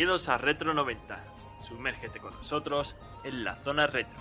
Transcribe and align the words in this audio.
Bienvenidos 0.00 0.30
a 0.30 0.38
Retro 0.38 0.72
90. 0.72 1.20
Sumérgete 1.68 2.20
con 2.20 2.32
nosotros 2.32 2.96
en 3.22 3.44
la 3.44 3.56
zona 3.56 3.86
retro. 3.86 4.18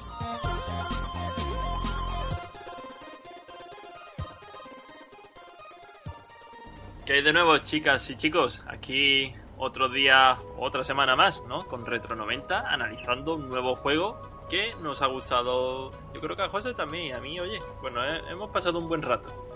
¿Qué 7.05 7.13
hay 7.13 7.21
de 7.21 7.31
nuevo, 7.31 7.57
chicas 7.59 8.09
y 8.09 8.17
chicos? 8.17 8.61
Aquí 8.67 9.33
otro 9.57 9.87
día, 9.87 10.37
otra 10.57 10.83
semana 10.83 11.15
más, 11.15 11.41
¿no? 11.47 11.65
Con 11.65 11.85
Retro 11.85 12.13
90, 12.13 12.59
analizando 12.59 13.35
un 13.35 13.47
nuevo 13.47 13.77
juego 13.77 14.47
que 14.49 14.75
nos 14.81 15.01
ha 15.01 15.07
gustado. 15.07 15.93
Yo 16.13 16.19
creo 16.19 16.35
que 16.35 16.41
a 16.41 16.49
José 16.49 16.73
también, 16.73 17.05
y 17.05 17.11
a 17.13 17.21
mí, 17.21 17.39
oye. 17.39 17.61
Bueno, 17.79 18.03
eh, 18.03 18.21
hemos 18.29 18.49
pasado 18.49 18.79
un 18.79 18.89
buen 18.89 19.01
rato. 19.01 19.48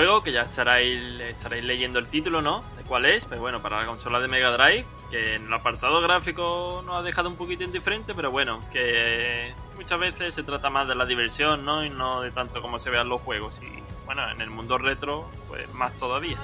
Juego 0.00 0.22
que 0.22 0.32
ya 0.32 0.42
estaréis, 0.42 1.20
estaréis 1.20 1.62
leyendo 1.62 1.98
el 1.98 2.06
título, 2.06 2.40
¿no? 2.40 2.64
De 2.78 2.84
cuál 2.84 3.04
es, 3.04 3.26
pero 3.26 3.42
bueno, 3.42 3.60
para 3.60 3.80
la 3.80 3.86
consola 3.86 4.18
de 4.18 4.28
Mega 4.28 4.50
Drive, 4.50 4.86
que 5.10 5.34
en 5.34 5.46
el 5.46 5.52
apartado 5.52 6.00
gráfico 6.00 6.82
nos 6.86 6.96
ha 6.96 7.02
dejado 7.02 7.28
un 7.28 7.36
poquito 7.36 7.64
indiferente, 7.64 8.14
pero 8.14 8.30
bueno, 8.30 8.60
que 8.72 9.52
muchas 9.76 10.00
veces 10.00 10.34
se 10.34 10.42
trata 10.42 10.70
más 10.70 10.88
de 10.88 10.94
la 10.94 11.04
diversión, 11.04 11.66
¿no? 11.66 11.84
Y 11.84 11.90
no 11.90 12.22
de 12.22 12.30
tanto 12.30 12.62
como 12.62 12.78
se 12.78 12.88
vean 12.88 13.10
los 13.10 13.20
juegos. 13.20 13.60
Y 13.60 13.82
bueno, 14.06 14.26
en 14.30 14.40
el 14.40 14.48
mundo 14.48 14.78
retro, 14.78 15.28
pues 15.48 15.70
más 15.74 15.94
todavía. 15.98 16.38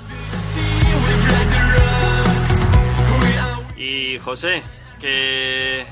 Y 3.75 4.19
José, 4.19 4.63
que... 5.01 5.87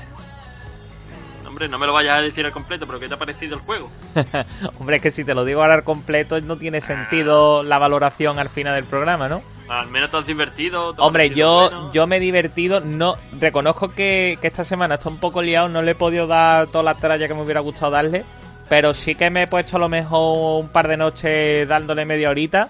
Hombre, 1.55 1.69
no 1.69 1.79
me 1.79 1.85
lo 1.85 1.93
vayas 1.93 2.17
a 2.17 2.21
decir 2.21 2.45
al 2.45 2.51
completo, 2.51 2.85
pero 2.85 2.99
¿qué 2.99 3.07
te 3.07 3.13
ha 3.13 3.17
parecido 3.17 3.55
el 3.55 3.61
juego? 3.61 3.89
Hombre, 4.77 4.97
es 4.97 5.01
que 5.01 5.09
si 5.09 5.23
te 5.23 5.33
lo 5.33 5.45
digo 5.45 5.61
ahora 5.61 5.75
al 5.75 5.85
completo 5.85 6.41
no 6.41 6.57
tiene 6.57 6.81
sentido 6.81 7.63
la 7.63 7.77
valoración 7.77 8.39
al 8.39 8.49
final 8.49 8.75
del 8.75 8.83
programa, 8.83 9.29
¿no? 9.29 9.41
Al 9.69 9.87
menos 9.87 10.11
te 10.11 10.17
has 10.17 10.27
divertido. 10.27 10.93
te 10.93 11.01
Hombre, 11.01 11.29
yo, 11.29 11.69
bueno. 11.69 11.93
yo 11.93 12.07
me 12.07 12.17
he 12.17 12.19
divertido. 12.19 12.81
No, 12.81 13.15
reconozco 13.39 13.93
que, 13.93 14.37
que 14.41 14.47
esta 14.47 14.65
semana 14.65 14.95
está 14.95 15.07
un 15.07 15.15
poco 15.15 15.41
liado, 15.41 15.69
no 15.69 15.81
le 15.81 15.91
he 15.91 15.95
podido 15.95 16.27
dar 16.27 16.67
toda 16.67 16.83
la 16.83 16.95
tralla 16.95 17.25
que 17.25 17.33
me 17.33 17.43
hubiera 17.43 17.61
gustado 17.61 17.93
darle. 17.93 18.25
Pero 18.67 18.93
sí 18.93 19.15
que 19.15 19.29
me 19.29 19.43
he 19.43 19.47
puesto 19.47 19.77
a 19.77 19.79
lo 19.79 19.87
mejor 19.87 20.61
un 20.61 20.67
par 20.67 20.89
de 20.89 20.97
noches 20.97 21.65
dándole 21.69 22.03
media 22.03 22.31
horita. 22.31 22.67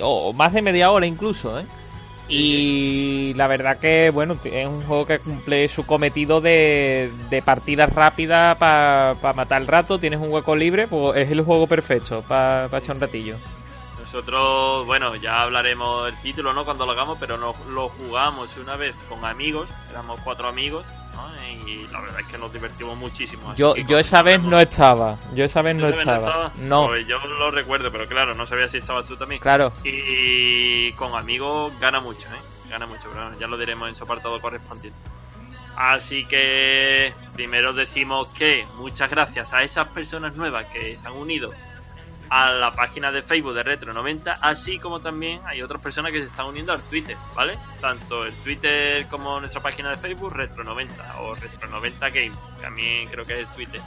O 0.00 0.32
más 0.32 0.52
de 0.52 0.60
media 0.60 0.90
hora 0.90 1.06
incluso, 1.06 1.60
¿eh? 1.60 1.66
Y 2.28 3.34
la 3.34 3.46
verdad 3.46 3.78
que, 3.78 4.10
bueno, 4.10 4.36
es 4.42 4.66
un 4.66 4.82
juego 4.82 5.04
que 5.06 5.18
cumple 5.18 5.68
su 5.68 5.84
cometido 5.84 6.40
de, 6.40 7.12
de 7.28 7.42
partidas 7.42 7.92
rápidas 7.92 8.56
para 8.56 9.14
matar 9.34 9.60
el 9.60 9.68
rato. 9.68 9.98
Tienes 9.98 10.20
un 10.20 10.30
hueco 10.30 10.56
libre, 10.56 10.88
pues 10.88 11.18
es 11.18 11.30
el 11.30 11.42
juego 11.42 11.66
perfecto 11.66 12.22
para 12.26 12.68
echar 12.78 12.96
un 12.96 13.02
ratillo. 13.02 13.36
Nosotros, 14.14 14.86
bueno, 14.86 15.16
ya 15.16 15.42
hablaremos 15.42 16.04
del 16.04 16.16
título, 16.18 16.52
¿no? 16.52 16.64
Cuando 16.64 16.86
lo 16.86 16.92
hagamos, 16.92 17.18
pero 17.18 17.36
nos 17.36 17.58
lo 17.66 17.88
jugamos 17.88 18.56
una 18.56 18.76
vez 18.76 18.94
con 19.08 19.24
amigos, 19.24 19.68
éramos 19.90 20.20
cuatro 20.20 20.46
amigos, 20.46 20.84
¿no? 21.14 21.66
Y 21.66 21.88
la 21.88 22.00
verdad 22.00 22.20
es 22.20 22.26
que 22.28 22.38
nos 22.38 22.52
divertimos 22.52 22.96
muchísimo. 22.96 23.52
Yo, 23.56 23.74
yo 23.74 23.98
esa 23.98 24.22
vez 24.22 24.40
no 24.40 24.60
estaba. 24.60 25.18
Yo 25.34 25.44
esa 25.44 25.62
vez 25.62 25.74
no 25.74 25.90
¿Tú 25.90 25.96
también 25.96 26.16
estaba. 26.20 26.52
No, 26.58 26.86
Pues 26.86 27.08
yo 27.08 27.18
lo 27.26 27.50
recuerdo, 27.50 27.90
pero 27.90 28.06
claro, 28.06 28.36
no 28.36 28.46
sabía 28.46 28.68
si 28.68 28.78
estabas 28.78 29.04
tú 29.04 29.16
también. 29.16 29.40
claro. 29.40 29.72
Y 29.82 30.92
con 30.92 31.16
amigos 31.16 31.72
gana 31.80 31.98
mucho, 31.98 32.28
¿eh? 32.28 32.68
Gana 32.70 32.86
mucho, 32.86 33.08
pero 33.10 33.24
bueno, 33.24 33.36
ya 33.40 33.48
lo 33.48 33.58
diremos 33.58 33.88
en 33.88 33.96
su 33.96 34.04
apartado 34.04 34.40
correspondiente. 34.40 34.96
Así 35.74 36.24
que 36.26 37.12
primero 37.32 37.72
decimos 37.72 38.28
que 38.28 38.64
muchas 38.76 39.10
gracias 39.10 39.52
a 39.52 39.64
esas 39.64 39.88
personas 39.88 40.36
nuevas 40.36 40.66
que 40.66 40.96
se 41.00 41.04
han 41.04 41.14
unido 41.14 41.50
a 42.30 42.50
la 42.50 42.72
página 42.72 43.12
de 43.12 43.22
Facebook 43.22 43.54
de 43.54 43.62
Retro 43.62 43.92
90, 43.92 44.32
así 44.40 44.78
como 44.78 45.00
también 45.00 45.40
hay 45.46 45.62
otras 45.62 45.80
personas 45.80 46.12
que 46.12 46.20
se 46.20 46.26
están 46.26 46.46
uniendo 46.46 46.72
al 46.72 46.80
Twitter, 46.82 47.16
¿vale? 47.36 47.54
Tanto 47.80 48.24
el 48.24 48.32
Twitter 48.42 49.06
como 49.06 49.38
nuestra 49.40 49.62
página 49.62 49.90
de 49.90 49.96
Facebook, 49.98 50.32
Retro 50.34 50.64
90 50.64 51.20
o 51.20 51.34
Retro 51.34 51.68
90 51.68 52.08
Games, 52.10 52.38
también 52.60 53.08
creo 53.08 53.24
que 53.24 53.34
es 53.34 53.38
el 53.40 53.46
Twitter. 53.48 53.80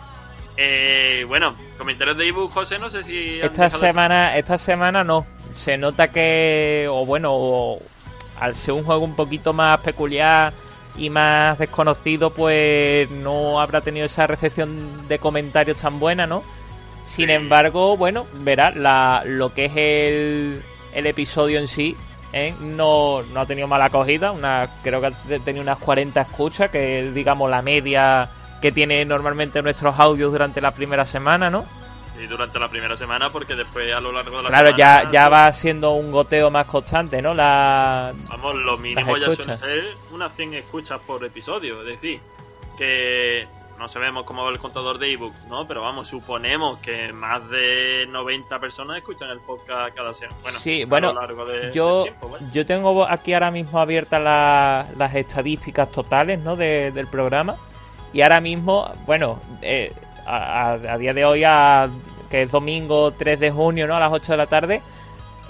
Eh, 0.59 1.23
bueno, 1.27 1.53
comentarios 1.77 2.17
de 2.17 2.27
ebook, 2.27 2.51
José, 2.51 2.79
no 2.79 2.89
sé 2.89 3.03
si... 3.03 3.39
Esta 3.39 3.69
semana, 3.69 4.35
esta 4.37 4.57
semana 4.57 5.03
no. 5.03 5.25
Se 5.51 5.77
nota 5.77 6.11
que, 6.11 6.87
o 6.89 7.05
bueno, 7.05 7.29
o- 7.33 7.79
al 8.39 8.55
ser 8.55 8.73
un 8.73 8.83
juego 8.83 9.03
un 9.03 9.15
poquito 9.15 9.53
más 9.53 9.79
peculiar 9.81 10.51
y 10.95 11.09
más 11.11 11.59
desconocido, 11.59 12.31
pues 12.31 13.07
no 13.11 13.59
habrá 13.61 13.81
tenido 13.81 14.07
esa 14.07 14.25
recepción 14.25 15.07
de 15.07 15.19
comentarios 15.19 15.77
tan 15.77 15.99
buena, 15.99 16.25
¿no? 16.25 16.43
Sin 17.07 17.29
embargo, 17.29 17.95
bueno, 17.95 18.27
verá, 18.33 18.71
la, 18.71 19.23
lo 19.25 19.53
que 19.53 19.65
es 19.65 19.71
el, 19.75 20.61
el 20.93 21.05
episodio 21.05 21.57
en 21.57 21.67
sí, 21.69 21.95
¿eh? 22.33 22.53
no, 22.59 23.23
no 23.23 23.39
ha 23.39 23.45
tenido 23.45 23.67
mala 23.67 23.85
acogida. 23.85 24.31
Una, 24.31 24.67
creo 24.83 24.99
que 24.99 25.07
ha 25.07 25.39
tenido 25.39 25.63
unas 25.63 25.77
40 25.77 26.19
escuchas, 26.19 26.69
que 26.69 27.07
es, 27.07 27.13
digamos, 27.13 27.49
la 27.49 27.61
media 27.61 28.29
que 28.61 28.71
tiene 28.71 29.05
normalmente 29.05 29.61
nuestros 29.61 29.97
audios 29.97 30.31
durante 30.31 30.59
la 30.59 30.71
primera 30.71 31.05
semana, 31.05 31.49
¿no? 31.49 31.65
Y 32.21 32.25
durante 32.27 32.59
la 32.59 32.67
primera 32.67 32.97
semana, 32.97 33.29
porque 33.29 33.55
después 33.55 33.93
a 33.93 34.01
lo 34.01 34.11
largo 34.11 34.37
de 34.37 34.43
la 34.43 34.49
Claro, 34.49 34.75
semana... 34.75 35.03
ya, 35.03 35.11
ya 35.11 35.29
va 35.29 35.51
siendo 35.51 35.91
un 35.91 36.11
goteo 36.11 36.51
más 36.51 36.65
constante, 36.65 37.21
¿no? 37.21 37.33
La... 37.33 38.11
Vamos, 38.27 38.55
lo 38.55 38.77
mínimo 38.77 39.15
ya 39.17 39.35
ser 39.35 39.85
unas 40.11 40.35
100 40.35 40.55
escuchas 40.55 40.99
por 41.05 41.23
episodio. 41.23 41.79
Es 41.81 42.01
decir, 42.01 42.19
que 42.77 43.47
no 43.77 43.87
sabemos 43.89 44.23
cómo 44.25 44.43
va 44.43 44.49
el 44.51 44.59
contador 44.59 44.97
de 44.97 45.11
ebooks, 45.13 45.45
¿no? 45.47 45.67
Pero 45.67 45.81
vamos, 45.81 46.07
suponemos 46.07 46.79
que 46.79 47.13
más 47.13 47.47
de 47.49 48.05
90 48.09 48.59
personas 48.59 48.97
escuchan 48.97 49.29
el 49.29 49.39
podcast 49.39 49.95
cada 49.95 50.13
semana. 50.13 50.37
Bueno, 50.41 50.59
Sí, 50.59 50.81
a 50.81 50.85
bueno, 50.87 51.13
lo 51.13 51.21
largo 51.21 51.45
de, 51.45 51.71
Yo, 51.71 52.05
yo 52.51 52.65
tengo 52.65 53.05
aquí 53.07 53.33
ahora 53.33 53.51
mismo 53.51 53.79
abiertas 53.79 54.21
la- 54.21 54.87
las 54.97 55.13
estadísticas 55.15 55.91
totales, 55.91 56.39
¿no? 56.39 56.55
De- 56.55 56.91
del 56.91 57.07
programa. 57.07 57.55
Y 58.13 58.21
ahora 58.21 58.41
mismo, 58.41 58.91
bueno, 59.05 59.39
eh, 59.61 59.93
a, 60.25 60.71
a- 60.71 60.93
a 60.93 60.97
día 60.97 61.13
de 61.13 61.25
hoy, 61.25 61.43
a- 61.43 61.89
que 62.29 62.41
es 62.43 62.51
domingo 62.51 63.11
3 63.11 63.39
de 63.39 63.51
junio, 63.51 63.87
¿no? 63.87 63.95
A 63.95 63.99
las 63.99 64.11
8 64.11 64.33
de 64.33 64.37
la 64.37 64.47
tarde, 64.47 64.81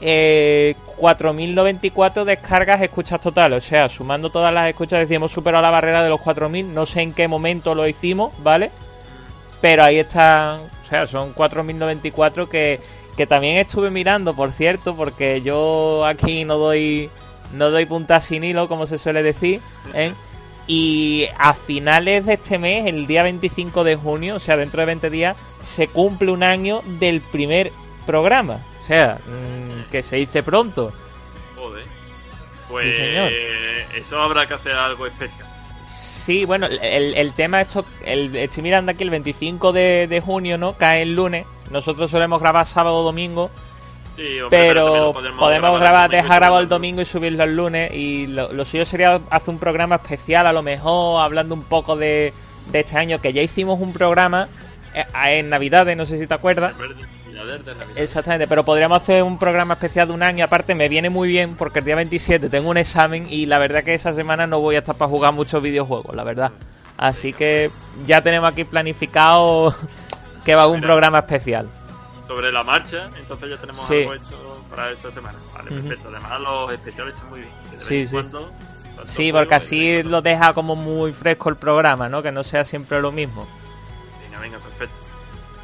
eh, 0.01 0.75
4.094 0.97 2.23
descargas 2.23 2.81
escuchas 2.81 3.21
totales. 3.21 3.63
O 3.63 3.67
sea, 3.67 3.89
sumando 3.89 4.29
todas 4.29 4.53
las 4.53 4.69
escuchas, 4.69 4.99
decimos 4.99 5.31
superado 5.31 5.61
la 5.61 5.71
barrera 5.71 6.03
de 6.03 6.09
los 6.09 6.19
4.000. 6.19 6.65
No 6.65 6.85
sé 6.85 7.01
en 7.01 7.13
qué 7.13 7.27
momento 7.27 7.75
lo 7.75 7.87
hicimos, 7.87 8.33
¿vale? 8.39 8.71
Pero 9.61 9.83
ahí 9.83 9.99
están, 9.99 10.61
o 10.61 10.85
sea, 10.87 11.07
son 11.07 11.33
4.094 11.33 12.47
que, 12.47 12.79
que 13.15 13.27
también 13.27 13.57
estuve 13.57 13.89
mirando, 13.89 14.35
por 14.35 14.51
cierto, 14.51 14.95
porque 14.95 15.41
yo 15.41 16.05
aquí 16.05 16.45
no 16.45 16.57
doy 16.57 17.09
no 17.53 17.69
doy 17.69 17.85
punta 17.85 18.19
sin 18.19 18.43
hilo, 18.43 18.67
como 18.67 18.87
se 18.87 18.97
suele 18.97 19.23
decir, 19.23 19.61
¿eh? 19.93 20.13
Y 20.67 21.27
a 21.37 21.53
finales 21.53 22.25
de 22.25 22.33
este 22.33 22.59
mes, 22.59 22.85
el 22.87 23.07
día 23.07 23.23
25 23.23 23.85
de 23.85 23.95
junio, 23.95 24.35
o 24.35 24.39
sea, 24.39 24.57
dentro 24.57 24.81
de 24.81 24.87
20 24.87 25.09
días, 25.09 25.37
se 25.63 25.87
cumple 25.87 26.31
un 26.31 26.43
año 26.43 26.81
del 26.99 27.21
primer 27.21 27.71
programa. 28.05 28.59
O 28.87 28.89
sea, 28.89 29.19
mm, 29.27 29.91
que 29.91 30.01
se 30.01 30.15
dice 30.15 30.43
pronto. 30.43 30.93
Joder. 31.57 31.85
Pues 32.69 32.95
Sí, 32.95 33.03
señor. 33.03 33.29
eso 33.97 34.17
habrá 34.17 34.45
que 34.45 34.53
hacer 34.53 34.71
algo 34.71 35.05
especial. 35.05 35.45
Sí, 35.85 36.45
bueno, 36.45 36.67
el, 36.67 37.13
el 37.15 37.33
tema 37.33 37.59
esto, 37.59 37.83
el, 38.05 38.33
estoy 38.37 38.63
mirando 38.63 38.93
aquí 38.93 39.03
el 39.03 39.09
25 39.09 39.73
de, 39.73 40.07
de 40.07 40.21
junio, 40.21 40.57
¿no? 40.57 40.77
Cae 40.77 41.01
el 41.01 41.17
lunes. 41.17 41.45
Nosotros 41.69 42.09
solemos 42.09 42.39
grabar 42.39 42.65
sábado 42.65 42.99
o 42.99 43.03
domingo, 43.03 43.51
Sí, 44.15 44.39
hombre, 44.39 44.57
pero 44.57 45.13
lo 45.13 45.13
podemos, 45.37 45.81
grabar, 45.81 46.09
dejar 46.09 46.39
grabado 46.39 46.61
el 46.61 46.69
domingo 46.69 47.01
y 47.01 47.05
subirlo 47.05 47.43
el 47.43 47.57
lunes. 47.57 47.93
Y 47.93 48.27
lo, 48.27 48.53
lo 48.53 48.63
suyo 48.63 48.85
sería 48.85 49.19
hacer 49.29 49.49
un 49.49 49.59
programa 49.59 49.95
especial, 49.95 50.47
a 50.47 50.53
lo 50.53 50.63
mejor, 50.63 51.21
hablando 51.21 51.53
un 51.55 51.63
poco 51.63 51.97
de, 51.97 52.31
de 52.71 52.79
este 52.79 52.97
año, 52.97 53.19
que 53.19 53.33
ya 53.33 53.41
hicimos 53.41 53.81
un 53.81 53.91
programa 53.91 54.47
eh, 54.93 55.05
en 55.25 55.49
Navidades, 55.49 55.97
no 55.97 56.05
sé 56.05 56.17
si 56.17 56.25
te 56.25 56.33
acuerdas. 56.33 56.73
De 57.45 57.75
Navidad. 57.75 57.97
Exactamente, 57.97 58.47
pero 58.47 58.63
podríamos 58.63 58.97
hacer 58.97 59.23
un 59.23 59.37
programa 59.37 59.75
especial 59.75 60.07
de 60.07 60.13
un 60.13 60.23
año. 60.23 60.45
Aparte, 60.45 60.75
me 60.75 60.89
viene 60.89 61.09
muy 61.09 61.27
bien 61.27 61.55
porque 61.55 61.79
el 61.79 61.85
día 61.85 61.95
27 61.95 62.49
tengo 62.49 62.69
un 62.69 62.77
examen 62.77 63.25
y 63.29 63.45
la 63.45 63.57
verdad 63.59 63.83
que 63.83 63.93
esa 63.93 64.11
semana 64.13 64.47
no 64.47 64.59
voy 64.59 64.75
a 64.75 64.79
estar 64.79 64.95
para 64.95 65.09
jugar 65.09 65.33
muchos 65.33 65.61
videojuegos, 65.61 66.15
la 66.15 66.23
verdad. 66.23 66.51
Así 66.97 67.33
que 67.33 67.69
ya 68.05 68.21
tenemos 68.21 68.51
aquí 68.51 68.63
planificado 68.63 69.75
que 70.45 70.55
va 70.55 70.63
a 70.63 70.67
un 70.67 70.77
Mira. 70.77 70.87
programa 70.87 71.19
especial. 71.19 71.69
Sobre 72.27 72.51
la 72.51 72.63
marcha, 72.63 73.09
entonces 73.17 73.49
ya 73.51 73.57
tenemos 73.57 73.81
Sí. 73.87 73.99
algo 74.01 74.13
hecho 74.15 74.63
para 74.69 74.91
esa 74.91 75.11
semana. 75.11 75.37
Vale, 75.55 75.69
perfecto. 75.71 76.09
Además, 76.09 76.41
los 76.41 76.73
especiales 76.73 77.13
están 77.15 77.29
muy 77.29 77.39
bien. 77.41 77.51
de 77.71 77.83
Sí, 77.83 78.07
sí. 78.07 78.11
cuando, 78.13 78.51
Sí, 79.05 79.31
porque 79.31 79.53
así 79.55 80.01
lo 80.03 80.21
deja 80.23 80.53
como 80.53 80.75
muy 80.75 81.13
fresco 81.13 81.49
el 81.49 81.55
programa, 81.55 82.09
¿no? 82.09 82.23
Que 82.23 82.31
no 82.31 82.43
sea 82.43 82.65
siempre 82.65 82.99
lo 82.99 83.11
mismo. 83.11 83.47
Venga, 84.25 84.39
venga, 84.39 84.57
perfecto. 84.57 84.95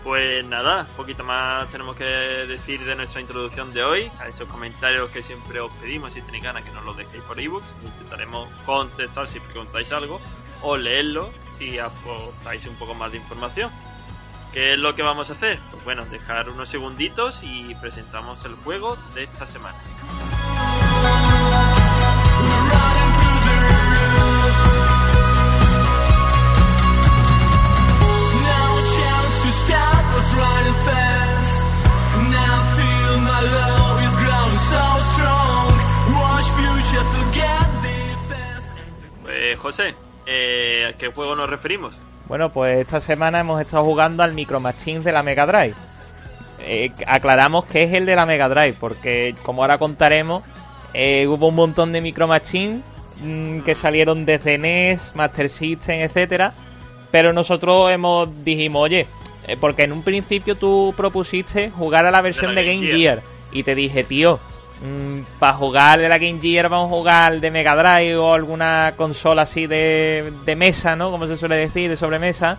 Pues 0.03 0.43
nada, 0.45 0.85
poquito 0.97 1.23
más 1.23 1.69
tenemos 1.69 1.95
que 1.95 2.03
decir 2.03 2.83
de 2.83 2.93
nuestra 2.93 3.21
introducción 3.21 3.73
de 3.73 3.83
hoy. 3.83 4.11
A 4.19 4.27
esos 4.27 4.49
comentarios 4.49 5.09
que 5.11 5.23
siempre 5.23 5.61
os 5.61 5.71
pedimos, 5.73 6.13
si 6.13 6.21
tenéis 6.21 6.43
ganas, 6.43 6.63
que 6.63 6.71
nos 6.71 6.83
los 6.83 6.97
dejéis 6.97 7.23
por 7.23 7.39
ebooks. 7.39 7.67
Intentaremos 7.81 8.49
contestar 8.65 9.27
si 9.29 9.39
preguntáis 9.39 9.91
algo 9.93 10.19
o 10.61 10.75
leerlo 10.75 11.31
si 11.57 11.79
aportáis 11.79 12.65
un 12.65 12.75
poco 12.75 12.93
más 12.93 13.13
de 13.13 13.19
información. 13.19 13.71
¿Qué 14.51 14.73
es 14.73 14.77
lo 14.77 14.93
que 14.93 15.03
vamos 15.03 15.29
a 15.29 15.33
hacer? 15.33 15.59
Pues 15.71 15.83
bueno, 15.85 16.05
dejar 16.05 16.49
unos 16.49 16.67
segunditos 16.67 17.39
y 17.41 17.73
presentamos 17.75 18.43
el 18.43 18.55
juego 18.55 18.97
de 19.15 19.23
esta 19.23 19.47
semana. 19.47 19.77
Qué 41.03 41.13
juego 41.13 41.35
nos 41.35 41.49
referimos? 41.49 41.93
Bueno, 42.27 42.49
pues 42.53 42.77
esta 42.77 43.01
semana 43.01 43.41
hemos 43.41 43.59
estado 43.59 43.83
jugando 43.83 44.23
al 44.23 44.33
Micro 44.33 44.61
Machines 44.61 45.03
de 45.03 45.11
la 45.11 45.21
Mega 45.21 45.45
Drive. 45.45 45.75
Eh, 46.59 46.91
aclaramos 47.05 47.65
que 47.65 47.83
es 47.83 47.93
el 47.93 48.05
de 48.05 48.15
la 48.15 48.25
Mega 48.25 48.47
Drive, 48.47 48.77
porque 48.79 49.35
como 49.43 49.63
ahora 49.63 49.77
contaremos, 49.77 50.43
eh, 50.93 51.27
hubo 51.27 51.49
un 51.49 51.55
montón 51.55 51.91
de 51.91 51.99
Micro 51.99 52.25
Machines 52.25 52.81
mm, 53.21 53.59
que 53.61 53.75
salieron 53.75 54.25
desde 54.25 54.57
NES, 54.57 55.11
Master 55.13 55.49
System, 55.49 55.99
etcétera, 55.99 56.53
pero 57.11 57.33
nosotros 57.33 57.91
hemos 57.91 58.45
dijimos, 58.45 58.83
oye, 58.83 59.05
eh, 59.47 59.57
porque 59.59 59.83
en 59.83 59.91
un 59.91 60.03
principio 60.03 60.55
tú 60.55 60.93
propusiste 60.95 61.69
jugar 61.69 62.05
a 62.05 62.11
la 62.11 62.21
versión 62.21 62.55
la 62.55 62.61
de, 62.61 62.67
Game 62.67 62.87
Game 62.87 62.97
Gear. 62.97 63.23
y 63.51 63.63
te 63.63 63.75
dije, 63.75 64.05
tío, 64.05 64.39
para 65.39 65.53
jugar 65.53 65.99
de 65.99 66.09
la 66.09 66.17
Game 66.17 66.39
Gear 66.41 66.67
vamos 66.69 66.87
a 66.91 66.93
jugar 66.95 67.39
de 67.39 67.51
Mega 67.51 67.75
Drive 67.75 68.17
o 68.17 68.33
alguna 68.33 68.93
consola 68.97 69.43
así 69.43 69.65
de, 69.67 70.33
de 70.45 70.55
mesa, 70.55 70.95
¿no? 70.95 71.09
Como 71.11 71.27
se 71.27 71.37
suele 71.37 71.55
decir, 71.55 71.89
de 71.89 71.97
sobremesa, 71.97 72.57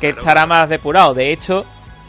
que 0.00 0.08
Claro. 0.12 0.20
estará 0.20 0.46
más 0.46 0.68
depurado. 0.68 1.14
De 1.14 1.32
hecho, 1.32 1.64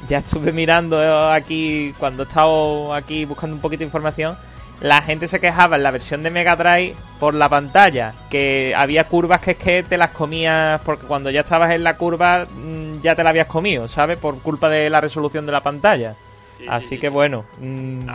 ya 0.09 0.17
estuve 0.19 0.51
mirando 0.51 0.99
aquí, 1.31 1.93
cuando 1.97 2.23
he 2.23 2.25
estado 2.25 2.93
aquí 2.93 3.25
buscando 3.25 3.55
un 3.55 3.61
poquito 3.61 3.79
de 3.79 3.85
información, 3.85 4.37
la 4.81 5.01
gente 5.01 5.27
se 5.27 5.39
quejaba 5.39 5.77
en 5.77 5.83
la 5.83 5.91
versión 5.91 6.21
de 6.21 6.31
Mega 6.31 6.57
Drive 6.57 6.95
por 7.17 7.33
la 7.33 7.47
pantalla, 7.47 8.13
que 8.29 8.73
había 8.75 9.05
curvas 9.05 9.39
que 9.39 9.51
es 9.51 9.57
que 9.57 9.83
te 9.83 9.97
las 9.97 10.11
comías, 10.11 10.81
porque 10.83 11.05
cuando 11.05 11.29
ya 11.29 11.39
estabas 11.41 11.71
en 11.71 11.83
la 11.85 11.95
curva 11.95 12.45
mm, 12.45 12.99
ya 13.01 13.15
te 13.15 13.23
la 13.23 13.29
habías 13.29 13.47
comido, 13.47 13.87
¿sabes? 13.87 14.17
Por 14.19 14.37
culpa 14.39 14.67
de 14.67 14.89
la 14.89 14.99
resolución 14.99 15.45
de 15.45 15.53
la 15.53 15.61
pantalla. 15.61 16.15
Sí, 16.57 16.65
Así 16.67 16.87
sí, 16.89 16.97
que 16.99 17.07
sí. 17.07 17.13
bueno, 17.13 17.45
mm, 17.61 17.99
yo 18.01 18.11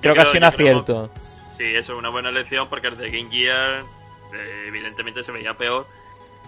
creo 0.00 0.14
que 0.14 0.20
ha 0.20 0.26
sido 0.26 0.38
un 0.38 0.44
acierto. 0.44 1.10
Sí, 1.56 1.64
eso 1.64 1.92
es 1.92 1.98
una 1.98 2.08
buena 2.08 2.28
elección 2.28 2.68
porque 2.68 2.86
el 2.86 2.96
de 2.96 3.10
Game 3.10 3.30
Gear 3.30 3.84
eh, 4.32 4.64
evidentemente 4.68 5.22
se 5.22 5.32
veía 5.32 5.54
peor. 5.54 5.86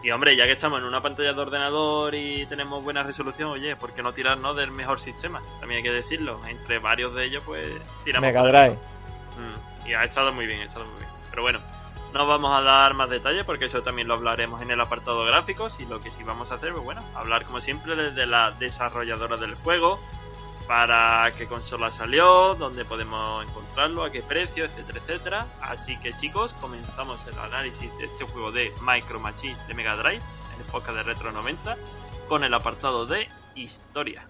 Y 0.02 0.10
hombre, 0.12 0.34
ya 0.34 0.44
que 0.46 0.52
estamos 0.52 0.80
en 0.80 0.86
una 0.86 1.02
pantalla 1.02 1.34
de 1.34 1.40
ordenador 1.40 2.14
y 2.14 2.46
tenemos 2.46 2.82
buena 2.82 3.02
resolución, 3.02 3.50
oye, 3.50 3.76
¿por 3.76 3.92
qué 3.92 4.02
no 4.02 4.12
tirarnos 4.12 4.56
del 4.56 4.70
mejor 4.70 4.98
sistema? 4.98 5.42
También 5.58 5.78
hay 5.78 5.82
que 5.82 5.92
decirlo. 5.92 6.40
Entre 6.46 6.78
varios 6.78 7.14
de 7.14 7.26
ellos, 7.26 7.42
pues 7.44 7.66
tiramos. 8.04 8.26
Mega 8.26 8.42
Drive. 8.42 8.78
Mm, 9.36 9.88
y 9.88 9.94
ha 9.94 10.04
estado 10.04 10.32
muy 10.32 10.46
bien, 10.46 10.60
ha 10.60 10.64
estado 10.64 10.86
muy 10.86 10.96
bien. 10.96 11.10
Pero 11.28 11.42
bueno, 11.42 11.60
no 12.14 12.26
vamos 12.26 12.58
a 12.58 12.62
dar 12.62 12.94
más 12.94 13.10
detalles 13.10 13.44
porque 13.44 13.66
eso 13.66 13.82
también 13.82 14.08
lo 14.08 14.14
hablaremos 14.14 14.62
en 14.62 14.70
el 14.70 14.80
apartado 14.80 15.22
gráficos. 15.24 15.78
Y 15.78 15.84
lo 15.84 16.00
que 16.00 16.10
sí 16.10 16.22
vamos 16.22 16.50
a 16.50 16.54
hacer, 16.54 16.72
pues 16.72 16.82
bueno, 16.82 17.02
hablar 17.14 17.44
como 17.44 17.60
siempre 17.60 17.94
desde 17.94 18.24
la 18.24 18.52
desarrolladora 18.52 19.36
del 19.36 19.54
juego, 19.54 20.00
para 20.70 21.32
qué 21.36 21.46
consola 21.46 21.90
salió, 21.90 22.54
dónde 22.54 22.84
podemos 22.84 23.44
encontrarlo, 23.44 24.04
a 24.04 24.10
qué 24.12 24.22
precio, 24.22 24.66
etcétera, 24.66 25.00
etcétera. 25.00 25.46
Así 25.60 25.98
que 25.98 26.12
chicos, 26.12 26.52
comenzamos 26.60 27.18
el 27.26 27.36
análisis 27.40 27.90
de 27.98 28.04
este 28.04 28.24
juego 28.24 28.52
de 28.52 28.72
Micro 28.80 29.18
Machines 29.18 29.66
de 29.66 29.74
Mega 29.74 29.96
Drive, 29.96 30.22
en 30.54 30.60
época 30.60 30.92
de 30.92 31.02
Retro 31.02 31.32
90, 31.32 31.76
con 32.28 32.44
el 32.44 32.54
apartado 32.54 33.04
de 33.04 33.28
historia. 33.56 34.28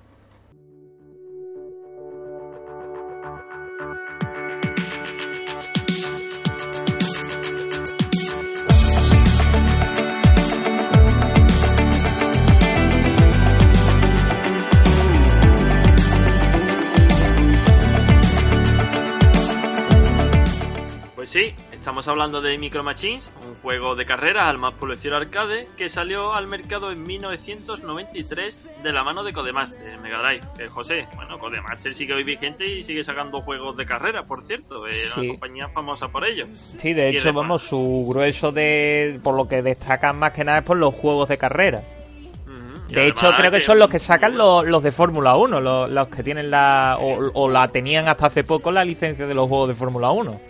Pues 21.32 21.44
sí, 21.46 21.54
estamos 21.70 22.08
hablando 22.08 22.40
de 22.40 22.58
Micro 22.58 22.82
Machines, 22.82 23.30
un 23.46 23.54
juego 23.62 23.94
de 23.94 24.04
carreras 24.04 24.48
al 24.48 24.58
más 24.58 24.74
puro 24.74 24.94
estilo 24.94 25.16
arcade 25.16 25.68
que 25.76 25.88
salió 25.88 26.34
al 26.34 26.48
mercado 26.48 26.90
en 26.90 27.04
1993 27.04 28.66
de 28.82 28.92
la 28.92 29.04
mano 29.04 29.22
de 29.22 29.32
Codemaster, 29.32 29.96
Mega 29.98 30.18
Drive. 30.22 30.40
Eh, 30.58 30.66
José, 30.66 31.06
bueno, 31.14 31.38
Codemaster 31.38 31.94
sigue 31.94 32.14
hoy 32.14 32.24
vigente 32.24 32.66
y 32.66 32.82
sigue 32.82 33.04
sacando 33.04 33.42
juegos 33.42 33.76
de 33.76 33.86
carrera, 33.86 34.22
por 34.22 34.44
cierto, 34.44 34.88
es 34.88 35.12
Sí. 35.14 35.20
una 35.20 35.28
compañía 35.34 35.68
famosa 35.68 36.08
por 36.08 36.24
ello. 36.26 36.46
Sí, 36.78 36.94
de 36.94 37.10
hecho, 37.10 37.32
vamos, 37.32 37.62
su 37.62 38.04
grueso 38.08 38.50
de. 38.50 39.20
Por 39.22 39.36
lo 39.36 39.46
que 39.46 39.62
destacan 39.62 40.18
más 40.18 40.32
que 40.32 40.42
nada 40.42 40.58
es 40.58 40.64
por 40.64 40.78
los 40.78 40.92
juegos 40.92 41.28
de 41.28 41.38
carrera. 41.38 41.80
De 42.88 43.06
hecho, 43.06 43.30
creo 43.36 43.52
que 43.52 43.60
son 43.60 43.78
los 43.78 43.88
que 43.88 44.00
sacan 44.00 44.36
los, 44.36 44.66
los 44.66 44.82
de 44.82 44.90
Fórmula 44.90 45.36
1, 45.36 45.60
los, 45.60 45.88
los 45.90 46.08
que 46.08 46.24
tienen 46.24 46.50
la. 46.50 46.96
O, 47.00 47.30
o 47.34 47.48
la 47.48 47.68
tenían 47.68 48.08
hasta 48.08 48.26
hace 48.26 48.42
poco 48.42 48.72
la 48.72 48.84
licencia 48.84 49.28
de 49.28 49.34
los 49.34 49.46
juegos 49.46 49.68
de 49.68 49.74
Fórmula 49.76 50.10
1. 50.10 50.40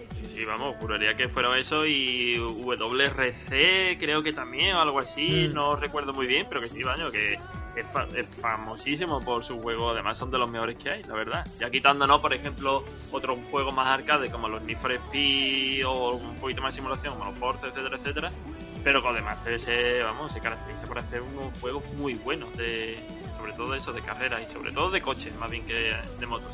Sí, 0.40 0.46
vamos, 0.46 0.74
juraría 0.80 1.14
que 1.14 1.28
fueron 1.28 1.58
eso 1.58 1.84
y 1.84 2.38
WRC 2.38 3.98
creo 3.98 4.22
que 4.22 4.32
también 4.32 4.74
o 4.74 4.80
algo 4.80 4.98
así, 5.00 5.48
Mm. 5.48 5.52
no 5.52 5.76
recuerdo 5.76 6.14
muy 6.14 6.26
bien, 6.26 6.46
pero 6.48 6.62
que 6.62 6.68
sí, 6.68 6.82
baño, 6.82 7.10
que 7.10 7.34
es, 7.34 7.86
fa- 7.92 8.06
es 8.16 8.26
famosísimo 8.40 9.20
por 9.20 9.44
su 9.44 9.60
juego, 9.60 9.90
además 9.90 10.16
son 10.16 10.30
de 10.30 10.38
los 10.38 10.48
mejores 10.48 10.78
que 10.78 10.88
hay, 10.88 11.02
la 11.02 11.12
verdad. 11.12 11.46
Ya 11.58 11.68
quitándonos, 11.68 12.22
por 12.22 12.32
ejemplo, 12.32 12.82
otros 13.12 13.38
juegos 13.50 13.74
más 13.74 13.86
arcade 13.88 14.30
como 14.30 14.48
los 14.48 14.62
Need 14.62 14.78
for 14.78 14.92
Speed 14.92 15.86
o 15.86 16.12
un 16.14 16.36
poquito 16.36 16.62
más 16.62 16.72
de 16.74 16.80
simulación 16.80 17.12
como 17.18 17.26
los 17.30 17.38
Forza, 17.38 17.66
etcétera, 17.66 17.96
etcétera. 17.98 18.30
Pero 18.82 19.02
con 19.02 19.12
además 19.12 19.36
se, 19.58 20.02
vamos, 20.02 20.32
se 20.32 20.40
caracteriza 20.40 20.86
por 20.86 20.98
hacer 21.00 21.20
unos 21.20 21.58
juegos 21.60 21.84
muy 21.98 22.14
buenos, 22.14 22.56
de, 22.56 22.98
sobre 23.36 23.52
todo 23.52 23.74
eso 23.74 23.92
de 23.92 24.00
carreras 24.00 24.40
y 24.48 24.50
sobre 24.50 24.72
todo 24.72 24.88
de 24.90 25.02
coches, 25.02 25.36
más 25.36 25.50
bien 25.50 25.66
que 25.66 25.94
de 26.18 26.26
motos. 26.26 26.50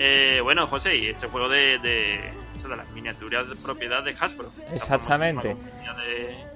Eh, 0.00 0.40
bueno, 0.42 0.66
José, 0.68 0.96
y 0.96 1.06
este 1.08 1.26
juego 1.26 1.48
de, 1.48 1.78
de, 1.80 2.32
de 2.66 2.76
las 2.76 2.90
miniaturas 2.92 3.48
de 3.48 3.54
propiedad 3.56 4.02
de 4.02 4.10
Hasbro. 4.18 4.48
Exactamente. 4.74 5.48
de- 5.48 6.48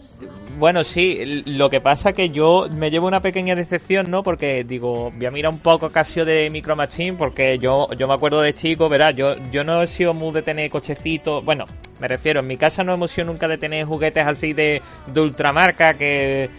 Bueno, 0.59 0.85
sí, 0.85 1.43
lo 1.47 1.69
que 1.71 1.81
pasa 1.81 2.13
que 2.13 2.31
yo 2.31 2.69
me 2.71 2.91
llevo 2.91 3.07
una 3.09 3.21
pequeña 3.21 3.55
decepción, 3.55 4.11
¿no? 4.11 4.23
Porque 4.23 4.65
digo, 4.65 5.11
voy 5.11 5.27
a 5.27 5.31
mirar 5.31 5.53
un 5.53 5.59
poco 5.59 5.91
Casio 5.91 6.25
de 6.25 6.49
Micro 6.51 6.77
Machine, 6.77 7.15
porque 7.15 7.59
yo, 7.59 7.89
yo 7.97 8.07
me 8.09 8.15
acuerdo 8.15 8.41
de 8.41 8.55
chico, 8.55 8.89
verás, 8.89 9.17
yo, 9.17 9.37
yo 9.51 9.65
no 9.65 9.83
he 9.83 9.87
sido 9.87 10.15
muy 10.15 10.33
de 10.33 10.43
tener 10.43 10.71
cochecitos, 10.71 11.45
bueno, 11.45 11.67
me 12.01 12.07
refiero, 12.09 12.41
en 12.41 12.47
mi 12.47 12.57
casa 12.57 12.85
no 12.85 12.93
hemos 12.95 13.11
sido 13.11 13.27
nunca 13.27 13.49
de 13.49 13.59
tener 13.59 13.85
juguetes 13.87 14.25
así 14.27 14.53
de, 14.53 14.81
de 15.07 15.21
ultramarca, 15.21 15.95
que 15.95 16.51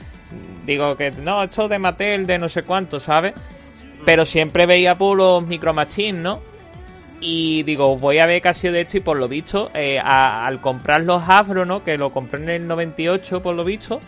digo 0.65 0.95
que 0.97 1.11
no, 1.11 1.43
esto 1.43 1.67
de 1.67 1.79
Mattel, 1.79 2.25
de 2.27 2.39
no 2.39 2.49
sé 2.49 2.63
cuánto, 2.63 2.99
¿sabes? 2.99 3.33
Pero 4.05 4.25
siempre 4.25 4.65
veía 4.65 4.97
por 4.97 5.17
los 5.17 5.45
Micro 5.47 5.73
Machines, 5.73 6.21
¿no? 6.21 6.41
Y 7.25 7.63
digo, 7.63 7.95
voy 7.95 8.17
a 8.19 8.25
ver 8.25 8.41
Casio 8.41 8.73
de 8.73 8.81
esto 8.81 8.97
y 8.97 8.99
por 8.99 9.15
lo 9.15 9.29
visto, 9.29 9.71
eh, 9.73 9.97
a- 10.03 10.45
al 10.45 10.59
comprar 10.59 11.01
los 11.01 11.23
Afro, 11.25 11.65
¿no? 11.65 11.81
Que 11.81 11.97
lo 11.97 12.11
compré 12.11 12.43
en 12.43 12.49
el 12.49 12.67
98 12.67 13.41
por 13.41 13.55
lo 13.55 13.63
visto, 13.63 14.01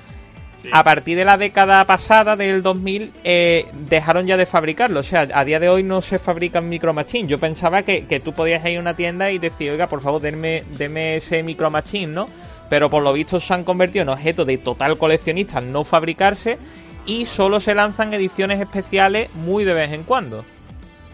Sí. 0.62 0.70
a 0.74 0.84
partir 0.84 1.16
de 1.16 1.24
la 1.24 1.38
década 1.38 1.86
pasada, 1.86 2.36
del 2.36 2.62
2000, 2.62 3.14
eh, 3.24 3.68
dejaron 3.88 4.28
ya 4.28 4.36
de 4.36 4.46
fabricarlo. 4.46 5.00
O 5.00 5.04
sea, 5.04 5.28
a 5.34 5.46
día 5.46 5.62
de 5.62 5.70
hoy 5.70 5.82
no 5.84 6.02
se 6.02 6.20
fabrican 6.20 6.68
Micro 6.68 6.92
Machine. 6.94 7.28
Yo 7.30 7.38
pensaba 7.38 7.84
que, 7.84 8.06
que 8.06 8.20
tú 8.20 8.34
podías 8.34 8.66
ir 8.66 8.78
a 8.78 8.82
una 8.82 8.96
tienda 8.96 9.32
y 9.32 9.38
decir, 9.38 9.72
oiga, 9.72 9.88
por 9.88 10.02
favor, 10.02 10.20
denme, 10.20 10.64
denme 10.78 11.16
ese 11.16 11.42
Micro 11.42 11.70
Machine, 11.72 12.08
¿no? 12.12 12.26
Pero 12.70 12.90
por 12.90 13.02
lo 13.02 13.14
visto 13.14 13.40
se 13.40 13.54
han 13.54 13.64
convertido 13.64 14.04
en 14.04 14.10
objeto 14.10 14.44
de 14.44 14.58
total 14.58 14.98
coleccionista 14.98 15.60
al 15.60 15.72
no 15.72 15.84
fabricarse 15.86 16.58
y 17.06 17.28
solo 17.28 17.62
se 17.62 17.76
lanzan 17.76 18.12
ediciones 18.14 18.60
especiales 18.60 19.30
muy 19.36 19.64
de 19.64 19.74
vez 19.76 19.94
en 19.94 20.04
cuando. 20.04 20.44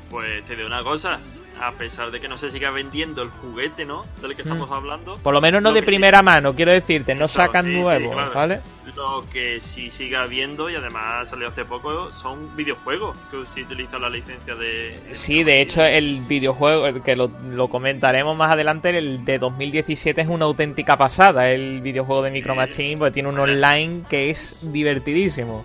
Pues 0.10 0.44
te 0.46 0.56
digo 0.56 0.68
una 0.68 0.82
cosa, 0.84 1.20
a 1.60 1.72
pesar 1.74 2.10
de 2.12 2.20
que 2.20 2.28
no 2.28 2.38
se 2.38 2.50
siga 2.52 2.72
vendiendo 2.72 3.22
el 3.22 3.30
juguete, 3.30 3.86
¿no? 3.86 4.04
Del 4.22 4.36
que 4.36 4.42
estamos 4.42 4.72
hablando. 4.72 5.18
Por 5.18 5.34
lo 5.34 5.42
menos 5.42 5.62
no 5.62 5.70
lo 5.70 5.76
de 5.76 5.82
sí- 5.82 5.86
primera 5.86 6.22
mano, 6.24 6.56
quiero 6.56 6.72
decirte, 6.72 7.14
no 7.14 7.28
sacan 7.28 7.66
sí, 7.66 7.72
sí, 7.76 7.80
nuevos, 7.82 8.14
claro. 8.14 8.32
¿vale? 8.34 8.62
Lo 8.96 9.24
que 9.32 9.62
sí 9.62 9.92
sigue 9.92 10.16
habiendo, 10.18 10.70
y 10.70 10.76
además 10.76 11.30
salió 11.30 11.48
hace 11.50 11.64
poco, 11.64 12.12
son 12.12 12.56
videojuegos 12.56 13.16
que 13.30 13.38
sí 13.54 13.62
utilizan 13.62 14.02
la 14.02 14.10
licencia 14.10 14.56
de... 14.56 15.00
Sí, 15.12 15.44
de 15.44 15.62
hecho 15.62 15.84
el 15.86 16.22
videojuego, 16.22 17.02
que 17.04 17.16
lo, 17.16 17.32
lo 17.52 17.68
comentaremos 17.68 18.36
más 18.36 18.52
adelante, 18.52 18.90
el 18.98 19.24
de 19.24 19.38
2017 19.40 20.20
es 20.22 20.28
una 20.28 20.46
auténtica 20.46 20.98
pasada, 20.98 21.52
el 21.52 21.82
videojuego 21.82 22.24
de 22.24 22.32
Micro. 22.32 22.56
Machine, 22.56 22.98
porque 22.98 23.12
tiene 23.12 23.30
un 23.30 23.40
online 23.40 24.04
que 24.10 24.30
es 24.30 24.58
divertidísimo. 24.62 25.64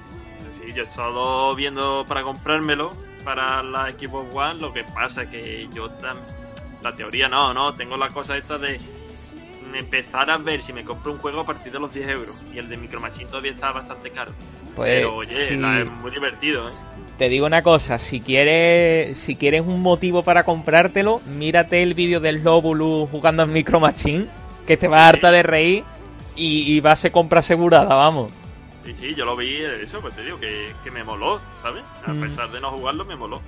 Sí, 0.64 0.72
yo 0.74 0.84
he 0.84 0.86
estado 0.86 1.54
viendo 1.56 2.04
para 2.06 2.22
comprármelo 2.22 2.90
para 3.26 3.61
la 3.62 3.90
Xbox 3.90 4.33
One, 4.35 4.61
lo 4.61 4.73
que 4.73 4.85
pasa 4.85 5.23
es 5.25 5.28
que 5.28 5.68
yo 5.75 5.90
tan... 5.90 6.16
La 6.83 6.95
teoría 6.95 7.28
no, 7.28 7.52
no, 7.52 7.73
tengo 7.75 7.97
la 7.97 8.06
cosa 8.09 8.37
esta 8.37 8.56
de 8.56 8.78
empezar 9.75 10.30
a 10.30 10.38
ver 10.38 10.62
si 10.62 10.73
me 10.73 10.85
compro 10.85 11.12
un 11.12 11.18
juego 11.18 11.40
a 11.40 11.45
partir 11.45 11.73
de 11.73 11.80
los 11.80 11.92
10 11.92 12.09
euros. 12.09 12.37
Y 12.54 12.59
el 12.59 12.68
de 12.68 12.76
Micro 12.76 13.00
Machine 13.00 13.26
todavía 13.26 13.50
está 13.50 13.73
bastante 13.73 14.11
caro. 14.11 14.30
Pues 14.76 14.88
Pero 15.00 15.16
oye, 15.16 15.49
sí, 15.49 15.56
la- 15.56 15.80
es 15.80 15.87
muy 15.87 16.11
divertido, 16.12 16.68
¿eh? 16.68 16.73
te 17.18 17.28
digo 17.30 17.47
una 17.47 17.62
cosa, 17.62 17.99
si 17.99 18.21
quieres, 18.21 19.16
si 19.18 19.37
quieres 19.37 19.62
un 19.62 19.80
motivo 19.80 20.23
para 20.23 20.45
comprártelo, 20.45 21.21
mírate 21.37 21.83
el 21.83 21.95
vídeo 21.95 22.21
del 22.21 22.45
Lobulu 22.45 23.09
jugando 23.11 23.42
en 23.42 23.52
Micro 23.52 23.80
Machine, 23.80 24.26
que 24.66 24.76
te 24.76 24.87
va 24.87 25.06
a 25.06 25.09
harta 25.09 25.30
de 25.30 25.42
reír 25.42 25.83
y, 26.37 26.73
y 26.75 26.80
va 26.80 26.92
a 26.92 26.97
ser 26.97 27.11
compra 27.12 27.38
asegurada, 27.40 27.95
vamos. 27.95 28.30
Sí, 28.86 28.94
sí, 28.96 29.14
yo 29.16 29.24
lo 29.24 29.34
vi, 29.34 29.56
eso, 29.64 30.00
pues 30.00 30.14
te 30.14 30.22
digo, 30.24 30.38
que, 30.38 30.72
que 30.84 30.92
me 30.92 31.02
moló, 31.02 31.40
¿sabes? 31.60 31.82
A 32.06 32.12
Mm. 32.12 32.20
pesar 32.20 32.48
de 32.52 32.60
no 32.60 32.70
jugarlo, 32.70 33.04
me 33.04 33.16
moló. 33.16 33.42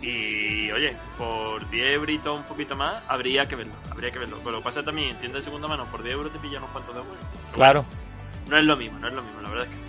Y 0.00 0.70
oye, 0.70 0.96
por 1.18 1.68
10 1.68 1.92
euritos 1.92 2.34
un 2.38 2.44
poquito 2.44 2.74
más, 2.74 3.02
habría 3.06 3.46
que 3.46 3.54
verlo, 3.54 3.74
habría 3.90 4.10
que 4.10 4.18
verlo. 4.18 4.38
Pero 4.38 4.52
lo 4.52 4.58
que 4.58 4.64
pasa 4.64 4.82
también, 4.82 5.10
en 5.10 5.16
tienda 5.16 5.38
de 5.38 5.44
segunda 5.44 5.68
mano, 5.68 5.84
por 5.90 6.02
10 6.02 6.14
euros 6.14 6.32
te 6.32 6.38
pillan 6.38 6.62
unos 6.62 6.70
cuantos 6.70 6.94
de. 6.94 7.02
Pero 7.02 7.52
Claro. 7.54 7.82
bueno, 7.82 8.48
no 8.48 8.56
es 8.56 8.64
lo 8.64 8.76
mismo, 8.76 8.98
no 8.98 9.08
es 9.08 9.14
lo 9.14 9.22
mismo, 9.22 9.42
la 9.42 9.48
verdad 9.50 9.66
es 9.66 9.72
que. 9.72 9.88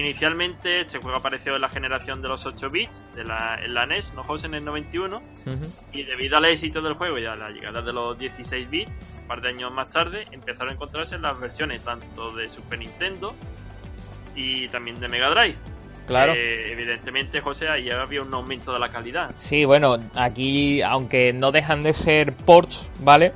Inicialmente, 0.00 0.82
este 0.82 0.98
juego 0.98 1.16
apareció 1.18 1.56
en 1.56 1.62
la 1.62 1.68
generación 1.68 2.22
de 2.22 2.28
los 2.28 2.44
8 2.46 2.68
bits, 2.70 3.00
de 3.16 3.24
la, 3.24 3.58
en 3.64 3.74
la 3.74 3.86
NES, 3.86 4.12
no 4.14 4.24
en 4.44 4.54
el 4.54 4.64
91. 4.64 5.16
Ujú. 5.16 5.72
Y 5.92 6.04
debido 6.04 6.36
al 6.36 6.44
éxito 6.44 6.80
del 6.82 6.92
juego 6.92 7.18
y 7.18 7.24
a 7.24 7.34
la 7.34 7.50
llegada 7.50 7.80
de 7.82 7.92
los 7.92 8.16
16 8.18 8.70
bits, 8.70 8.90
un 9.22 9.26
par 9.26 9.40
de 9.40 9.48
años 9.48 9.72
más 9.74 9.90
tarde, 9.90 10.26
empezaron 10.30 10.68
a 10.68 10.72
encontrarse 10.74 11.18
las 11.18 11.40
versiones 11.40 11.82
tanto 11.82 12.32
de 12.36 12.48
Super 12.50 12.78
Nintendo 12.78 13.34
y 14.34 14.68
también 14.68 15.00
de 15.00 15.08
Mega 15.08 15.30
Drive. 15.30 15.56
Claro. 16.06 16.32
Eh, 16.34 16.72
evidentemente, 16.72 17.40
José, 17.40 17.68
ahí 17.68 17.88
había 17.90 18.22
un 18.22 18.34
aumento 18.34 18.72
de 18.72 18.78
la 18.80 18.88
calidad. 18.88 19.30
Sí, 19.36 19.64
bueno, 19.64 19.96
aquí, 20.16 20.82
aunque 20.82 21.32
no 21.32 21.52
dejan 21.52 21.82
de 21.82 21.94
ser 21.94 22.32
ports, 22.32 22.88
¿vale? 23.00 23.32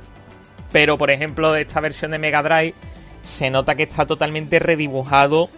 Pero, 0.71 0.97
por 0.97 1.09
ejemplo, 1.09 1.55
esta 1.55 1.79
versión 1.79 2.11
de 2.11 2.19
Mega 2.19 2.43
Drive, 2.43 2.73
se 3.21 3.49
nota 3.49 3.75
que 3.75 3.83
está 3.83 4.05
totalmente 4.05 4.59
redibujado 4.59 5.49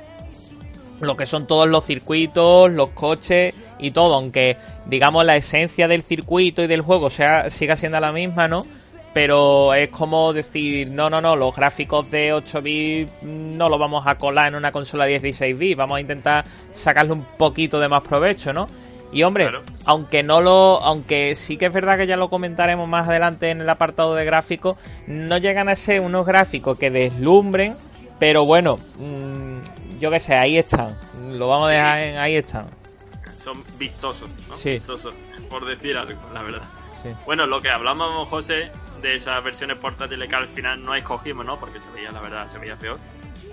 lo 0.99 1.15
que 1.15 1.25
son 1.25 1.47
todos 1.47 1.67
los 1.67 1.85
circuitos, 1.85 2.71
los 2.71 2.89
coches 2.89 3.53
y 3.79 3.91
todo, 3.91 4.15
aunque, 4.15 4.57
digamos, 4.85 5.25
la 5.25 5.35
esencia 5.35 5.87
del 5.87 6.03
circuito 6.03 6.63
y 6.63 6.67
del 6.67 6.81
juego 6.81 7.09
sea, 7.09 7.49
siga 7.49 7.75
siendo 7.75 7.99
la 7.99 8.11
misma, 8.11 8.47
¿no? 8.47 8.65
Pero 9.17 9.73
es 9.73 9.89
como 9.89 10.31
decir, 10.31 10.89
no, 10.89 11.09
no, 11.09 11.19
no, 11.21 11.35
los 11.35 11.55
gráficos 11.55 12.11
de 12.11 12.33
8 12.33 12.61
bits 12.61 13.11
no 13.23 13.67
los 13.67 13.79
vamos 13.79 14.05
a 14.05 14.13
colar 14.13 14.49
en 14.49 14.53
una 14.53 14.71
consola 14.71 15.05
16 15.05 15.57
bits, 15.57 15.75
vamos 15.75 15.97
a 15.97 16.01
intentar 16.01 16.43
sacarle 16.71 17.13
un 17.13 17.23
poquito 17.23 17.79
de 17.79 17.89
más 17.89 18.03
provecho, 18.03 18.53
¿no? 18.53 18.67
Y 19.11 19.23
hombre, 19.23 19.45
Claro. 19.45 19.63
aunque 19.85 20.21
no 20.21 20.39
lo, 20.41 20.79
aunque 20.83 21.35
sí 21.35 21.57
que 21.57 21.65
es 21.65 21.73
verdad 21.73 21.97
que 21.97 22.05
ya 22.05 22.15
lo 22.15 22.29
comentaremos 22.29 22.87
más 22.87 23.07
adelante 23.07 23.49
en 23.49 23.59
el 23.61 23.67
apartado 23.71 24.13
de 24.13 24.23
gráficos, 24.23 24.77
no 25.07 25.39
llegan 25.39 25.67
a 25.67 25.75
ser 25.75 26.01
unos 26.01 26.23
gráficos 26.27 26.77
que 26.77 26.91
deslumbren, 26.91 27.75
pero 28.19 28.45
bueno, 28.45 28.75
mm, 28.99 29.99
yo 29.99 30.11
qué 30.11 30.19
sé, 30.19 30.35
ahí 30.35 30.59
están, 30.59 30.95
lo 31.31 31.47
vamos 31.47 31.69
a 31.69 31.71
dejar 31.71 31.99
en 32.01 32.17
ahí 32.19 32.35
están. 32.35 32.67
Son 33.43 33.63
vistosos, 33.79 34.29
¿no? 34.47 34.55
Sí. 34.57 34.73
Vistosos, 34.73 35.15
por 35.49 35.65
decir 35.65 35.97
algo, 35.97 36.21
la 36.35 36.43
verdad. 36.43 36.61
Sí. 37.01 37.09
Bueno, 37.25 37.47
lo 37.47 37.61
que 37.61 37.69
hablábamos, 37.69 38.27
José, 38.29 38.71
de 39.01 39.15
esas 39.15 39.43
versiones 39.43 39.77
portátiles 39.77 40.29
que 40.29 40.35
al 40.35 40.47
final 40.47 40.83
no 40.83 40.95
escogimos, 40.95 41.45
¿no? 41.45 41.59
Porque 41.59 41.79
se 41.79 41.89
veía, 41.91 42.11
la 42.11 42.21
verdad, 42.21 42.51
se 42.51 42.57
veía 42.57 42.75
peor. 42.75 42.99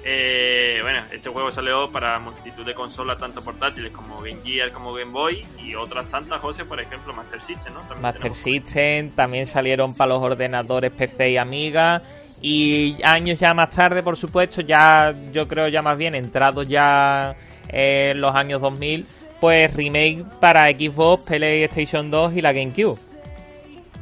Eh, 0.06 0.80
bueno, 0.82 1.00
este 1.12 1.30
juego 1.30 1.50
salió 1.50 1.90
para 1.90 2.18
multitud 2.18 2.64
de 2.66 2.74
consolas, 2.74 3.16
tanto 3.16 3.42
portátiles 3.42 3.90
como 3.90 4.20
Game 4.20 4.36
Gear, 4.44 4.70
como 4.70 4.92
Game 4.92 5.10
Boy, 5.10 5.46
y 5.62 5.74
otras 5.74 6.10
tantas, 6.10 6.40
José, 6.42 6.66
por 6.66 6.78
ejemplo, 6.78 7.14
Master 7.14 7.40
System, 7.40 7.72
¿no? 7.72 7.80
También 7.80 8.02
Master 8.02 8.34
System, 8.34 9.10
también 9.12 9.46
salieron 9.46 9.94
para 9.94 10.10
los 10.10 10.22
ordenadores 10.22 10.90
PC 10.90 11.30
y 11.30 11.36
Amiga. 11.38 12.02
Y 12.42 12.96
años 13.02 13.40
ya 13.40 13.54
más 13.54 13.70
tarde, 13.70 14.02
por 14.02 14.18
supuesto, 14.18 14.60
ya 14.60 15.14
yo 15.32 15.48
creo 15.48 15.68
ya 15.68 15.80
más 15.80 15.96
bien 15.96 16.14
entrados 16.14 16.68
ya 16.68 17.34
en 17.68 18.20
los 18.20 18.34
años 18.34 18.60
2000, 18.60 19.06
pues 19.40 19.74
remake 19.74 20.24
para 20.40 20.68
Xbox, 20.68 21.24
PlayStation 21.24 22.10
2 22.10 22.36
y 22.36 22.42
la 22.42 22.52
GameCube. 22.52 22.98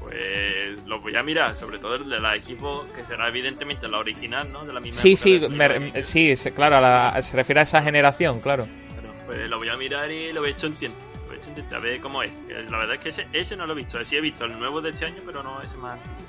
Pues 0.00 0.71
lo 0.92 1.00
voy 1.00 1.16
a 1.16 1.22
mirar, 1.22 1.56
sobre 1.56 1.78
todo 1.78 1.94
el 1.96 2.08
de 2.08 2.20
la 2.20 2.36
equipo, 2.36 2.84
que 2.94 3.02
será 3.04 3.28
evidentemente 3.28 3.88
la 3.88 3.98
original, 3.98 4.48
¿no? 4.52 4.64
De 4.64 4.72
la 4.72 4.80
misma 4.80 5.00
Sí, 5.00 5.16
sí, 5.16 5.40
me- 5.48 6.02
sí, 6.02 6.34
claro, 6.54 6.76
a 6.76 6.80
la- 6.80 7.22
se 7.22 7.34
refiere 7.36 7.60
a 7.60 7.62
esa 7.64 7.82
generación, 7.82 8.40
claro. 8.40 8.66
Bueno, 8.94 9.14
pues 9.26 9.48
lo 9.48 9.58
voy 9.58 9.68
a 9.70 9.76
mirar 9.76 10.10
y 10.10 10.32
lo 10.32 10.40
voy 10.40 10.50
a 10.50 10.52
echar 10.52 10.70
un 10.70 10.76
tiento. 10.76 10.98
Lo 11.22 11.26
voy 11.28 11.36
a 11.36 11.38
echar 11.38 11.48
un 11.48 11.54
tiento, 11.54 11.76
a 11.76 11.78
ver 11.78 12.00
cómo 12.00 12.22
es. 12.22 12.30
La 12.70 12.76
verdad 12.78 12.94
es 12.94 13.00
que 13.00 13.08
ese, 13.08 13.26
ese 13.32 13.56
no 13.56 13.66
lo 13.66 13.72
he 13.72 13.76
visto. 13.76 14.04
Sí 14.04 14.16
he 14.16 14.20
visto 14.20 14.44
el 14.44 14.58
nuevo 14.58 14.80
de 14.82 14.90
este 14.90 15.06
año, 15.06 15.22
pero 15.24 15.42
no 15.42 15.60
ese 15.62 15.76
más 15.78 15.92
antiguo. 15.94 16.28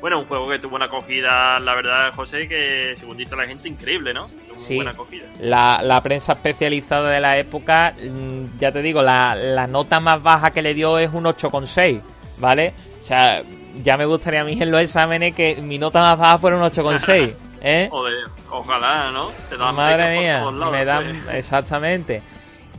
Bueno, 0.00 0.20
un 0.20 0.26
juego 0.26 0.48
que 0.50 0.58
tuvo 0.58 0.76
una 0.76 0.84
acogida, 0.84 1.58
la 1.58 1.74
verdad, 1.74 2.12
José, 2.14 2.46
que 2.46 2.94
según 2.96 3.16
dice 3.16 3.34
la 3.34 3.46
gente, 3.46 3.66
increíble, 3.66 4.12
¿no? 4.12 4.28
Tuvo 4.48 4.58
Sí. 4.58 4.76
buena 4.76 4.90
acogida. 4.90 5.24
La, 5.40 5.80
la 5.82 6.02
prensa 6.02 6.34
especializada 6.34 7.10
de 7.10 7.18
la 7.20 7.38
época, 7.38 7.94
mm, 7.98 8.58
ya 8.58 8.70
te 8.72 8.82
digo, 8.82 9.02
la, 9.02 9.34
la 9.34 9.66
nota 9.66 9.98
más 9.98 10.22
baja 10.22 10.50
que 10.50 10.60
le 10.62 10.74
dio 10.74 10.98
es 10.98 11.12
un 11.14 11.24
8,6, 11.24 12.02
¿vale? 12.38 12.74
O 13.02 13.04
sea, 13.06 13.42
ya 13.82 13.96
me 13.96 14.04
gustaría 14.04 14.40
a 14.40 14.44
mí 14.44 14.56
en 14.60 14.70
los 14.70 14.80
exámenes 14.80 15.34
que 15.34 15.56
mi 15.56 15.78
nota 15.78 16.00
más 16.00 16.18
baja 16.18 16.38
fuera 16.38 16.56
un 16.56 16.62
8,6, 16.62 17.34
¿eh? 17.62 17.88
Joder, 17.90 18.14
ojalá, 18.50 19.10
¿no? 19.10 19.28
Te 19.48 19.56
dan 19.56 19.74
Madre 19.74 20.04
por 20.04 20.22
mía, 20.22 20.38
lados, 20.50 20.72
me 20.72 20.84
dan 20.84 21.22
pues. 21.24 21.36
exactamente. 21.36 22.22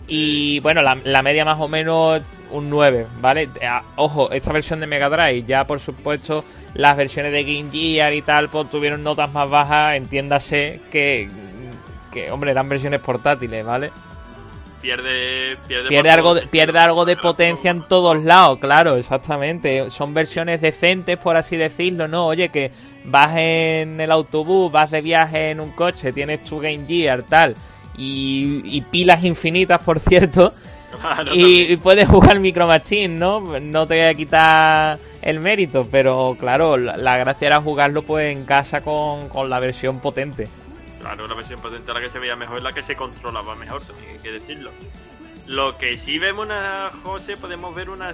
Y 0.07 0.59
bueno, 0.61 0.81
la, 0.81 0.97
la 1.03 1.21
media 1.21 1.43
más 1.43 1.59
o 1.59 1.67
menos 1.67 2.21
un 2.51 2.69
9, 2.69 3.07
¿vale? 3.19 3.49
Ojo, 3.97 4.31
esta 4.31 4.53
versión 4.53 4.79
de 4.79 4.87
Mega 4.87 5.09
Drive, 5.09 5.43
ya 5.45 5.67
por 5.67 5.79
supuesto 5.81 6.45
las 6.73 6.95
versiones 6.95 7.31
de 7.33 7.43
Game 7.43 7.71
Gear 7.71 8.13
y 8.13 8.21
tal, 8.21 8.49
pues 8.49 8.69
tuvieron 8.69 9.03
notas 9.03 9.31
más 9.31 9.49
bajas, 9.49 9.95
entiéndase 9.95 10.81
que, 10.91 11.27
que 12.11 12.31
hombre, 12.31 12.51
eran 12.51 12.69
versiones 12.69 13.01
portátiles, 13.01 13.65
¿vale? 13.65 13.91
Pierde, 14.81 15.57
pierde, 15.67 15.89
Pierde 15.89 16.09
algo, 16.09 16.35
de, 16.35 16.47
pierde 16.47 16.79
algo 16.79 17.05
de 17.05 17.17
potencia 17.17 17.71
en 17.71 17.87
todos 17.87 18.23
lados, 18.23 18.59
claro, 18.59 18.95
exactamente. 18.95 19.89
Son 19.89 20.13
versiones 20.13 20.61
decentes, 20.61 21.17
por 21.17 21.35
así 21.35 21.57
decirlo, 21.57 22.07
¿no? 22.07 22.27
Oye, 22.27 22.49
que 22.49 22.71
vas 23.03 23.35
en 23.37 23.99
el 23.99 24.11
autobús, 24.11 24.71
vas 24.71 24.91
de 24.91 25.01
viaje 25.01 25.49
en 25.49 25.59
un 25.59 25.71
coche, 25.71 26.13
tienes 26.13 26.43
tu 26.43 26.59
Game 26.59 26.85
Gear, 26.87 27.23
tal, 27.23 27.55
y, 27.97 28.61
y 28.63 28.81
pilas 28.81 29.23
infinitas, 29.23 29.81
por 29.81 29.99
cierto, 29.99 30.53
Claro, 31.01 31.35
y, 31.35 31.73
y 31.73 31.77
puedes 31.77 32.07
jugar 32.07 32.39
Micro 32.39 32.67
Machine, 32.67 33.09
¿no? 33.09 33.41
No 33.59 33.85
te 33.87 33.95
voy 33.95 34.05
a 34.05 34.13
quitar 34.13 34.99
el 35.21 35.39
mérito, 35.39 35.87
pero 35.91 36.35
claro, 36.39 36.77
la, 36.77 36.95
la 36.97 37.17
gracia 37.17 37.47
era 37.47 37.61
jugarlo 37.61 38.03
pues 38.03 38.31
en 38.31 38.45
casa 38.45 38.81
con, 38.81 39.27
con 39.29 39.49
la 39.49 39.59
versión 39.59 39.99
potente. 39.99 40.47
Claro, 41.07 41.25
la 41.25 41.35
versión 41.35 41.61
potente 41.61 41.93
la 41.93 42.01
que 42.01 42.09
se 42.09 42.19
veía 42.19 42.35
mejor, 42.35 42.61
la 42.61 42.73
que 42.73 42.83
se 42.83 42.97
controlaba 42.97 43.55
mejor, 43.55 43.79
también 43.79 44.11
hay 44.11 44.17
que 44.17 44.29
decirlo. 44.33 44.71
Lo 45.47 45.77
que 45.77 45.97
sí 45.97 46.19
vemos, 46.19 46.45
una, 46.47 46.91
José, 47.01 47.37
podemos 47.37 47.73
ver 47.73 47.89
una 47.89 48.13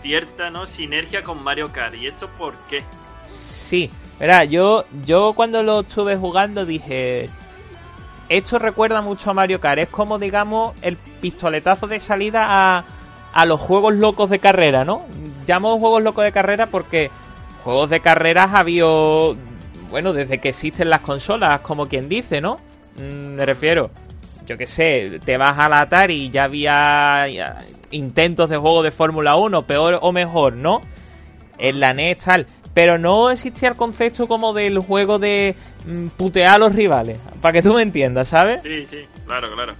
cierta 0.00 0.48
no 0.48 0.66
sinergia 0.66 1.22
con 1.22 1.42
Mario 1.42 1.70
Kart. 1.72 1.94
¿Y 1.94 2.06
esto 2.06 2.28
por 2.38 2.54
qué? 2.70 2.84
Sí, 3.26 3.90
verá, 4.18 4.44
yo, 4.44 4.86
yo 5.04 5.34
cuando 5.34 5.62
lo 5.62 5.80
estuve 5.80 6.16
jugando 6.16 6.64
dije, 6.64 7.28
esto 8.30 8.58
recuerda 8.58 9.02
mucho 9.02 9.30
a 9.30 9.34
Mario 9.34 9.60
Kart, 9.60 9.80
es 9.80 9.88
como 9.88 10.18
digamos 10.18 10.74
el 10.80 10.96
pistoletazo 10.96 11.86
de 11.86 12.00
salida 12.00 12.46
a, 12.48 12.84
a 13.34 13.44
los 13.44 13.60
juegos 13.60 13.92
locos 13.92 14.30
de 14.30 14.38
carrera, 14.38 14.86
¿no? 14.86 15.04
Llamo 15.46 15.78
juegos 15.78 16.02
locos 16.02 16.24
de 16.24 16.32
carrera 16.32 16.68
porque 16.68 17.10
juegos 17.62 17.90
de 17.90 18.00
carreras 18.00 18.54
ha 18.54 18.60
habido, 18.60 19.36
bueno, 19.92 20.12
desde 20.12 20.38
que 20.38 20.48
existen 20.48 20.90
las 20.90 21.00
consolas, 21.00 21.60
como 21.60 21.86
quien 21.86 22.08
dice, 22.08 22.40
¿no? 22.40 22.58
Mm, 22.96 23.34
me 23.36 23.46
refiero, 23.46 23.90
yo 24.46 24.58
qué 24.58 24.66
sé, 24.66 25.20
te 25.24 25.36
vas 25.36 25.56
al 25.58 25.72
Atari 25.74 26.14
y 26.24 26.30
ya 26.30 26.44
había 26.44 27.28
ya, 27.28 27.58
intentos 27.92 28.50
de 28.50 28.56
juego 28.56 28.82
de 28.82 28.90
Fórmula 28.90 29.36
1, 29.36 29.66
peor 29.66 29.98
o 30.02 30.10
mejor, 30.10 30.56
¿no? 30.56 30.80
En 31.58 31.78
la 31.78 31.92
NES 31.94 32.18
tal. 32.18 32.46
Pero 32.74 32.96
no 32.98 33.30
existía 33.30 33.68
el 33.68 33.76
concepto 33.76 34.26
como 34.26 34.54
del 34.54 34.78
juego 34.78 35.18
de 35.18 35.54
mm, 35.86 36.06
putear 36.16 36.54
a 36.54 36.58
los 36.58 36.74
rivales. 36.74 37.18
Para 37.42 37.52
que 37.52 37.62
tú 37.62 37.74
me 37.74 37.82
entiendas, 37.82 38.28
¿sabes? 38.28 38.60
Sí, 38.62 38.86
sí, 38.86 38.96
claro, 39.26 39.52
claro. 39.54 39.74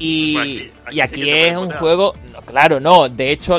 Y, 0.00 0.34
Pues 0.34 0.44
aquí- 0.48 0.72
aquí 0.84 0.96
y 0.96 1.00
aquí 1.00 1.30
es 1.30 1.56
un 1.56 1.70
juego, 1.70 2.14
no, 2.32 2.40
claro, 2.40 2.80
no, 2.80 3.08
de 3.08 3.30
hecho 3.30 3.58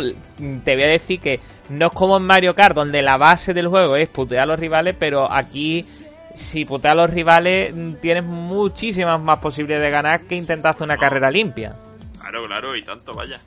te 0.65 0.75
voy 0.75 0.83
a 0.83 0.87
decir 0.87 1.21
que 1.21 1.39
no 1.69 1.87
es 1.87 1.91
como 1.93 2.17
en 2.17 2.23
Mario 2.23 2.53
Kart 2.55 2.75
donde 2.75 3.01
la 3.01 3.17
base 3.17 3.53
del 3.53 3.67
juego 3.67 3.95
es 3.95 4.07
putear 4.07 4.43
a 4.43 4.45
los 4.45 4.59
rivales, 4.59 4.95
pero 4.99 5.31
aquí 5.31 5.85
si 6.33 6.65
puteas 6.65 6.91
a 6.93 6.95
los 6.95 7.09
rivales 7.09 7.73
tienes 8.01 8.23
muchísimas 8.23 9.21
más 9.21 9.39
posibilidades 9.39 9.85
de 9.85 9.91
ganar 9.91 10.21
que 10.21 10.35
intentar 10.35 10.71
hacer 10.71 10.83
una 10.83 10.95
No. 10.95 10.99
carrera 11.01 11.31
limpia. 11.31 11.73
Claro, 12.19 12.45
claro, 12.47 12.75
y 12.75 12.83
tanto, 12.83 13.13
vaya. 13.13 13.39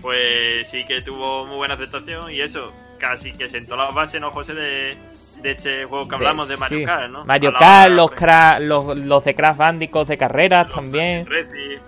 Pues 0.00 0.68
sí 0.70 0.82
que 0.86 1.00
tuvo 1.00 1.46
muy 1.46 1.56
buena 1.56 1.74
aceptación 1.74 2.30
y 2.30 2.40
eso, 2.40 2.72
casi 2.98 3.32
que 3.32 3.48
sentó 3.48 3.76
las 3.76 3.94
bases, 3.94 4.20
¿no, 4.20 4.30
José? 4.30 4.52
De, 4.54 4.98
de 5.42 5.50
este 5.52 5.84
juego 5.86 6.06
que 6.06 6.14
hablamos 6.16 6.46
de, 6.48 6.56
Mario 6.58 6.78
sí. 6.80 6.84
Kart, 6.84 7.10
¿no? 7.10 7.24
Mario 7.24 7.52
Kart, 7.58 7.90
los, 7.92 8.10
pues, 8.10 8.20
cra- 8.20 8.58
los, 8.60 8.98
los 8.98 9.24
de 9.24 9.34
Crash 9.34 9.56
Bandicoot 9.56 10.08
de 10.08 10.18
carreras 10.18 10.66
los 10.66 10.74
también. 10.74 11.26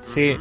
Sí. 0.01 0.39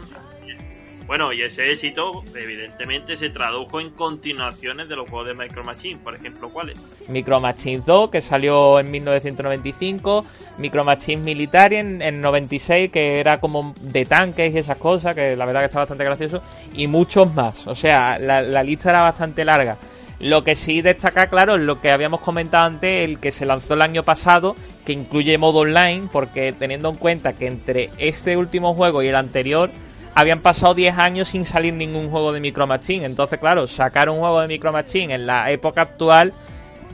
Bueno, 1.07 1.31
y 1.33 1.43
ese 1.43 1.71
éxito, 1.71 2.23
evidentemente, 2.33 3.15
se 3.15 3.29
tradujo 3.29 3.79
en 3.79 3.91
continuaciones 3.91 4.89
de 4.89 4.95
los 4.95 5.07
juegos 5.07 5.27
de 5.27 5.35
Micro 5.35 5.63
Machine, 5.63 5.99
por 6.03 6.15
ejemplo, 6.15 6.49
¿cuáles? 6.49 6.79
Micro 7.07 7.39
Machines 7.39 7.85
2, 7.85 8.09
que 8.09 8.21
salió 8.21 8.79
en 8.79 8.89
1995, 8.89 10.25
Micro 10.57 10.83
Machines 10.83 11.23
Military 11.23 11.75
en, 11.75 12.01
en 12.01 12.21
96, 12.21 12.89
que 12.91 13.19
era 13.19 13.39
como 13.39 13.75
de 13.81 14.05
tanques 14.05 14.55
y 14.55 14.57
esas 14.57 14.77
cosas, 14.77 15.13
que 15.13 15.35
la 15.35 15.45
verdad 15.45 15.61
que 15.61 15.65
está 15.65 15.79
bastante 15.79 16.03
gracioso, 16.03 16.41
y 16.73 16.87
muchos 16.87 17.31
más. 17.35 17.67
O 17.67 17.75
sea, 17.75 18.17
la, 18.17 18.41
la 18.41 18.63
lista 18.63 18.89
era 18.89 19.01
bastante 19.01 19.45
larga. 19.45 19.77
Lo 20.21 20.43
que 20.43 20.55
sí 20.55 20.81
destaca, 20.81 21.27
claro, 21.27 21.55
es 21.55 21.61
lo 21.61 21.81
que 21.81 21.91
habíamos 21.91 22.21
comentado 22.21 22.65
antes, 22.65 23.03
el 23.03 23.19
que 23.19 23.31
se 23.31 23.45
lanzó 23.45 23.75
el 23.75 23.83
año 23.83 24.01
pasado, 24.01 24.55
que 24.85 24.93
incluye 24.93 25.37
modo 25.37 25.59
online, 25.59 26.07
porque 26.11 26.51
teniendo 26.57 26.89
en 26.89 26.95
cuenta 26.95 27.33
que 27.33 27.45
entre 27.45 27.91
este 27.99 28.37
último 28.37 28.73
juego 28.73 29.03
y 29.03 29.07
el 29.07 29.15
anterior 29.15 29.69
habían 30.15 30.39
pasado 30.39 30.73
10 30.73 30.97
años 30.97 31.27
sin 31.27 31.45
salir 31.45 31.73
ningún 31.73 32.09
juego 32.09 32.31
de 32.31 32.39
Micro 32.39 32.65
Machine. 32.65 33.05
Entonces, 33.05 33.37
claro, 33.37 33.67
sacar 33.67 34.09
un 34.09 34.19
juego 34.19 34.41
de 34.41 34.47
Micro 34.47 34.71
Machine 34.71 35.13
en 35.13 35.27
la 35.27 35.51
época 35.51 35.81
actual 35.81 36.33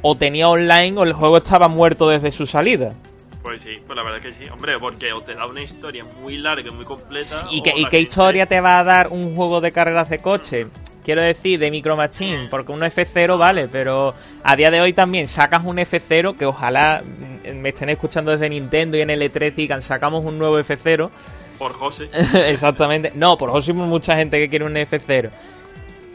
o 0.02 0.16
tenía 0.16 0.50
online 0.50 0.98
o 0.98 1.04
el 1.04 1.14
juego 1.14 1.38
estaba 1.38 1.68
muerto 1.68 2.10
desde 2.10 2.32
su 2.32 2.48
salida. 2.48 2.94
Pues 3.44 3.62
sí, 3.62 3.80
pues 3.86 3.96
la 3.96 4.04
verdad 4.04 4.22
que 4.22 4.34
sí. 4.34 4.50
Hombre, 4.52 4.78
porque 4.80 5.14
o 5.14 5.22
te 5.22 5.36
da 5.36 5.46
una 5.46 5.62
historia 5.62 6.04
muy 6.04 6.38
larga 6.38 6.68
y 6.68 6.72
muy 6.72 6.86
completa. 6.86 7.48
¿Y 7.52 7.60
o 7.60 7.64
qué, 7.64 7.74
y 7.76 8.02
historia 8.02 8.48
te 8.48 8.60
va 8.60 8.80
a 8.80 8.84
dar 8.84 9.12
un 9.12 9.36
juego 9.36 9.62
de 9.62 9.72
carreras 9.72 10.10
de 10.10 10.20
coche? 10.20 10.68
Quiero 11.04 11.22
decir, 11.22 11.60
de 11.60 11.72
Micro 11.72 11.96
Machine, 11.96 12.48
porque 12.50 12.72
un 12.72 12.82
F0 12.82 13.38
vale, 13.38 13.68
pero 13.68 14.14
a 14.44 14.56
día 14.56 14.70
de 14.70 14.82
hoy 14.82 14.94
también 14.94 15.28
sacas 15.28 15.66
un 15.66 15.78
F0 15.78 16.38
que 16.38 16.46
ojalá 16.46 17.02
mm, 17.04 17.56
me 17.56 17.70
estén 17.70 17.90
escuchando 17.90 18.32
desde 18.32 18.50
Nintendo 18.50 18.98
y 18.98 19.02
en 19.02 19.10
L3 19.10 19.56
digan 19.56 19.82
sacamos 19.82 20.24
un 20.24 20.38
nuevo 20.38 20.60
F0 20.60 21.10
Por 21.62 21.74
José. 21.74 22.10
Exactamente. 22.50 23.12
No, 23.14 23.38
por 23.38 23.52
José 23.52 23.70
hay 23.70 23.78
mucha 23.78 24.16
gente 24.16 24.40
que 24.40 24.50
quiere 24.50 24.66
un 24.66 24.74
F0. 24.74 25.30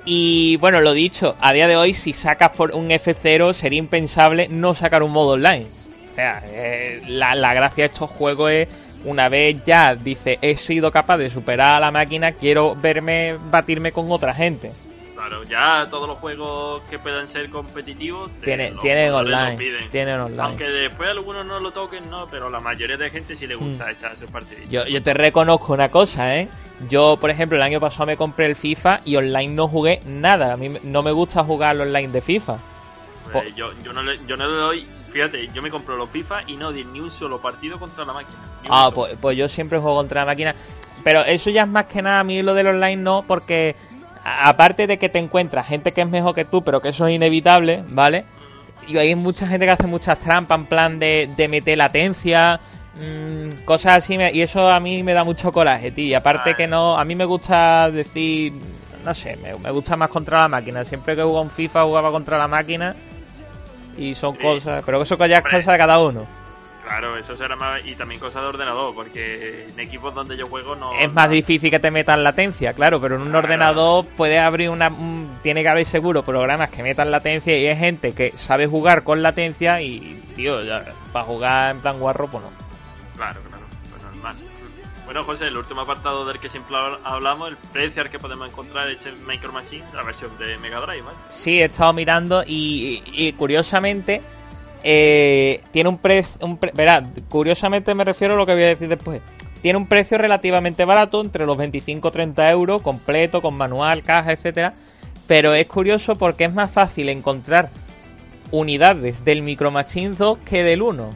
Y 0.05 0.57
bueno, 0.57 0.81
lo 0.81 0.93
dicho, 0.93 1.37
a 1.41 1.53
día 1.53 1.69
de 1.69 1.77
hoy 1.77 1.95
si 1.95 2.13
sacas 2.13 2.49
por 2.57 2.73
un 2.73 2.89
F0 2.89 3.53
sería 3.53 3.79
impensable 3.79 4.49
no 4.49 4.75
sacar 4.75 5.05
un 5.05 5.13
modo 5.13 5.35
online. 5.35 5.67
O 6.11 6.15
sea, 6.17 6.43
eh, 6.49 7.01
la, 7.07 7.37
la 7.37 7.55
gracia 7.55 7.85
de 7.85 7.93
estos 7.93 8.11
juegos 8.11 8.51
es 8.51 8.69
una 9.05 9.29
vez 9.29 9.63
ya 9.65 9.95
dice 9.95 10.41
he 10.43 10.57
sido 10.57 10.91
capaz 10.91 11.19
de 11.19 11.31
superar 11.31 11.75
a 11.75 11.81
la 11.81 11.93
máquina, 11.93 12.33
quiero 12.33 12.75
verme 12.75 13.37
batirme 13.49 13.93
con 13.93 14.11
otra 14.11 14.35
gente. 14.35 14.73
Claro, 15.29 15.43
ya 15.43 15.85
todos 15.91 16.07
los 16.09 16.19
juegos 16.19 16.83
que 16.89 17.01
puedan 17.01 17.27
ser 17.27 17.51
competitivos 17.51 18.29
los 18.31 18.41
tienen 18.81 19.13
online, 19.13 19.57
piden. 19.57 19.91
tienen 19.91 20.21
online. 20.21 20.43
Aunque 20.43 20.65
después 20.69 21.09
algunos 21.09 21.45
no 21.45 21.59
lo 21.59 21.73
toquen, 21.73 22.09
no, 22.09 22.27
pero 22.31 22.49
la 22.49 22.61
mayoría 22.61 22.97
de 22.97 23.11
gente 23.11 23.35
sí 23.35 23.45
le 23.49 23.57
gusta 23.57 23.87
Hmm. 23.87 23.91
echar 23.91 24.17
sus 24.17 24.31
partiditos. 24.31 24.71
Yo, 24.71 24.85
yo 24.87 25.03
te 25.03 25.15
reconozco 25.15 25.73
una 25.73 25.89
cosa, 25.89 26.37
¿eh? 26.37 26.49
Yo, 26.89 27.17
por 27.21 27.31
ejemplo, 27.31 27.57
el 27.57 27.63
año 27.65 27.81
pasado 27.81 28.07
me 28.07 28.17
compré 28.17 28.47
el 28.47 28.55
FIFA 28.55 29.01
y 29.05 29.17
online 29.17 29.53
no 29.53 29.67
jugué 29.67 29.99
nada. 30.07 30.53
A 30.53 30.57
mí 30.57 30.77
no 30.85 31.03
me 31.03 31.11
gusta 31.11 31.43
jugar 31.43 31.71
al 31.71 31.81
online 31.81 32.09
de 32.09 32.21
FIFA. 32.21 32.59
Pues 33.33 33.53
yo, 33.57 33.73
yo, 33.83 33.93
no 33.93 34.05
le, 34.05 34.21
yo 34.29 34.37
no 34.37 34.47
le 34.47 34.55
doy. 34.55 34.87
Fíjate, 35.13 35.49
yo 35.53 35.61
me 35.61 35.71
compro 35.71 35.97
los 35.97 36.09
FIFA 36.09 36.43
y 36.47 36.57
no 36.57 36.71
di 36.71 36.85
ni 36.85 37.01
un 37.01 37.11
solo 37.11 37.41
partido 37.41 37.81
contra 37.81 38.05
la 38.05 38.13
máquina. 38.13 38.39
Ah, 38.69 38.91
pues, 38.95 39.17
pues 39.21 39.37
yo 39.37 39.49
siempre 39.49 39.79
juego 39.81 39.97
contra 39.97 40.21
la 40.21 40.27
máquina. 40.27 40.55
Pero 41.03 41.25
eso 41.25 41.51
ya 41.51 41.63
es 41.63 41.69
más 41.69 41.87
que 41.87 42.01
nada, 42.03 42.21
a 42.21 42.25
mí 42.25 42.43
lo 42.43 42.55
del 42.55 42.69
online 42.69 42.97
no, 42.97 43.25
porque 43.27 43.77
aparte 44.27 44.87
de 44.87 44.99
que 44.99 45.09
te 45.09 45.19
encuentras 45.19 45.67
gente 45.67 45.93
que 45.93 46.01
es 46.03 46.09
mejor 46.09 46.35
que 46.35 46.45
tú, 46.45 46.63
pero 46.65 46.81
que 46.81 46.89
eso 46.91 47.07
es 47.07 47.15
inevitable, 47.15 47.85
¿vale? 47.89 48.25
Y 48.89 48.97
hay 48.99 49.15
mucha 49.15 49.47
gente 49.47 49.67
que 49.67 49.73
hace 49.73 49.87
muchas 49.87 50.19
trampas 50.19 50.59
en 50.59 50.67
plan 50.67 50.99
de, 50.99 51.29
de 51.37 51.49
meter 51.49 51.79
latencia, 51.79 52.61
mm, 53.01 53.65
cosas 53.65 53.99
así, 53.99 54.17
me- 54.19 54.33
y 54.33 54.43
eso 54.43 54.69
a 54.69 54.81
mí 54.81 55.03
me 55.03 55.13
da 55.13 55.25
mucho 55.25 55.51
coraje, 55.53 55.91
tío. 55.91 56.07
Y 56.07 56.15
aparte 56.15 56.55
que 56.55 56.67
no, 56.67 56.97
a 56.99 57.05
mí 57.05 57.15
me 57.15 57.25
gusta 57.25 57.91
decir, 57.91 58.53
no 59.05 59.13
sé, 59.15 59.37
me, 59.37 59.55
me 59.55 59.71
gusta 59.71 59.97
más 59.97 60.09
contra 60.09 60.41
la 60.43 60.49
máquina. 60.49 60.85
Siempre 60.85 61.15
que 61.17 61.23
jugaba 61.23 61.43
un 61.43 61.51
FIFA 61.51 61.85
jugaba 61.85 62.11
contra 62.11 62.39
la 62.39 62.49
máquina. 62.49 62.95
Y 63.99 64.15
son 64.15 64.35
Sí. 64.37 64.43
cosas, 64.43 64.83
pero 64.85 65.01
eso 65.03 65.17
ya 65.27 65.39
es 65.39 65.43
cosa 65.45 65.73
de 65.73 65.79
cada 65.79 65.99
uno. 66.01 66.27
Claro, 66.87 67.17
eso 67.17 67.37
será 67.37 67.57
más. 67.57 67.85
Y 67.85 67.97
también 67.97 68.21
cosas 68.21 68.43
de 68.43 68.49
ordenador, 68.49 68.95
porque 68.95 69.67
en 69.69 69.81
equipos 69.81 70.15
donde 70.15 70.37
yo 70.37 70.47
juego 70.47 70.77
no. 70.77 70.93
Es 70.95 71.13
más 71.13 71.27
no- 71.27 71.33
difícil 71.35 71.69
que 71.71 71.81
te 71.81 71.91
metan 71.91 72.23
latencia, 72.23 72.73
claro, 72.75 73.01
pero 73.01 73.17
en 73.17 73.23
un 73.23 73.31
Claro. 73.31 73.45
ordenador 73.45 74.07
puedes 74.17 74.39
abrir 74.41 74.71
una... 74.71 74.89
un- 74.89 75.39
tiene 75.43 75.63
que 75.63 75.69
haber 75.69 75.85
seguro 75.85 76.23
programas 76.23 76.71
que 76.71 76.83
metan 76.85 77.11
latencia 77.11 77.59
y 77.59 77.67
hay 77.67 77.77
gente 77.77 78.13
que 78.13 78.33
sabe 78.37 78.67
jugar 78.69 79.03
con 79.03 79.21
latencia 79.23 79.81
y, 79.83 80.23
tío, 80.37 80.63
ya, 80.63 80.85
para 81.13 81.25
jugar 81.25 81.71
en 81.75 81.81
plan 81.81 81.99
guarro, 81.99 82.29
pues 82.29 82.45
no. 82.45 82.51
Claro, 83.17 83.41
claro, 83.49 83.65
pues 83.91 84.03
normal. 84.03 84.37
Bueno, 85.07 85.25
José, 85.25 85.47
el 85.49 85.57
último 85.57 85.81
apartado 85.83 86.25
del 86.25 86.39
que 86.39 86.49
siempre 86.49 86.77
habl- 86.77 86.99
hablamos, 87.05 87.49
el 87.51 87.57
precio 87.57 88.03
al 88.03 88.11
que 88.11 88.19
podemos 88.19 88.49
encontrar 88.49 88.89
este 88.89 89.11
Micro 89.27 89.53
Machine, 89.53 89.85
la 89.95 90.03
versión 90.03 90.37
de 90.39 90.57
Mega 90.59 90.81
Drive, 90.81 91.03
¿vale? 91.03 91.17
Sí, 91.31 91.61
he 91.61 91.65
estado 91.65 91.93
mirando 91.93 92.43
y, 92.47 93.03
y- 93.07 93.29
y 93.29 93.33
curiosamente 93.35 94.21
eh, 94.83 95.61
tiene 95.73 95.89
un 95.89 95.99
precio... 95.99 96.57
Pre- 96.57 96.73
verá, 96.75 97.03
curiosamente 97.29 97.95
me 97.95 98.05
refiero 98.05 98.35
a 98.35 98.37
lo 98.37 98.47
que 98.47 98.55
voy 98.55 98.63
a 98.65 98.69
decir 98.69 98.89
después. 98.89 99.21
Tiene 99.63 99.79
un 99.79 99.87
precio 99.87 100.19
relativamente 100.19 100.85
barato, 100.85 101.21
entre 101.21 101.47
los 101.47 101.57
25 101.57 102.09
y 102.09 102.11
30 102.11 102.51
euros, 102.51 102.83
completo, 102.83 103.43
con 103.43 103.55
manual, 103.55 104.03
caja, 104.03 104.33
etcétera. 104.33 104.75
Pero 105.27 105.55
es 105.55 105.67
curioso 105.67 106.15
porque 106.17 106.45
es 106.45 106.55
más 106.55 106.71
fácil 106.71 107.09
encontrar 107.09 107.71
unidades 108.53 109.25
del 109.25 109.43
Micro 109.43 109.71
Machine 109.73 110.15
2 110.17 110.39
que 110.39 110.63
del 110.63 110.83
1. 110.83 111.11
Mm, 111.11 111.13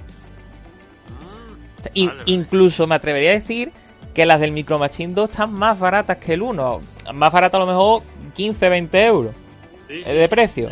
In- 1.94 2.12
incluso 2.26 2.86
me 2.86 2.96
atrevería 2.96 3.30
a 3.30 3.34
decir 3.34 3.72
que 4.14 4.26
las 4.26 4.40
del 4.40 4.52
Micro 4.52 4.78
Machine 4.78 5.14
2 5.14 5.30
están 5.30 5.52
más 5.52 5.78
baratas 5.78 6.16
que 6.16 6.34
el 6.34 6.42
1. 6.42 6.80
Más 7.14 7.32
baratas 7.32 7.60
a 7.60 7.64
lo 7.64 7.66
mejor 7.66 8.02
15-20 8.36 9.06
euros 9.06 9.34
Sí, 9.88 10.02
eh, 10.04 10.28
de 10.28 10.46
sí. 10.48 10.66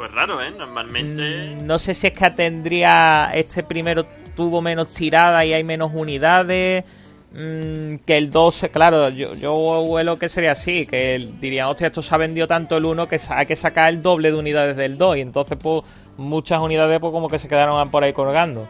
Pues 0.00 0.12
raro, 0.12 0.40
¿eh? 0.42 0.50
Normalmente. 0.50 1.56
Mm, 1.60 1.66
No 1.66 1.78
sé 1.78 1.94
si 1.94 2.06
es 2.06 2.14
que 2.14 2.30
tendría 2.30 3.30
este 3.34 3.62
primero 3.62 4.06
tuvo 4.34 4.62
menos 4.62 4.88
tirada 4.94 5.44
y 5.44 5.52
hay 5.52 5.62
menos 5.62 5.90
unidades. 5.92 6.84
mm, 7.32 7.96
que 8.06 8.16
el 8.16 8.30
2, 8.30 8.70
claro, 8.72 9.10
yo, 9.10 9.54
huelo 9.82 10.18
que 10.18 10.30
sería 10.30 10.52
así, 10.52 10.86
que 10.86 11.28
dirían, 11.38 11.68
hostia, 11.68 11.88
esto 11.88 12.00
se 12.00 12.14
ha 12.14 12.18
vendido 12.18 12.46
tanto 12.46 12.78
el 12.78 12.86
1 12.86 13.06
que 13.08 13.20
hay 13.28 13.44
que 13.44 13.56
sacar 13.56 13.90
el 13.90 14.00
doble 14.02 14.32
de 14.32 14.38
unidades 14.38 14.74
del 14.74 14.96
2 14.96 15.18
y 15.18 15.20
entonces 15.20 15.58
pues 15.62 15.84
muchas 16.16 16.62
unidades 16.62 16.98
pues 16.98 17.12
como 17.12 17.28
que 17.28 17.38
se 17.38 17.46
quedaron 17.46 17.88
por 17.90 18.02
ahí 18.02 18.14
colgando. 18.14 18.66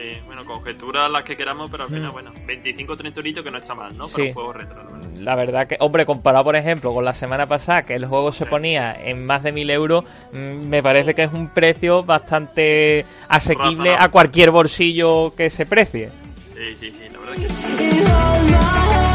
Sí, 0.00 0.16
bueno, 0.26 0.44
conjeturas 0.44 1.10
las 1.10 1.24
que 1.24 1.34
queramos, 1.34 1.68
pero 1.70 1.82
al 1.82 1.88
final, 1.90 2.10
Mm. 2.10 2.12
bueno, 2.12 2.32
25 2.46 2.96
30 2.96 3.18
euritos 3.18 3.42
que 3.42 3.50
no 3.50 3.58
está 3.58 3.74
mal, 3.74 3.96
¿no? 3.96 4.06
Sí. 4.06 4.12
Para 4.14 4.24
un 4.28 4.32
juego 4.34 4.52
retro, 4.52 4.76
la 4.84 4.90
verdad. 4.92 5.08
La 5.18 5.34
verdad 5.34 5.66
que, 5.66 5.76
hombre, 5.80 6.06
comparado 6.06 6.44
por 6.44 6.54
ejemplo 6.54 6.94
con 6.94 7.04
la 7.04 7.14
semana 7.14 7.46
pasada, 7.46 7.82
que 7.82 7.94
el 7.94 8.06
juego 8.06 8.30
se 8.30 8.46
ponía 8.46 8.94
en 8.94 9.26
más 9.26 9.42
de 9.42 9.50
1000 9.50 9.68
euros, 9.70 10.04
mm, 10.32 10.68
me 10.68 10.84
parece 10.84 11.14
que 11.16 11.24
es 11.24 11.32
un 11.32 11.48
precio 11.48 12.04
bastante 12.04 13.04
asequible 13.28 13.96
a 13.98 14.08
cualquier 14.08 14.52
bolsillo 14.52 15.34
que 15.36 15.50
se 15.50 15.66
precie. 15.66 16.10
Sí, 16.54 16.76
sí, 16.78 16.90
sí, 16.96 17.08
la 17.12 17.18
verdad 17.18 17.34
que 17.34 17.48
sí. 17.48 19.07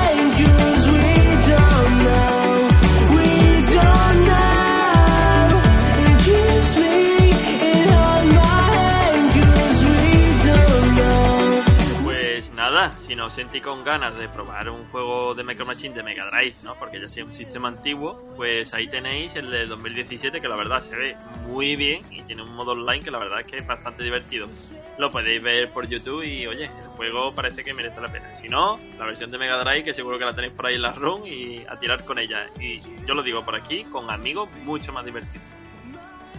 Pues 12.83 12.95
nada, 12.95 13.07
si 13.07 13.15
no 13.15 13.27
os 13.27 13.33
sentí 13.33 13.61
con 13.61 13.81
ganas 13.85 14.13
de 14.17 14.27
probar 14.27 14.67
un 14.67 14.85
juego 14.89 15.33
de 15.33 15.41
Micro 15.45 15.65
Machine 15.65 15.95
de 15.95 16.03
Mega 16.03 16.29
Drive, 16.29 16.55
¿no? 16.63 16.75
Porque 16.75 16.99
ya 16.99 17.07
sea 17.07 17.23
un 17.23 17.33
sistema 17.33 17.69
antiguo, 17.69 18.21
pues 18.35 18.73
ahí 18.73 18.89
tenéis 18.89 19.33
el 19.37 19.49
de 19.51 19.65
2017 19.67 20.41
que 20.41 20.47
la 20.49 20.57
verdad 20.57 20.81
se 20.81 20.93
ve 20.97 21.15
muy 21.47 21.77
bien 21.77 22.03
y 22.11 22.21
tiene 22.23 22.41
un 22.41 22.53
modo 22.53 22.73
online 22.73 22.99
que 22.99 23.09
la 23.09 23.19
verdad 23.19 23.39
es 23.39 23.47
que 23.47 23.55
es 23.55 23.65
bastante 23.65 24.03
divertido. 24.03 24.49
Lo 24.97 25.09
podéis 25.09 25.41
ver 25.41 25.69
por 25.69 25.87
YouTube 25.87 26.23
y 26.23 26.45
oye, 26.45 26.65
el 26.65 26.87
juego 26.97 27.33
parece 27.33 27.63
que 27.63 27.73
merece 27.73 28.01
la 28.01 28.11
pena. 28.11 28.35
Si 28.35 28.49
no, 28.49 28.77
la 28.99 29.05
versión 29.05 29.31
de 29.31 29.37
Mega 29.37 29.63
Drive 29.63 29.85
que 29.85 29.93
seguro 29.93 30.17
que 30.17 30.25
la 30.25 30.33
tenéis 30.33 30.51
por 30.51 30.65
ahí 30.65 30.75
en 30.75 30.81
la 30.81 30.91
ROM 30.91 31.25
y 31.25 31.63
a 31.65 31.79
tirar 31.79 32.03
con 32.03 32.19
ella. 32.19 32.49
Y 32.59 32.81
yo 33.05 33.13
lo 33.13 33.23
digo 33.23 33.45
por 33.45 33.55
aquí, 33.55 33.85
con 33.85 34.11
amigos 34.11 34.49
mucho 34.65 34.91
más 34.91 35.05
divertido. 35.05 35.41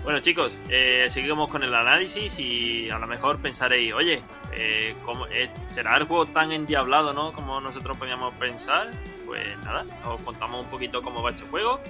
Bueno 0.05 0.21
chicos, 0.21 0.55
eh, 0.69 1.07
seguimos 1.09 1.49
con 1.49 1.63
el 1.63 1.75
análisis 1.75 2.39
y 2.39 2.91
a 2.91 2.99
lo 2.99 3.07
mejor 3.07 3.41
pensaréis, 3.41 3.91
oye, 3.95 4.21
eh, 4.53 4.95
¿cómo- 5.03 5.27
eh, 5.29 5.49
¿será 5.69 5.97
juego 6.05 6.27
tan 6.27 6.53
endiablado, 6.53 7.15
no? 7.15 7.33
Como 7.33 7.59
nosotros 7.61 7.97
podíamos 7.97 8.35
pensar. 8.35 8.91
Pues 9.25 9.57
nada, 9.65 9.87
os 10.07 10.21
contamos 10.21 10.63
un 10.65 10.71
poquito 10.71 11.01
cómo 11.01 11.23
va 11.23 11.31
este 11.31 11.47
juego. 11.47 11.81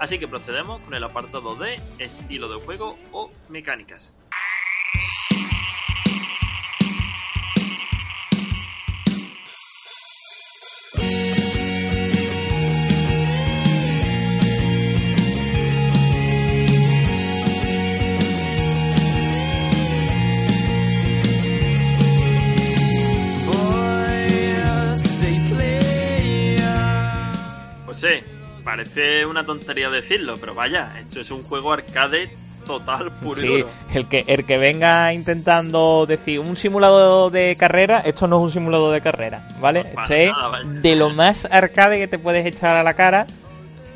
Así 0.00 0.18
que 0.18 0.26
procedemos 0.26 0.80
con 0.80 0.94
el 0.94 1.04
apartado 1.04 1.54
de 1.54 1.78
estilo 2.00 2.48
de 2.48 2.58
juego 2.60 2.98
o 3.12 3.30
mecánicas. 3.48 4.12
José, 28.00 28.24
parece 28.64 29.26
una 29.26 29.44
tontería 29.44 29.90
decirlo, 29.90 30.32
pero 30.40 30.54
vaya, 30.54 30.98
esto 30.98 31.20
es 31.20 31.30
un 31.30 31.42
juego 31.42 31.70
arcade 31.70 32.34
total, 32.64 33.12
puro 33.12 33.38
Sí, 33.38 33.62
el 33.92 34.08
que, 34.08 34.24
el 34.26 34.46
que 34.46 34.56
venga 34.56 35.12
intentando 35.12 36.06
decir 36.08 36.40
un 36.40 36.56
simulador 36.56 37.30
de 37.30 37.56
carrera, 37.56 37.98
esto 37.98 38.26
no 38.26 38.38
es 38.38 38.42
un 38.44 38.50
simulador 38.52 38.94
de 38.94 39.02
carrera, 39.02 39.46
¿vale? 39.60 39.82
No, 39.82 40.00
Esto 40.00 40.14
es 40.14 40.30
nada, 40.30 40.60
de 40.64 40.96
lo 40.96 41.10
más 41.10 41.44
arcade 41.44 41.98
que 41.98 42.08
te 42.08 42.18
puedes 42.18 42.46
echar 42.46 42.74
a 42.74 42.82
la 42.82 42.94
cara. 42.94 43.26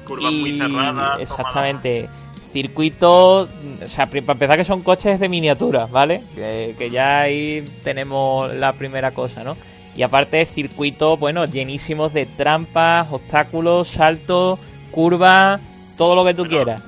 Curvas 0.06 0.32
y 0.32 0.36
muy 0.36 0.58
cerradas. 0.58 1.22
exactamente 1.22 2.10
circuitos 2.52 3.48
o 3.84 3.88
sea 3.88 4.06
para 4.06 4.32
empezar 4.32 4.56
que 4.56 4.64
son 4.64 4.82
coches 4.82 5.18
de 5.18 5.28
miniatura 5.28 5.86
vale 5.86 6.22
que, 6.36 6.76
que 6.78 6.88
ya 6.88 7.22
ahí 7.22 7.64
tenemos 7.82 8.54
la 8.54 8.74
primera 8.74 9.10
cosa 9.10 9.42
no 9.42 9.56
y 9.96 10.02
aparte 10.02 10.44
circuitos 10.46 11.18
bueno 11.18 11.44
llenísimos 11.44 12.12
de 12.12 12.26
trampas 12.26 13.08
obstáculos 13.10 13.88
saltos 13.88 14.58
curvas 14.90 15.60
todo 15.96 16.14
lo 16.16 16.24
que 16.24 16.34
tú 16.34 16.42
Bueno, 16.42 16.56
quieras 16.64 16.82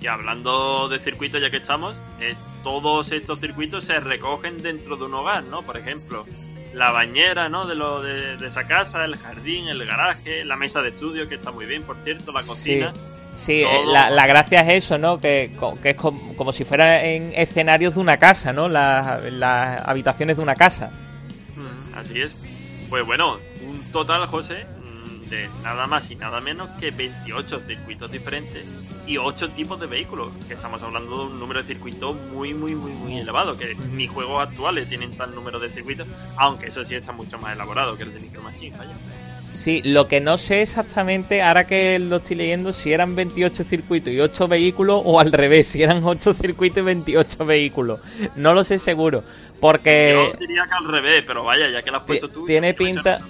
Y 0.00 0.06
hablando 0.08 0.88
de 0.88 0.98
circuitos, 0.98 1.40
ya 1.40 1.50
que 1.50 1.58
estamos, 1.58 1.94
eh, 2.20 2.34
todos 2.64 3.12
estos 3.12 3.38
circuitos 3.38 3.84
se 3.84 4.00
recogen 4.00 4.56
dentro 4.58 4.96
de 4.96 5.04
un 5.04 5.14
hogar, 5.14 5.44
¿no? 5.44 5.62
Por 5.62 5.76
ejemplo, 5.76 6.26
la 6.74 6.90
bañera, 6.90 7.48
¿no? 7.48 7.64
De, 7.66 7.76
lo, 7.76 8.02
de, 8.02 8.36
de 8.36 8.46
esa 8.48 8.66
casa, 8.66 9.04
el 9.04 9.16
jardín, 9.16 9.68
el 9.68 9.84
garaje, 9.86 10.44
la 10.44 10.56
mesa 10.56 10.82
de 10.82 10.88
estudio, 10.88 11.28
que 11.28 11.36
está 11.36 11.52
muy 11.52 11.66
bien, 11.66 11.84
por 11.84 11.96
cierto, 12.02 12.32
la 12.32 12.42
cocina. 12.42 12.92
Sí, 13.36 13.62
eh, 13.62 13.68
Todo. 13.70 13.92
la, 13.92 14.10
la 14.10 14.26
gracia 14.26 14.60
es 14.62 14.84
eso, 14.84 14.98
¿no? 14.98 15.18
Que, 15.20 15.52
que 15.80 15.90
es 15.90 15.96
com- 15.96 16.34
como 16.34 16.52
si 16.52 16.64
fuera 16.64 17.04
en 17.04 17.32
escenarios 17.34 17.94
de 17.94 18.00
una 18.00 18.16
casa, 18.16 18.52
¿no? 18.52 18.68
Las, 18.68 19.22
las 19.32 19.86
habitaciones 19.86 20.36
de 20.36 20.42
una 20.42 20.54
casa. 20.56 20.90
Así 22.02 22.20
es. 22.20 22.34
Pues 22.90 23.06
bueno, 23.06 23.38
un 23.64 23.80
total, 23.92 24.26
José, 24.26 24.66
mm, 24.66 25.28
de 25.28 25.48
nada 25.62 25.86
más 25.86 26.10
y 26.10 26.16
nada 26.16 26.40
menos 26.40 26.68
que 26.80 26.90
28 26.90 27.60
circuitos 27.60 28.10
diferentes 28.10 28.66
y 29.06 29.18
8 29.18 29.50
tipos 29.50 29.78
de 29.78 29.86
vehículos. 29.86 30.32
Que 30.48 30.54
estamos 30.54 30.82
hablando 30.82 31.16
de 31.16 31.32
un 31.32 31.38
número 31.38 31.62
de 31.62 31.68
circuitos 31.68 32.16
muy, 32.32 32.54
muy, 32.54 32.74
muy, 32.74 32.90
muy 32.90 33.18
elevado. 33.18 33.56
Que 33.56 33.76
ni 33.92 34.08
juegos 34.08 34.48
actuales 34.48 34.88
tienen 34.88 35.16
tal 35.16 35.32
número 35.32 35.60
de 35.60 35.70
circuitos, 35.70 36.08
aunque 36.36 36.66
eso 36.66 36.84
sí 36.84 36.96
está 36.96 37.12
mucho 37.12 37.38
más 37.38 37.54
elaborado 37.54 37.96
que 37.96 38.02
el 38.02 38.12
de 38.12 38.20
Micro 38.20 38.42
Machine, 38.42 38.76
vaya. 38.76 38.94
Sí, 39.54 39.80
lo 39.84 40.08
que 40.08 40.20
no 40.20 40.38
sé 40.38 40.62
exactamente, 40.62 41.40
ahora 41.42 41.66
que 41.66 41.98
lo 42.00 42.16
estoy 42.16 42.36
leyendo, 42.36 42.72
si 42.72 42.92
eran 42.92 43.14
28 43.14 43.62
circuitos 43.64 44.12
y 44.12 44.18
8 44.18 44.48
vehículos 44.48 45.00
o 45.04 45.20
al 45.20 45.30
revés, 45.30 45.68
si 45.68 45.82
eran 45.82 46.02
8 46.04 46.34
circuitos 46.34 46.78
y 46.78 46.82
28 46.82 47.44
vehículos. 47.46 48.00
No 48.34 48.54
lo 48.54 48.64
sé 48.64 48.78
seguro, 48.78 49.22
porque 49.60 50.30
Yo 50.32 50.38
diría 50.38 50.62
que 50.68 50.74
al 50.74 50.90
revés, 50.90 51.22
pero 51.26 51.44
vaya, 51.44 51.70
ya 51.70 51.82
que 51.82 51.90
lo 51.92 51.98
has 51.98 52.04
puesto 52.04 52.28
tú. 52.28 52.46
tiene 52.46 52.74
pinta... 52.74 53.20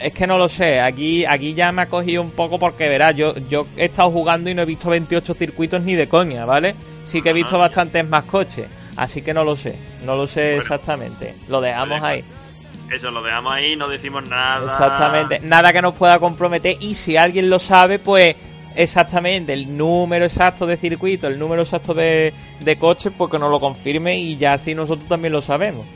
Es 0.00 0.14
que 0.14 0.26
no 0.26 0.38
lo 0.38 0.48
sé, 0.48 0.80
aquí 0.80 1.26
aquí 1.26 1.52
ya 1.52 1.72
me 1.72 1.82
ha 1.82 1.86
cogido 1.86 2.22
un 2.22 2.30
poco 2.30 2.58
porque 2.58 2.88
verás, 2.88 3.14
yo, 3.16 3.34
yo 3.50 3.66
he 3.76 3.84
estado 3.86 4.10
jugando 4.10 4.48
y 4.48 4.54
no 4.54 4.62
he 4.62 4.64
visto 4.64 4.88
28 4.88 5.34
circuitos 5.34 5.82
ni 5.82 5.94
de 5.94 6.06
coña, 6.08 6.46
¿vale? 6.46 6.74
Sí 7.04 7.20
que 7.20 7.30
he 7.30 7.32
visto 7.34 7.56
Ajá. 7.56 7.66
bastantes 7.66 8.08
más 8.08 8.24
coches, 8.24 8.66
así 8.96 9.20
que 9.20 9.34
no 9.34 9.44
lo 9.44 9.56
sé, 9.56 9.74
no 10.02 10.16
lo 10.16 10.26
sé 10.26 10.42
Bueno. 10.54 10.62
exactamente. 10.62 11.34
Lo 11.48 11.60
dejamos 11.60 12.00
Vale, 12.00 12.14
ahí. 12.14 12.24
Eso 12.90 13.10
lo 13.10 13.22
dejamos 13.22 13.52
ahí, 13.52 13.76
no 13.76 13.88
decimos 13.88 14.28
nada. 14.28 14.64
Exactamente, 14.64 15.40
nada 15.40 15.72
que 15.72 15.80
nos 15.82 15.94
pueda 15.94 16.18
comprometer 16.18 16.76
y 16.80 16.94
si 16.94 17.16
alguien 17.16 17.48
lo 17.48 17.58
sabe, 17.58 17.98
pues 17.98 18.34
exactamente 18.74 19.52
el 19.52 19.76
número 19.76 20.24
exacto 20.24 20.66
de 20.66 20.76
circuito, 20.76 21.26
el 21.28 21.38
número 21.38 21.62
exacto 21.62 21.94
de, 21.94 22.32
de 22.60 22.76
coches, 22.76 23.12
pues 23.16 23.30
que 23.30 23.38
nos 23.38 23.50
lo 23.50 23.60
confirme 23.60 24.18
y 24.18 24.36
ya 24.36 24.54
así 24.54 24.74
nosotros 24.74 25.08
también 25.08 25.32
lo 25.32 25.42
sabemos. 25.42 25.86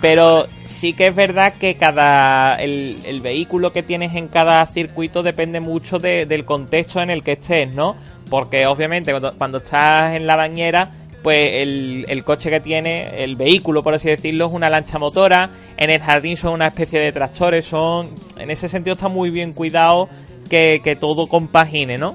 Pero 0.00 0.46
sí 0.64 0.92
que 0.92 1.06
es 1.06 1.14
verdad 1.14 1.54
que 1.58 1.76
cada 1.76 2.56
el, 2.56 2.98
el 3.06 3.20
vehículo 3.22 3.70
que 3.72 3.82
tienes 3.82 4.14
en 4.14 4.28
cada 4.28 4.66
circuito 4.66 5.22
depende 5.22 5.60
mucho 5.60 5.98
de- 5.98 6.26
del 6.26 6.44
contexto 6.44 7.00
en 7.00 7.08
el 7.10 7.22
que 7.22 7.32
estés, 7.32 7.74
¿no? 7.74 7.96
Porque 8.28 8.66
obviamente 8.66 9.12
cuando, 9.12 9.32
cuando 9.38 9.58
estás 9.58 10.14
en 10.14 10.26
la 10.26 10.36
bañera, 10.36 10.90
pues 11.24 11.62
el, 11.62 12.04
el 12.08 12.22
coche 12.22 12.50
que 12.50 12.60
tiene, 12.60 13.24
el 13.24 13.34
vehículo 13.34 13.82
por 13.82 13.94
así 13.94 14.10
decirlo, 14.10 14.44
es 14.46 14.52
una 14.52 14.68
lancha 14.68 14.98
motora. 14.98 15.48
En 15.78 15.88
el 15.88 15.98
jardín 15.98 16.36
son 16.36 16.52
una 16.52 16.66
especie 16.66 17.00
de 17.00 17.12
tractores, 17.12 17.64
son... 17.64 18.10
En 18.38 18.50
ese 18.50 18.68
sentido 18.68 18.92
está 18.92 19.08
muy 19.08 19.30
bien 19.30 19.54
cuidado 19.54 20.10
que, 20.50 20.82
que 20.84 20.96
todo 20.96 21.26
compagine, 21.26 21.96
¿no? 21.96 22.14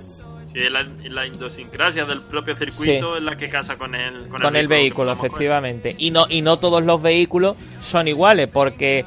Sí, 0.54 0.60
la, 0.70 0.88
la 1.10 1.26
idiosincrasia 1.26 2.06
del 2.06 2.22
propio 2.22 2.56
circuito 2.56 3.18
es 3.18 3.24
la 3.24 3.36
que 3.36 3.50
casa 3.50 3.78
con 3.78 3.96
el, 3.96 4.28
con 4.28 4.42
con 4.42 4.56
el 4.56 4.68
vehículo, 4.68 5.12
efectivamente. 5.12 5.96
Y 5.98 6.12
no, 6.12 6.28
y 6.30 6.44
no 6.44 6.58
todos 6.58 6.84
los 6.84 7.02
vehículos 7.02 7.56
son 7.82 8.08
iguales, 8.08 8.48
porque 8.48 9.06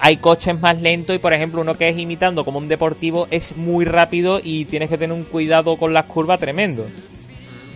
hay 0.00 0.16
coches 0.16 0.58
más 0.58 0.80
lentos 0.80 1.14
y, 1.14 1.18
por 1.18 1.34
ejemplo, 1.34 1.60
uno 1.60 1.76
que 1.76 1.90
es 1.90 1.98
imitando 1.98 2.44
como 2.46 2.58
un 2.58 2.68
deportivo 2.68 3.28
es 3.30 3.54
muy 3.54 3.84
rápido 3.84 4.40
y 4.42 4.64
tienes 4.64 4.88
que 4.88 4.96
tener 4.96 5.14
un 5.14 5.24
cuidado 5.24 5.76
con 5.76 5.92
las 5.92 6.06
curvas 6.06 6.40
tremendo. 6.40 6.86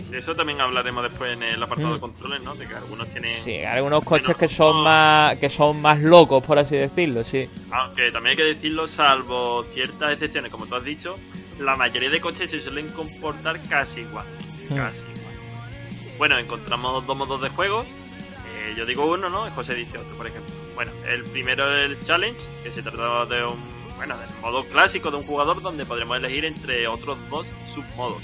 Mm, 0.07 0.11
De 0.11 0.17
eso 0.19 0.33
también 0.35 0.61
hablaremos 0.61 1.03
después 1.03 1.33
en 1.33 1.43
el 1.43 1.61
apartado 1.61 1.89
Mm. 1.89 1.93
de 1.93 1.99
controles, 1.99 2.43
¿no? 2.43 2.55
De 2.55 2.67
que 2.67 2.75
algunos 2.75 3.07
tienen... 3.09 3.41
Sí, 3.43 3.61
algunos 3.63 4.03
coches 4.03 4.35
que 4.35 4.47
son 4.47 4.81
más 4.83 5.37
que 5.37 5.49
son 5.49 5.81
más 5.81 5.99
locos, 5.99 6.43
por 6.45 6.57
así 6.59 6.75
decirlo, 6.77 7.23
sí. 7.23 7.47
Aunque 7.71 8.11
también 8.11 8.31
hay 8.31 8.37
que 8.37 8.43
decirlo, 8.55 8.87
salvo 8.87 9.63
ciertas 9.73 10.13
excepciones, 10.13 10.51
como 10.51 10.65
tú 10.65 10.75
has 10.75 10.83
dicho, 10.83 11.15
la 11.59 11.75
mayoría 11.75 12.09
de 12.09 12.19
coches 12.21 12.49
se 12.49 12.61
suelen 12.61 12.89
comportar 12.89 13.61
casi 13.69 14.01
igual. 14.01 14.25
Mm. 14.69 14.75
Casi 14.75 14.99
igual. 14.99 16.17
Bueno, 16.17 16.37
encontramos 16.39 17.05
dos 17.05 17.17
modos 17.17 17.41
de 17.41 17.49
juego. 17.49 17.81
Eh, 17.81 18.73
yo 18.77 18.85
digo 18.85 19.05
uno, 19.05 19.29
¿no? 19.29 19.49
José 19.51 19.75
dice 19.75 19.97
otro, 19.97 20.15
por 20.17 20.27
ejemplo. 20.27 20.53
Bueno, 20.75 20.91
el 21.07 21.23
primero 21.25 21.75
es 21.77 21.85
el 21.85 21.99
challenge, 22.05 22.41
que 22.63 22.71
se 22.71 22.81
trata 22.81 23.25
de 23.25 23.43
un, 23.45 23.57
bueno, 23.97 24.17
del 24.17 24.29
modo 24.41 24.63
clásico 24.65 25.11
de 25.11 25.17
un 25.17 25.23
jugador 25.23 25.61
donde 25.61 25.85
podremos 25.85 26.17
elegir 26.17 26.45
entre 26.45 26.87
otros 26.87 27.17
dos 27.29 27.45
submodos. 27.73 28.23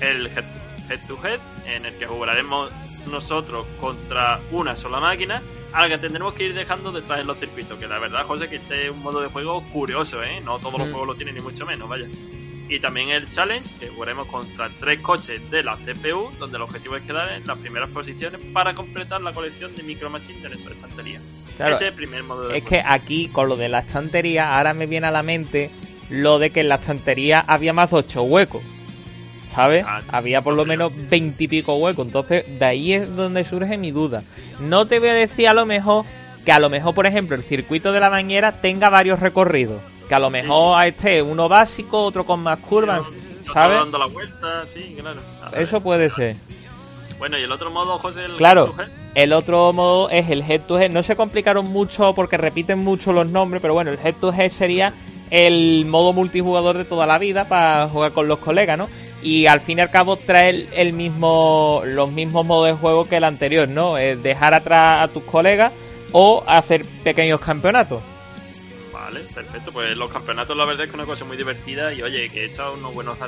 El 0.00 0.26
head 0.28 0.44
head, 0.90 1.00
to 1.06 1.16
head, 1.26 1.40
en 1.66 1.84
el 1.86 1.94
que 1.94 2.06
jugaremos 2.06 2.72
nosotros 3.10 3.66
contra 3.80 4.40
una 4.50 4.74
sola 4.76 5.00
máquina, 5.00 5.42
a 5.72 5.82
la 5.82 5.88
que 5.88 5.98
tendremos 5.98 6.32
que 6.34 6.44
ir 6.44 6.54
dejando 6.54 6.90
detrás 6.92 7.20
en 7.20 7.26
los 7.26 7.38
circuitos. 7.38 7.78
Que 7.78 7.86
la 7.86 7.98
verdad, 7.98 8.24
José, 8.26 8.48
que 8.48 8.56
este 8.56 8.86
es 8.86 8.90
un 8.90 9.02
modo 9.02 9.20
de 9.20 9.28
juego 9.28 9.62
curioso, 9.72 10.22
¿eh? 10.22 10.40
No 10.42 10.58
todos 10.58 10.78
los 10.78 10.88
Mm. 10.88 10.92
juegos 10.92 11.08
lo 11.08 11.14
tienen, 11.14 11.34
ni 11.34 11.40
mucho 11.40 11.66
menos, 11.66 11.88
vaya. 11.88 12.06
Y 12.68 12.80
también 12.80 13.10
el 13.10 13.30
challenge, 13.30 13.68
que 13.78 13.88
jugaremos 13.88 14.26
contra 14.26 14.68
tres 14.80 15.00
coches 15.00 15.40
de 15.52 15.62
la 15.62 15.76
CPU, 15.76 16.32
donde 16.38 16.56
el 16.56 16.62
objetivo 16.62 16.96
es 16.96 17.04
quedar 17.04 17.30
en 17.30 17.46
las 17.46 17.58
primeras 17.58 17.88
posiciones 17.90 18.40
para 18.52 18.74
completar 18.74 19.20
la 19.20 19.32
colección 19.32 19.74
de 19.76 19.84
Micro 19.84 20.10
Machines 20.10 20.42
de 20.42 20.48
nuestra 20.48 20.74
estantería. 20.74 21.20
Claro, 21.56 21.76
Ese 21.76 21.84
es 21.84 21.90
el 21.90 21.96
primer 21.96 22.24
modo 22.24 22.48
de 22.48 22.58
es 22.58 22.64
que 22.64 22.82
aquí 22.84 23.28
con 23.28 23.48
lo 23.48 23.54
de 23.56 23.68
la 23.68 23.78
estantería 23.80 24.56
ahora 24.56 24.74
me 24.74 24.86
viene 24.86 25.06
a 25.06 25.10
la 25.12 25.22
mente 25.22 25.70
lo 26.10 26.38
de 26.40 26.50
que 26.50 26.60
en 26.60 26.68
la 26.68 26.74
estantería 26.76 27.44
había 27.46 27.72
más 27.72 27.90
de 27.90 27.96
ocho 27.98 28.24
huecos. 28.24 28.62
¿Sabes? 29.56 29.84
Ah, 29.88 30.02
había 30.12 30.42
por 30.42 30.54
lo 30.54 30.64
menos 30.66 30.92
veintipico 31.08 31.74
huecos. 31.76 32.06
Entonces, 32.06 32.44
de 32.58 32.64
ahí 32.64 32.92
es 32.92 33.16
donde 33.16 33.42
surge 33.42 33.78
mi 33.78 33.90
duda. 33.90 34.22
No 34.60 34.86
te 34.86 34.98
voy 35.00 35.08
a 35.08 35.14
decir 35.14 35.48
a 35.48 35.54
lo 35.54 35.64
mejor 35.64 36.04
que 36.44 36.52
a 36.52 36.60
lo 36.60 36.68
mejor, 36.68 36.94
por 36.94 37.06
ejemplo, 37.06 37.34
el 37.34 37.42
circuito 37.42 37.90
de 37.90 37.98
la 38.00 38.10
bañera 38.10 38.52
tenga 38.52 38.90
varios 38.90 39.18
recorridos. 39.18 39.80
Que 40.08 40.14
a 40.14 40.18
lo 40.20 40.28
mejor 40.30 40.78
a 40.78 40.86
este 40.86 41.22
uno 41.22 41.48
básico, 41.48 42.04
otro 42.04 42.24
con 42.26 42.40
más 42.40 42.58
curvas, 42.58 43.06
¿sabes? 43.50 43.78
dando 43.78 43.98
la 43.98 44.06
vuelta, 44.06 44.66
sí, 44.76 44.94
claro. 45.00 45.20
Eso 45.56 45.80
puede 45.80 46.10
ser. 46.10 46.36
Bueno, 47.18 47.38
y 47.38 47.42
el 47.42 47.50
otro 47.50 47.70
modo, 47.70 47.98
José, 47.98 48.26
el 48.26 48.36
Claro. 48.36 48.66
head 48.66 48.72
to 48.76 48.82
head. 48.82 48.88
El 49.14 49.32
otro 49.32 49.72
modo 49.72 50.10
es 50.10 50.28
el 50.28 50.42
head 50.42 50.60
to 50.60 50.78
head. 50.78 50.90
No 50.92 51.02
se 51.02 51.16
complicaron 51.16 51.64
mucho 51.64 52.14
porque 52.14 52.36
repiten 52.36 52.78
mucho 52.80 53.14
los 53.14 53.26
nombres, 53.26 53.62
pero 53.62 53.72
bueno, 53.72 53.90
el 53.90 53.98
head 54.04 54.14
to 54.20 54.32
head 54.34 54.50
sería 54.50 54.92
el 55.30 55.86
modo 55.86 56.12
multijugador 56.12 56.76
de 56.76 56.84
toda 56.84 57.06
la 57.06 57.18
vida 57.18 57.46
para 57.48 57.88
jugar 57.88 58.12
con 58.12 58.28
los 58.28 58.38
colegas, 58.38 58.76
¿no? 58.78 58.88
Y 59.26 59.48
al 59.48 59.60
fin 59.60 59.78
y 59.78 59.80
al 59.80 59.90
cabo 59.90 60.16
trae 60.16 60.68
el, 60.72 60.92
mismo, 60.92 61.82
los 61.84 62.12
mismos 62.12 62.46
modos 62.46 62.68
de 62.68 62.74
juego 62.74 63.06
que 63.06 63.16
el 63.16 63.24
anterior, 63.24 63.68
¿no? 63.68 63.98
Es 63.98 64.22
dejar 64.22 64.54
atrás 64.54 65.02
a 65.02 65.08
tus 65.08 65.24
colegas 65.24 65.72
o 66.12 66.44
hacer 66.46 66.84
pequeños 67.02 67.40
campeonatos. 67.40 68.00
Vale, 68.92 69.18
perfecto. 69.34 69.72
Pues 69.72 69.96
los 69.96 70.12
campeonatos, 70.12 70.56
la 70.56 70.64
verdad 70.64 70.84
es 70.84 70.90
que 70.92 70.96
es 70.96 71.02
una 71.02 71.12
cosa 71.12 71.24
muy 71.24 71.36
divertida 71.36 71.92
y 71.92 72.02
oye, 72.02 72.28
que 72.28 72.42
he 72.42 72.44
echado 72.44 72.74
unos 72.74 72.94
buenos. 72.94 73.18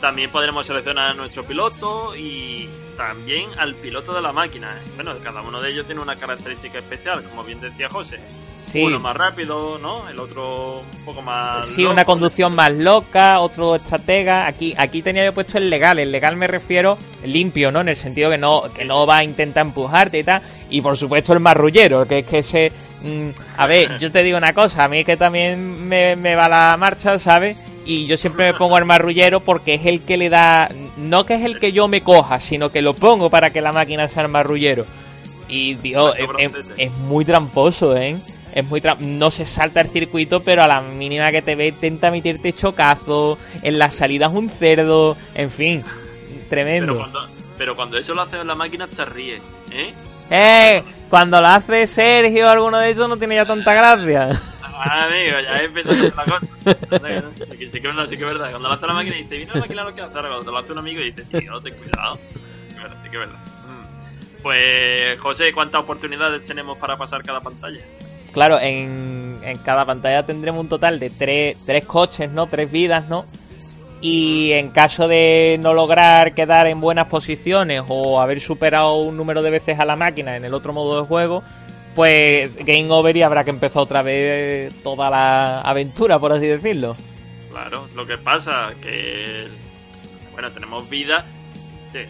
También 0.00 0.30
podremos 0.30 0.66
seleccionar 0.66 1.10
a 1.10 1.12
nuestro 1.12 1.44
piloto 1.44 2.16
y 2.16 2.66
también 2.96 3.50
al 3.58 3.74
piloto 3.74 4.14
de 4.14 4.22
la 4.22 4.32
máquina. 4.32 4.78
¿eh? 4.78 4.90
Bueno, 4.94 5.14
cada 5.22 5.42
uno 5.42 5.60
de 5.60 5.72
ellos 5.72 5.84
tiene 5.84 6.00
una 6.00 6.16
característica 6.16 6.78
especial, 6.78 7.22
como 7.24 7.44
bien 7.44 7.60
decía 7.60 7.90
José. 7.90 8.18
Sí. 8.70 8.82
Uno 8.84 9.00
más 9.00 9.16
rápido, 9.16 9.76
¿no? 9.78 10.08
El 10.08 10.18
otro 10.20 10.80
un 10.80 11.04
poco 11.04 11.20
más. 11.20 11.66
Sí, 11.66 11.82
loco. 11.82 11.92
una 11.92 12.04
conducción 12.04 12.54
más 12.54 12.72
loca, 12.72 13.40
otro 13.40 13.74
estratega. 13.74 14.46
Aquí, 14.46 14.74
aquí 14.78 15.02
tenía 15.02 15.24
yo 15.24 15.34
puesto 15.34 15.58
el 15.58 15.68
legal. 15.68 15.98
El 15.98 16.12
legal 16.12 16.36
me 16.36 16.46
refiero 16.46 16.96
limpio, 17.24 17.72
¿no? 17.72 17.80
En 17.80 17.88
el 17.88 17.96
sentido 17.96 18.30
que 18.30 18.38
no, 18.38 18.62
que 18.74 18.84
no 18.84 19.06
va 19.06 19.18
a 19.18 19.24
intentar 19.24 19.66
empujarte 19.66 20.20
y 20.20 20.24
tal. 20.24 20.40
Y 20.70 20.80
por 20.80 20.96
supuesto 20.96 21.32
el 21.32 21.40
marrullero, 21.40 22.06
que 22.06 22.20
es 22.20 22.26
que 22.26 22.38
ese. 22.38 22.72
mm, 23.02 23.28
a 23.58 23.66
ver, 23.66 23.98
yo 23.98 24.10
te 24.12 24.22
digo 24.22 24.38
una 24.38 24.52
cosa, 24.54 24.84
a 24.84 24.88
mí 24.88 24.98
es 24.98 25.04
que 25.06 25.16
también 25.16 25.86
me, 25.88 26.16
me 26.16 26.34
va 26.36 26.48
la 26.48 26.76
marcha, 26.78 27.18
¿sabes? 27.18 27.56
Y 27.84 28.06
yo 28.06 28.16
siempre 28.16 28.52
me 28.52 28.56
pongo 28.56 28.76
al 28.76 28.84
marrullero 28.84 29.40
porque 29.40 29.74
es 29.74 29.84
el 29.86 30.02
que 30.02 30.16
le 30.16 30.30
da. 30.30 30.68
No 30.96 31.26
que 31.26 31.34
es 31.34 31.42
el 31.44 31.58
que 31.58 31.72
yo 31.72 31.88
me 31.88 32.00
coja, 32.00 32.38
sino 32.38 32.70
que 32.70 32.80
lo 32.80 32.94
pongo 32.94 33.28
para 33.28 33.50
que 33.50 33.60
la 33.60 33.72
máquina 33.72 34.06
sea 34.08 34.22
el 34.22 34.28
marrullero. 34.28 34.86
Y, 35.48 35.74
Dios, 35.74 36.14
es, 36.16 36.28
es- 36.38 36.64
es 36.78 36.92
muy 36.92 37.24
tramposo, 37.26 37.94
¿eh? 37.96 38.16
Es 38.52 38.64
muy 38.64 38.80
tra- 38.80 38.98
no 38.98 39.30
se 39.30 39.46
salta 39.46 39.80
el 39.80 39.88
circuito, 39.88 40.42
pero 40.42 40.62
a 40.62 40.66
la 40.68 40.80
mínima 40.80 41.30
que 41.30 41.40
te 41.42 41.54
ve 41.54 41.68
intenta 41.68 42.10
meterte 42.10 42.52
chocazo, 42.52 43.38
en 43.62 43.78
las 43.78 43.94
salidas 43.94 44.32
un 44.32 44.50
cerdo, 44.50 45.16
en 45.34 45.50
fin, 45.50 45.82
Pero 45.84 46.48
tremendo. 46.48 46.96
cuando, 46.98 47.28
pero 47.56 47.74
cuando 47.76 47.96
eso 47.98 48.14
lo 48.14 48.22
hace 48.22 48.38
en 48.38 48.46
la 48.46 48.54
máquina, 48.54 48.86
te 48.86 49.04
ríes, 49.06 49.40
¿eh? 49.70 49.94
¡Eh! 50.30 50.82
Cuando 51.08 51.40
lo 51.40 51.46
hace 51.48 51.86
Sergio 51.86 52.46
o 52.46 52.48
alguno 52.50 52.78
de 52.78 52.90
esos 52.90 53.08
no 53.08 53.16
tiene 53.16 53.36
ya 53.36 53.44
tanta 53.46 53.72
gracia. 53.74 54.30
Ah, 54.62 55.04
amigo, 55.04 55.38
ya 55.40 55.60
he 55.60 55.64
empezado 55.66 55.94
la 56.16 56.24
cosa. 56.24 56.46
Sí 57.46 57.56
que 57.56 57.76
es 57.78 57.82
verdad, 57.82 58.06
sí 58.08 58.16
que 58.16 58.22
es 58.22 58.28
verdad. 58.32 58.50
Cuando 58.50 58.68
lo 58.68 58.74
hace 58.74 58.86
la 58.86 58.94
máquina, 58.94 59.16
dice, 59.16 59.38
mira 59.38 59.54
la 59.54 59.60
máquina 59.60 59.84
lo 59.84 59.94
que 59.94 60.00
hace. 60.00 60.12
Cuando 60.12 60.50
lo 60.52 60.58
hace 60.58 60.72
un 60.72 60.78
amigo, 60.78 61.00
dice, 61.02 61.22
tío, 61.24 61.60
ten 61.60 61.74
cuidado. 61.76 62.18
Sí 62.32 62.74
que 62.74 62.76
es 62.76 62.82
verdad, 62.82 62.96
sí 63.02 63.10
que 63.10 63.16
es 63.16 63.20
verdad. 63.20 63.38
Mm. 63.68 64.42
Pues, 64.42 65.20
José, 65.20 65.52
¿cuántas 65.52 65.82
oportunidades 65.82 66.42
tenemos 66.44 66.78
para 66.78 66.96
pasar 66.96 67.22
cada 67.22 67.40
pantalla? 67.40 67.78
Claro, 68.32 68.58
en, 68.58 69.38
en 69.42 69.58
cada 69.58 69.84
pantalla 69.84 70.24
tendremos 70.24 70.60
un 70.62 70.68
total 70.68 70.98
de 70.98 71.10
tres, 71.10 71.56
tres 71.66 71.84
coches, 71.84 72.30
¿no? 72.30 72.46
Tres 72.46 72.70
vidas, 72.72 73.08
¿no? 73.08 73.24
Y 74.00 74.52
en 74.52 74.70
caso 74.70 75.06
de 75.06 75.58
no 75.62 75.74
lograr 75.74 76.34
quedar 76.34 76.66
en 76.66 76.80
buenas 76.80 77.06
posiciones 77.06 77.82
o 77.88 78.20
haber 78.20 78.40
superado 78.40 78.96
un 78.96 79.16
número 79.16 79.42
de 79.42 79.50
veces 79.50 79.78
a 79.78 79.84
la 79.84 79.96
máquina 79.96 80.36
en 80.36 80.44
el 80.44 80.54
otro 80.54 80.72
modo 80.72 81.00
de 81.00 81.06
juego, 81.06 81.42
pues 81.94 82.54
game 82.56 82.90
over 82.90 83.16
y 83.16 83.22
habrá 83.22 83.44
que 83.44 83.50
empezar 83.50 83.82
otra 83.82 84.02
vez 84.02 84.74
toda 84.82 85.10
la 85.10 85.60
aventura, 85.60 86.18
por 86.18 86.32
así 86.32 86.46
decirlo. 86.46 86.96
Claro, 87.50 87.86
lo 87.94 88.06
que 88.06 88.18
pasa 88.18 88.72
que, 88.80 89.46
bueno, 90.32 90.50
tenemos 90.52 90.88
vida, 90.88 91.26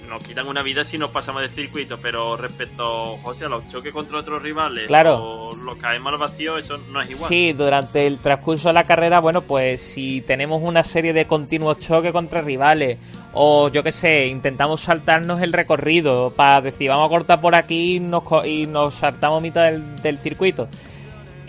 nos 0.08 0.22
quitan 0.22 0.46
una 0.48 0.62
vida 0.62 0.84
si 0.84 0.98
nos 0.98 1.10
pasamos 1.10 1.42
de 1.42 1.48
circuito, 1.48 1.98
pero 2.00 2.36
respecto, 2.36 3.16
José, 3.22 3.46
a 3.46 3.48
los 3.48 3.68
choques 3.68 3.92
contra 3.92 4.18
otros 4.18 4.42
rivales 4.42 4.86
Claro. 4.86 5.16
o 5.22 5.54
los 5.56 5.76
caemos 5.76 6.12
al 6.12 6.18
vacío, 6.18 6.58
eso 6.58 6.76
no 6.78 7.00
es 7.00 7.10
igual. 7.10 7.28
Sí, 7.28 7.52
durante 7.52 8.06
el 8.06 8.18
transcurso 8.18 8.68
de 8.68 8.74
la 8.74 8.84
carrera, 8.84 9.20
bueno, 9.20 9.42
pues 9.42 9.82
si 9.82 10.20
tenemos 10.22 10.60
una 10.62 10.82
serie 10.84 11.12
de 11.12 11.26
continuos 11.26 11.80
choques 11.80 12.12
contra 12.12 12.40
rivales, 12.42 12.98
o 13.34 13.68
yo 13.70 13.82
qué 13.82 13.92
sé, 13.92 14.26
intentamos 14.26 14.80
saltarnos 14.82 15.40
el 15.40 15.52
recorrido 15.52 16.32
para 16.36 16.60
decir, 16.60 16.88
vamos 16.90 17.06
a 17.06 17.10
cortar 17.10 17.40
por 17.40 17.54
aquí 17.54 17.96
y 17.96 18.00
nos, 18.00 18.22
co- 18.22 18.44
y 18.44 18.66
nos 18.66 18.94
saltamos 18.96 19.40
mitad 19.42 19.64
del, 19.64 19.96
del 20.02 20.18
circuito. 20.18 20.68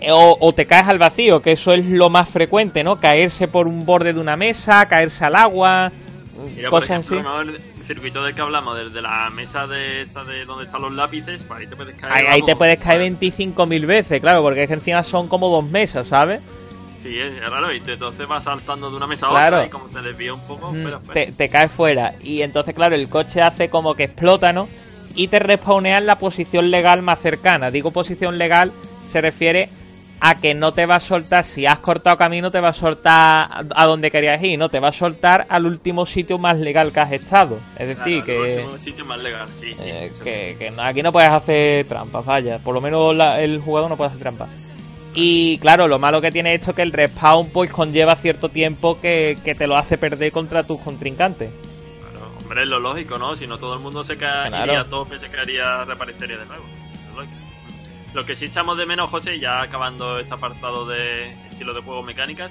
Eh, 0.00 0.10
O, 0.10 0.36
o 0.40 0.52
te 0.54 0.66
caes 0.66 0.88
al 0.88 0.98
vacío, 0.98 1.40
que 1.40 1.52
eso 1.52 1.72
es 1.72 1.84
lo 1.86 2.10
más 2.10 2.28
frecuente, 2.28 2.82
¿no? 2.84 2.98
Caerse 3.00 3.48
por 3.48 3.66
un 3.66 3.84
borde 3.86 4.12
de 4.12 4.20
una 4.20 4.36
mesa, 4.36 4.86
caerse 4.88 5.24
al 5.24 5.36
agua, 5.36 5.92
Mira, 6.36 6.68
por 6.70 6.80
cosas 6.82 7.10
ejemplo, 7.10 7.40
el 7.42 7.60
circuito 7.86 8.22
del 8.24 8.34
que 8.34 8.40
hablamos, 8.40 8.76
desde 8.76 9.00
la 9.00 9.30
mesa 9.30 9.66
de, 9.66 10.02
esta 10.02 10.24
de 10.24 10.44
donde 10.44 10.64
están 10.64 10.82
los 10.82 10.92
lápices, 10.92 11.42
pues 11.46 11.60
ahí 11.60 11.66
te 11.66 11.76
puedes 11.76 11.94
caer. 11.96 12.12
Ahí, 12.12 12.26
ahí 12.26 12.40
te 12.40 12.52
vamos. 12.52 12.58
puedes 12.58 12.78
caer 12.78 13.00
25.000 13.00 13.86
veces, 13.86 14.20
claro, 14.20 14.42
porque 14.42 14.62
es 14.62 14.68
que 14.68 14.74
encima 14.74 15.02
son 15.02 15.28
como 15.28 15.48
dos 15.48 15.64
mesas, 15.68 16.06
¿sabes? 16.08 16.40
Sí, 17.02 17.18
es 17.18 17.38
raro, 17.50 17.72
y 17.72 17.80
te- 17.80 17.92
entonces 17.92 18.26
vas 18.26 18.44
saltando 18.44 18.90
de 18.90 18.96
una 18.96 19.06
mesa 19.06 19.26
a 19.26 19.30
Claro. 19.30 19.56
otra 19.58 19.66
y 19.66 19.70
como 19.70 19.86
te 19.88 20.00
desvía 20.00 20.32
un 20.32 20.40
poco, 20.40 20.72
Mm, 20.72 20.84
pero, 20.84 21.00
te, 21.12 21.32
te 21.32 21.48
caes 21.50 21.70
fuera. 21.70 22.14
Y 22.22 22.40
entonces, 22.42 22.74
claro, 22.74 22.94
el 22.94 23.08
coche 23.08 23.42
hace 23.42 23.68
como 23.68 23.94
que 23.94 24.04
explota, 24.04 24.52
¿no? 24.52 24.68
Y 25.14 25.28
te 25.28 25.38
respawnea 25.38 25.98
en 25.98 26.06
la 26.06 26.18
posición 26.18 26.70
legal 26.70 27.02
más 27.02 27.20
cercana. 27.20 27.70
Digo 27.70 27.90
posición 27.90 28.38
legal, 28.38 28.72
se 29.06 29.20
refiere 29.20 29.68
a 30.20 30.36
que 30.36 30.54
no 30.54 30.72
te 30.72 30.86
va 30.86 30.96
a 30.96 31.00
soltar, 31.00 31.44
si 31.44 31.66
has 31.66 31.80
cortado 31.80 32.16
camino, 32.16 32.50
te 32.50 32.60
va 32.60 32.68
a 32.70 32.72
soltar 32.72 33.48
a- 33.74 33.84
donde 33.86 34.10
querías 34.10 34.42
ir, 34.42 34.58
no 34.58 34.70
te 34.70 34.80
va 34.80 34.88
a 34.88 34.92
soltar 34.92 35.46
al 35.50 35.66
último 35.66 36.06
sitio 36.06 36.38
más 36.38 36.58
legal 36.58 36.92
que 36.92 37.00
has 37.00 37.12
estado. 37.12 37.58
Es 37.76 37.88
decir, 37.88 38.22
claro, 38.24 38.44
el 38.44 38.54
que, 38.56 38.62
último 38.64 38.78
sitio 38.82 39.04
más 39.04 39.18
legal, 39.20 39.48
sí, 39.60 39.74
eh, 39.78 40.12
que, 40.22 40.56
que 40.58 40.70
no- 40.70 40.82
aquí 40.82 41.02
no 41.02 41.12
puedes 41.12 41.30
hacer 41.30 41.84
trampas, 41.86 42.24
vaya. 42.24 42.58
Por 42.58 42.74
lo 42.74 42.80
menos 42.80 43.14
la- 43.14 43.40
el 43.42 43.60
jugador 43.60 43.90
no 43.90 43.96
puede 43.96 44.08
hacer 44.08 44.20
trampas. 44.22 44.48
Y 45.14 45.58
claro, 45.58 45.86
lo 45.88 45.98
malo 45.98 46.20
que 46.20 46.32
tiene 46.32 46.54
esto 46.54 46.70
es 46.70 46.76
que 46.76 46.82
el 46.82 46.92
respawn 46.92 47.50
pues 47.50 47.70
conlleva 47.70 48.16
cierto 48.16 48.48
tiempo 48.48 48.96
que, 48.96 49.36
que 49.44 49.54
te 49.54 49.66
lo 49.66 49.76
hace 49.76 49.96
perder 49.98 50.32
contra 50.32 50.64
tus 50.64 50.80
contrincantes. 50.80 51.50
Claro, 52.00 52.32
hombre, 52.40 52.62
es 52.62 52.66
lo 52.68 52.80
lógico, 52.80 53.16
¿no? 53.18 53.36
Si 53.36 53.46
no 53.46 53.58
todo 53.58 53.74
el 53.74 53.80
mundo 53.80 54.02
se 54.02 54.16
caería 54.16 54.64
Claro. 54.64 54.80
a 54.80 54.84
tope, 54.84 55.18
se 55.18 55.28
caería, 55.28 55.84
reaparecería 55.84 56.38
de 56.38 56.46
nuevo. 56.46 56.64
Lo 58.14 58.24
que 58.24 58.36
sí 58.36 58.44
echamos 58.46 58.78
de 58.78 58.86
menos, 58.86 59.10
José, 59.10 59.38
ya 59.40 59.60
acabando 59.60 60.18
este 60.20 60.32
apartado 60.34 60.86
de 60.86 61.32
estilo 61.50 61.74
de 61.74 61.80
juego 61.82 62.02
mecánicas, 62.02 62.50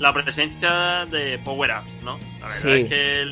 la 0.00 0.12
presencia 0.12 1.04
de 1.10 1.38
power-ups, 1.44 2.02
¿no? 2.02 2.18
La 2.40 2.46
verdad 2.48 2.60
Sí. 2.62 2.70
es 2.70 2.88
que 2.88 3.24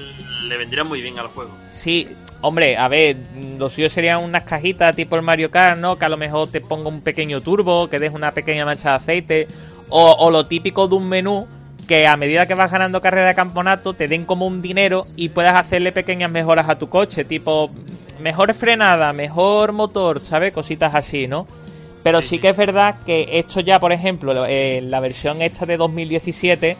le 0.44 0.56
vendría 0.58 0.84
muy 0.84 1.00
bien 1.00 1.18
al 1.18 1.28
juego. 1.28 1.50
Sí, 1.70 2.08
hombre, 2.42 2.76
a 2.76 2.88
ver, 2.88 3.16
lo 3.58 3.70
suyo 3.70 3.88
serían 3.88 4.22
unas 4.22 4.44
cajitas 4.44 4.94
tipo 4.94 5.16
el 5.16 5.22
Mario 5.22 5.50
Kart, 5.50 5.78
¿no? 5.78 5.96
Que 5.98 6.04
a 6.04 6.08
lo 6.10 6.16
mejor 6.18 6.48
te 6.50 6.60
ponga 6.60 6.88
un 6.88 7.00
pequeño 7.00 7.40
turbo, 7.40 7.88
que 7.88 7.98
des 7.98 8.12
una 8.12 8.32
pequeña 8.32 8.64
mancha 8.64 8.90
de 8.90 8.96
aceite, 8.96 9.48
o, 9.88 10.12
o 10.12 10.30
lo 10.30 10.46
típico 10.46 10.86
de 10.88 10.94
un 10.94 11.08
menú 11.08 11.48
que 11.88 12.06
a 12.06 12.16
medida 12.16 12.46
que 12.46 12.54
vas 12.54 12.70
ganando 12.70 13.00
carrera 13.00 13.26
de 13.28 13.34
campeonato 13.34 13.94
te 13.94 14.06
den 14.08 14.24
como 14.24 14.46
un 14.46 14.62
dinero 14.62 15.04
y 15.16 15.30
puedas 15.30 15.58
hacerle 15.58 15.90
pequeñas 15.90 16.30
mejoras 16.30 16.68
a 16.68 16.78
tu 16.78 16.88
coche, 16.88 17.24
tipo 17.24 17.68
mejor 18.20 18.54
frenada, 18.54 19.12
mejor 19.12 19.72
motor, 19.72 20.20
¿sabes? 20.20 20.52
Cositas 20.52 20.94
así, 20.94 21.26
¿no? 21.26 21.46
Pero 22.02 22.20
Sí, 22.20 22.38
que 22.38 22.48
es 22.48 22.56
verdad 22.56 22.96
que 23.04 23.38
esto 23.38 23.60
ya, 23.60 23.78
por 23.78 23.92
ejemplo, 23.92 24.46
en 24.46 24.90
la 24.90 25.00
versión 25.00 25.40
esta 25.40 25.66
de 25.66 25.76
2017, 25.76 26.76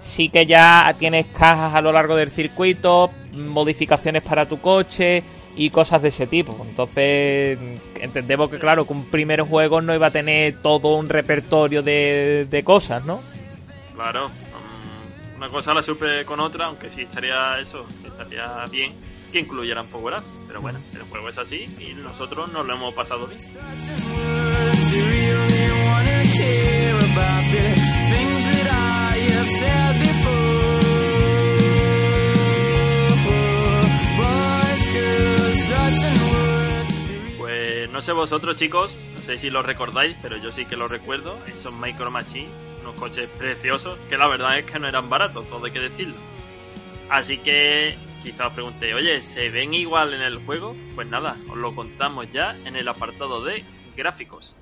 sí 0.00 0.28
que 0.28 0.46
ya 0.46 0.94
tienes 0.98 1.26
cajas 1.26 1.74
a 1.74 1.80
lo 1.80 1.92
largo 1.92 2.16
del 2.16 2.30
circuito, 2.30 3.10
modificaciones 3.32 4.22
para 4.22 4.46
tu 4.46 4.60
coche 4.60 5.22
y 5.56 5.70
cosas 5.70 6.02
de 6.02 6.08
ese 6.08 6.26
tipo. 6.26 6.56
Entonces, 6.68 7.58
entendemos 8.00 8.48
que, 8.48 8.58
claro, 8.58 8.86
que 8.86 8.92
un 8.92 9.06
primer 9.10 9.42
juego 9.42 9.80
no 9.80 9.94
iba 9.94 10.06
a 10.06 10.10
tener 10.10 10.62
todo 10.62 10.94
un 10.96 11.08
repertorio 11.08 11.82
de, 11.82 12.46
de 12.48 12.62
cosas, 12.62 13.04
¿no? 13.04 13.20
Claro, 13.94 14.28
mm, 14.28 15.36
una 15.36 15.48
cosa 15.48 15.74
la 15.74 15.82
supe 15.82 16.24
con 16.24 16.40
otra, 16.40 16.66
aunque 16.66 16.88
sí 16.90 17.02
estaría 17.02 17.58
eso, 17.60 17.84
estaría 18.04 18.64
bien 18.70 18.92
que 19.32 19.40
incluyeran 19.40 19.86
power-ups. 19.88 20.39
Pero 20.50 20.62
bueno, 20.62 20.80
el 20.94 21.02
juego 21.02 21.28
es 21.28 21.38
así 21.38 21.64
y 21.78 21.94
nosotros 21.94 22.52
nos 22.52 22.66
lo 22.66 22.74
hemos 22.74 22.92
pasado 22.92 23.24
bien. 23.28 23.40
Pues 37.38 37.88
no 37.92 38.02
sé 38.02 38.10
vosotros 38.10 38.58
chicos, 38.58 38.96
no 39.14 39.22
sé 39.22 39.38
si 39.38 39.50
lo 39.50 39.62
recordáis, 39.62 40.16
pero 40.20 40.36
yo 40.36 40.50
sí 40.50 40.66
que 40.66 40.76
lo 40.76 40.88
recuerdo. 40.88 41.38
Esos 41.46 41.72
Micro 41.78 42.10
Machines, 42.10 42.50
unos 42.80 42.96
coches 42.96 43.30
preciosos, 43.38 43.96
que 44.08 44.16
la 44.16 44.28
verdad 44.28 44.58
es 44.58 44.64
que 44.64 44.80
no 44.80 44.88
eran 44.88 45.08
baratos, 45.08 45.48
todo 45.48 45.66
hay 45.66 45.70
que 45.70 45.78
decirlo. 45.78 46.16
Así 47.08 47.38
que 47.38 48.09
quizá 48.22 48.48
os 48.48 48.52
pregunté, 48.52 48.94
oye, 48.94 49.22
¿se 49.22 49.48
ven 49.48 49.74
igual 49.74 50.14
en 50.14 50.22
el 50.22 50.38
juego? 50.38 50.76
Pues 50.94 51.08
nada, 51.08 51.36
os 51.48 51.56
lo 51.56 51.74
contamos 51.74 52.30
ya 52.32 52.56
en 52.64 52.76
el 52.76 52.88
apartado 52.88 53.42
de 53.42 53.64
gráficos. 53.96 54.54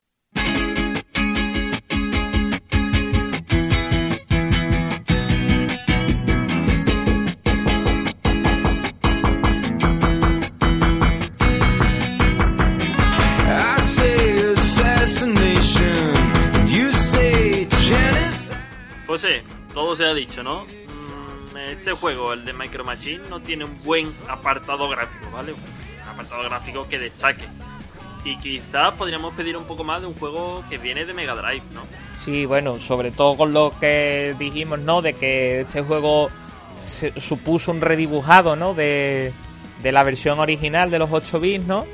José, 19.06 19.42
todo 19.74 19.96
se 19.96 20.04
ha 20.04 20.14
dicho, 20.14 20.42
¿no? 20.42 20.66
Este 21.58 21.92
juego, 21.92 22.32
el 22.32 22.44
de 22.44 22.52
Micro 22.52 22.84
Machine, 22.84 23.28
no 23.28 23.40
tiene 23.40 23.64
un 23.64 23.82
buen 23.84 24.12
apartado 24.28 24.88
gráfico, 24.88 25.30
¿vale? 25.32 25.52
Un 25.52 26.08
apartado 26.08 26.42
gráfico 26.44 26.86
que 26.88 26.98
destaque. 26.98 27.44
Y 28.24 28.36
quizás 28.38 28.94
podríamos 28.94 29.34
pedir 29.34 29.56
un 29.56 29.64
poco 29.64 29.84
más 29.84 30.00
de 30.00 30.06
un 30.08 30.14
juego 30.14 30.64
que 30.68 30.76
viene 30.78 31.04
de 31.04 31.12
Mega 31.12 31.34
Drive, 31.34 31.62
¿no? 31.72 31.82
Sí, 32.16 32.44
bueno, 32.46 32.78
sobre 32.78 33.10
todo 33.12 33.36
con 33.36 33.52
lo 33.52 33.72
que 33.80 34.34
dijimos, 34.38 34.78
¿no? 34.80 35.00
De 35.02 35.14
que 35.14 35.60
este 35.62 35.82
juego 35.82 36.30
se- 36.84 37.18
supuso 37.18 37.70
un 37.70 37.80
redibujado, 37.80 38.56
¿no? 38.56 38.74
De, 38.74 39.32
de 39.82 39.92
la 39.92 40.02
versión 40.02 40.40
original 40.40 40.90
de 40.90 40.98
los 40.98 41.10
8 41.12 41.38
bits, 41.40 41.64
¿no? 41.66 41.86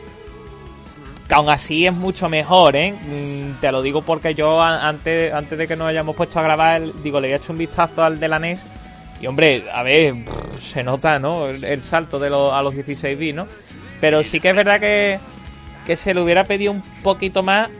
Que 1.29 1.35
aún 1.35 1.48
así 1.50 1.87
es 1.87 1.92
mucho 1.92 2.29
mejor, 2.29 2.74
¿eh? 2.77 2.92
Mm, 2.92 3.61
Te 3.61 3.70
lo 3.72 3.81
digo 3.83 4.03
porque 4.03 4.35
yo 4.35 4.61
antes, 4.62 5.33
antes 5.33 5.57
de 5.59 5.68
que 5.68 5.77
nos 5.77 5.88
hayamos 5.88 6.16
puesto 6.16 6.38
a 6.38 6.42
grabar, 6.42 6.83
digo, 7.03 7.20
le 7.20 7.29
había 7.29 7.37
hecho 7.37 7.53
un 7.53 7.59
vistazo 7.59 8.03
al 8.05 8.18
de 8.20 8.29
la 8.29 8.38
NES. 8.38 8.61
Y 9.25 9.27
hombre, 9.27 9.65
a 9.73 9.83
ver, 9.83 10.17
se 10.61 10.83
nota, 10.83 11.19
¿no? 11.19 11.47
El, 11.47 11.81
salto 11.81 12.19
de 12.19 12.29
los, 12.29 12.53
a 12.53 12.61
los 12.61 12.75
16 12.75 13.19
bits, 13.19 13.35
¿no? 13.35 13.49
Pero 13.99 14.23
sí 14.23 14.39
que 14.39 14.51
es 14.51 14.55
verdad 14.55 14.79
que, 14.79 15.19
que 15.87 15.97
se 15.97 16.13
le 16.13 16.21
hubiera 16.21 16.45
pedido 16.45 16.73
un 16.73 16.83
poquito 17.03 17.43
más, 17.43 17.71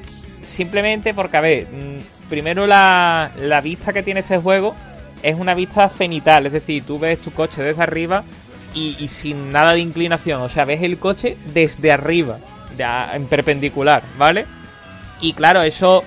simplemente 0.47 1.13
porque, 1.13 1.37
a 1.37 1.43
ver, 1.43 1.67
mm, 1.67 2.29
primero 2.31 2.67
la, 2.67 3.31
la 3.37 3.61
vista 3.61 3.93
que 3.93 4.03
tiene 4.03 4.21
este 4.21 4.39
juego 4.39 4.75
es 5.23 5.39
una 5.39 5.53
vista 5.53 5.87
cenital, 5.91 6.47
es 6.47 6.53
decir, 6.53 6.83
tú 6.87 6.99
ves 6.99 7.19
tu 7.21 7.31
coche 7.31 7.63
desde 7.63 7.83
arriba 7.83 8.25
y, 8.73 9.07
sin 9.09 9.53
nada 9.53 9.75
de 9.75 9.81
inclinación, 9.81 10.41
o 10.41 10.49
sea, 10.49 10.65
ves 10.65 10.83
el 10.83 10.97
coche 10.99 11.37
desde 11.53 11.93
arriba, 11.93 12.39
de 12.75 12.85
a- 12.85 13.15
en 13.17 13.27
perpendicular, 13.27 14.03
¿vale? 14.17 14.47
Y 15.21 15.35
claro, 15.35 15.61
eso, 15.61 16.05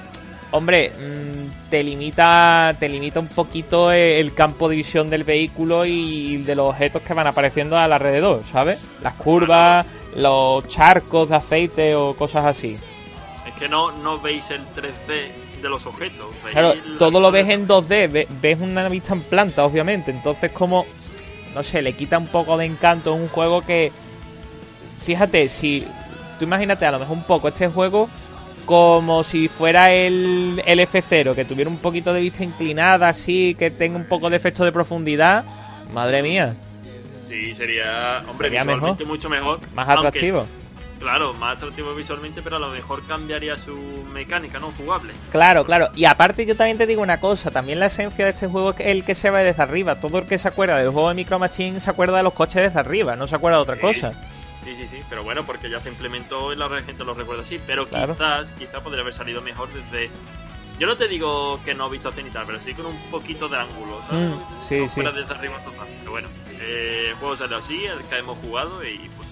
hombre, 0.52 0.92
mm, 0.92 1.70
te 1.70 1.84
limita, 1.84 2.76
te 2.80 2.88
limita 2.90 3.20
un 3.20 3.28
poquito 3.28 3.92
e- 3.92 4.20
el 4.20 4.34
campo 4.34 4.70
de 4.70 4.76
visión 4.78 5.10
del 5.10 5.24
vehículo 5.24 5.86
y 5.86 6.38
de 6.38 6.56
los 6.56 6.70
objetos 6.70 7.02
que 7.02 7.14
van 7.14 7.28
apareciendo 7.28 7.78
al 7.78 7.92
alrededor, 7.94 8.44
¿sabes? 8.52 8.86
Las 9.02 9.14
curvas, 9.16 9.86
los 10.16 10.66
charcos 10.68 11.30
de 11.30 11.36
aceite 11.36 11.96
o 11.96 12.14
cosas 12.16 12.46
así. 12.46 12.78
Es 13.48 13.54
que 13.56 13.68
no, 13.70 13.92
no 13.92 14.20
veis 14.20 14.44
el 14.50 14.62
3D 14.76 15.62
de 15.62 15.70
los 15.70 15.86
objetos. 15.86 16.28
Claro, 16.52 16.74
la- 16.76 16.98
todo 16.98 17.20
lo 17.20 17.32
ves 17.32 17.50
en 17.50 17.68
2D, 17.68 18.08
ve- 18.08 18.28
ves 18.42 18.58
una 18.62 18.88
vista 18.90 19.14
en 19.14 19.22
planta, 19.24 19.66
obviamente. 19.66 20.12
Entonces, 20.12 20.52
como, 20.52 20.86
no 21.56 21.64
sé, 21.64 21.82
le 21.82 21.94
quita 21.94 22.18
un 22.18 22.28
poco 22.28 22.58
de 22.58 22.66
encanto. 22.66 23.14
Es 23.14 23.20
un 23.20 23.28
juego 23.30 23.62
que, 23.66 23.92
fíjate, 25.04 25.50
si 25.50 25.86
tú 26.40 26.46
imagínate 26.46 26.86
a 26.86 26.92
lo 26.92 27.00
mejor 27.00 27.18
un 27.18 27.24
poco 27.24 27.48
este 27.48 27.68
juego 27.68 28.10
como 28.68 29.24
si 29.24 29.48
fuera 29.48 29.92
el, 29.92 30.62
el 30.66 30.80
F0, 30.82 31.34
que 31.34 31.46
tuviera 31.46 31.70
un 31.70 31.78
poquito 31.78 32.14
de 32.14 32.22
vista 32.22 32.44
inclinada, 32.44 33.10
así, 33.10 33.56
que 33.58 33.72
tenga 33.72 33.98
un 33.98 34.06
poco 34.06 34.30
de 34.30 34.36
efecto 34.38 34.64
de 34.64 34.72
profundidad. 34.72 35.44
Madre 35.94 36.22
mía, 36.22 36.54
Sí, 37.30 37.56
sería, 37.56 38.24
hombre, 38.30 38.48
Sería 38.50 38.64
visualmente 38.64 39.04
mucho 39.06 39.30
mejor. 39.30 39.60
más 39.74 39.88
aunque, 39.90 40.08
atractivo. 40.08 40.46
Claro, 41.00 41.34
más 41.34 41.58
atractivo 41.58 41.94
visualmente, 41.94 42.42
pero 42.42 42.56
a 42.56 42.60
lo 42.60 42.70
mejor 42.70 43.06
cambiaría 43.06 43.56
su 43.58 43.76
mecánica, 44.14 44.60
¿no? 44.60 44.72
Jugable. 44.78 45.14
Claro, 45.32 45.64
claro. 45.66 45.90
Y 45.96 46.06
aparte 46.06 46.46
yo 46.46 46.56
también 46.56 46.78
te 46.78 46.88
digo 46.88 47.02
una 47.02 47.20
cosa, 47.20 47.52
también 47.52 47.80
la 47.80 47.86
esencia 47.88 48.26
de 48.26 48.32
este 48.32 48.48
juego 48.48 48.72
es 48.72 48.80
el 48.80 49.04
que 49.04 49.14
se 49.14 49.30
ve 49.30 49.44
desde 49.44 49.62
arriba. 49.62 49.96
Todo 50.00 50.20
el 50.20 50.26
que 50.26 50.38
se 50.38 50.48
acuerda 50.48 50.78
del 50.78 50.90
juego 50.92 51.10
de 51.10 51.16
Micro 51.16 51.38
Machine 51.38 51.80
se 51.80 51.90
acuerda 51.90 52.18
de 52.18 52.24
los 52.24 52.34
coches 52.34 52.64
desde 52.64 52.80
arriba, 52.80 53.16
no 53.16 53.28
se 53.28 53.36
acuerda 53.36 53.58
de 53.58 53.64
otra 53.64 53.76
Sí. 53.76 53.82
cosa. 53.82 54.14
Sí, 54.68 54.76
sí, 54.76 54.88
sí, 54.90 55.04
pero 55.10 55.24
bueno, 55.24 55.44
porque 55.46 55.70
ya 55.70 55.80
se 55.80 55.88
implementó 55.88 56.52
y 56.52 56.58
la 56.58 56.68
gente 56.82 57.06
lo 57.06 57.14
recuerda 57.14 57.44
así. 57.44 57.58
Pero 57.66 57.88
Claro. 57.88 58.14
quizás, 58.16 58.50
quizás 58.60 58.82
podría 58.82 59.02
haber 59.02 59.14
salido 59.14 59.42
mejor 59.42 59.70
desde. 59.72 60.10
Yo 60.78 60.88
no 60.88 60.98
te 60.98 61.08
digo 61.08 61.60
que 61.64 61.74
no 61.74 61.90
visto 61.90 62.12
cenital, 62.12 62.44
pero 62.46 62.60
sí 62.60 62.74
con 62.74 62.88
un 62.88 63.02
poquito 63.10 63.48
de 63.48 63.58
ángulo, 63.58 64.02
¿sabes? 64.10 64.30
Mm, 64.30 64.40
sí, 64.68 64.80
no 64.82 64.90
sí. 64.90 64.90
fuera 64.90 65.12
desde 65.14 65.34
arriba 65.34 65.58
total. 65.64 65.88
Pero 66.00 66.12
bueno, 66.12 66.28
eh, 66.60 67.06
el 67.12 67.16
juego 67.16 67.38
salió 67.38 67.58
así, 67.58 67.86
el 67.86 68.00
que 68.04 68.18
hemos 68.18 68.38
jugado 68.40 68.84
y 68.86 69.10
pues. 69.16 69.28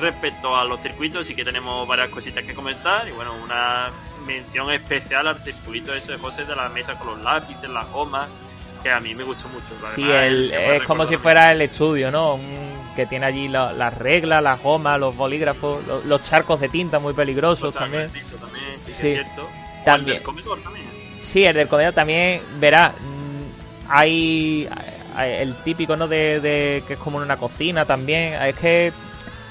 Respecto 0.00 0.56
a 0.56 0.64
los 0.64 0.80
circuitos, 0.80 1.26
sí 1.26 1.34
que 1.34 1.44
tenemos 1.44 1.86
varias 1.88 2.08
cositas 2.10 2.44
que 2.44 2.52
comentar. 2.54 3.06
Y 3.08 3.12
bueno, 3.12 3.32
una 3.44 3.90
mención 4.26 4.70
especial 4.72 5.26
al 5.28 5.38
circuito 5.42 5.94
ese 5.94 6.12
de 6.12 6.18
José 6.18 6.44
de 6.44 6.54
la 6.56 6.68
mesa 6.68 6.96
con 6.98 7.08
los 7.08 7.20
lápices, 7.22 7.68
las 7.70 7.88
gomas, 7.90 8.28
que 8.82 8.90
a 8.92 9.00
mí 9.00 9.14
me 9.14 9.22
gustó 9.24 9.48
mucho. 9.48 9.66
Sí, 9.94 10.02
el- 10.08 10.50
es 10.52 10.82
como 10.82 11.06
si 11.06 11.16
fuera 11.16 11.50
el 11.52 11.62
estudio, 11.62 12.10
¿no? 12.10 12.34
Un- 12.34 12.67
que 12.98 13.06
tiene 13.06 13.26
allí 13.26 13.46
la- 13.46 13.72
las 13.72 13.96
reglas, 13.96 14.42
las 14.42 14.60
gomas, 14.60 14.98
los 14.98 15.16
bolígrafos, 15.16 15.86
lo- 15.86 16.00
los, 16.02 16.20
charcos 16.24 16.58
de 16.60 16.68
tinta 16.68 16.98
muy 16.98 17.12
peligrosos 17.14 17.72
también. 17.72 18.10
sí, 18.12 18.20
que 18.86 18.92
Sí, 18.92 18.92
es 18.92 18.96
cierto. 19.24 19.48
también. 19.84 20.16
El 20.16 20.22
del 20.22 20.22
comedor 20.24 20.58
también. 20.60 20.86
Sí, 21.20 21.44
el 21.44 21.54
del 21.54 21.68
comedor 21.68 21.92
también, 21.94 22.40
verá, 22.58 22.88
mm, 22.98 23.88
hay, 23.88 24.68
el 25.16 25.54
típico, 25.62 25.96
¿no? 25.96 26.08
De, 26.08 26.40
de 26.40 26.82
que 26.88 26.94
es 26.94 26.98
como 26.98 27.18
en 27.18 27.24
una 27.24 27.36
cocina 27.36 27.84
también. 27.84 28.34
Es 28.34 28.56
que 28.56 28.92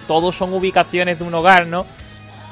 todos 0.08 0.36
son 0.36 0.52
ubicaciones 0.54 1.20
de 1.20 1.24
un 1.26 1.34
hogar, 1.34 1.68
¿no? 1.68 1.86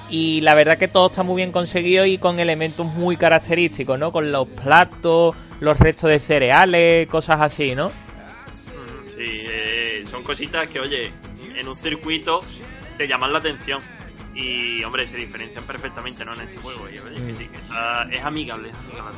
Y 0.10 0.40
la 0.42 0.54
verdad 0.56 0.78
que 0.78 0.88
todo 0.88 1.08
está 1.08 1.24
muy 1.24 1.36
bien 1.38 1.52
conseguido 1.52 2.06
y 2.06 2.18
con 2.20 2.40
elementos 2.40 2.86
muy 2.88 3.18
característicos, 3.18 4.00
¿no? 4.00 4.12
Con 4.14 4.32
los 4.32 4.48
platos, 4.48 5.36
los 5.60 5.78
restos 5.78 6.10
de 6.10 6.20
cereales, 6.20 7.08
cosas 7.08 7.42
así, 7.42 7.76
¿no? 7.76 7.88
Ujú, 7.88 7.94
Sí, 9.18 9.48
son 10.10 10.24
cositas 10.24 10.68
que, 10.70 10.80
oye, 10.80 11.12
en 11.56 11.68
un 11.68 11.76
circuito 11.76 12.41
te 12.98 13.08
llaman 13.08 13.32
la 13.34 13.39
atención. 13.39 13.80
Y, 14.34 14.84
hombre, 14.84 15.08
se 15.08 15.15
diferencian 15.18 15.63
perfectamente, 15.63 16.26
¿no? 16.26 16.34
En 16.34 16.41
este 16.41 16.58
juego. 16.58 16.89
Y, 16.89 16.98
oye, 17.00 17.15
que 17.15 17.34
Mm. 17.34 17.38
sí, 17.38 17.48
que 17.48 17.58
está- 17.58 18.04
es 18.12 18.24
amigable, 18.24 18.70
es 18.70 18.76
amigable. 18.76 19.18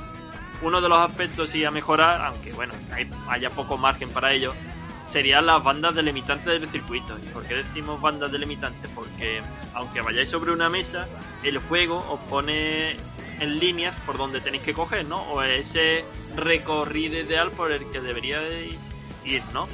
Uno 0.62 0.80
de 0.82 0.90
los 0.90 0.98
aspectos 1.00 1.50
sí 1.50 1.64
a 1.66 1.72
mejorar, 1.72 2.22
aunque, 2.26 2.52
bueno, 2.54 2.74
hay- 2.92 3.10
haya 3.30 3.50
poco 3.50 3.78
margen 3.78 4.10
para 4.10 4.32
ello, 4.34 4.54
serían 5.12 5.46
las 5.46 5.64
bandas 5.64 5.96
delimitantes 5.96 6.46
del 6.62 6.70
circuito. 6.70 7.18
¿Y 7.24 7.28
por 7.30 7.44
qué 7.48 7.56
decimos 7.56 8.00
bandas 8.02 8.32
delimitantes? 8.32 8.90
Porque, 8.94 9.42
aunque 9.74 10.02
vayáis 10.02 10.30
sobre 10.30 10.52
una 10.52 10.70
mesa, 10.70 11.08
el 11.44 11.58
juego 11.60 11.98
os 12.10 12.20
pone 12.30 12.92
en 13.40 13.60
líneas 13.60 13.96
por 14.06 14.18
donde 14.18 14.40
tenéis 14.42 14.64
que 14.64 14.74
coger, 14.74 15.06
¿no? 15.06 15.22
O 15.32 15.42
ese 15.44 16.04
recorrido 16.36 17.20
ideal 17.20 17.52
por 17.52 17.72
el 17.72 17.86
que 17.92 18.02
deberíais 18.02 18.76
ir, 19.26 19.42
¿no? 19.54 19.68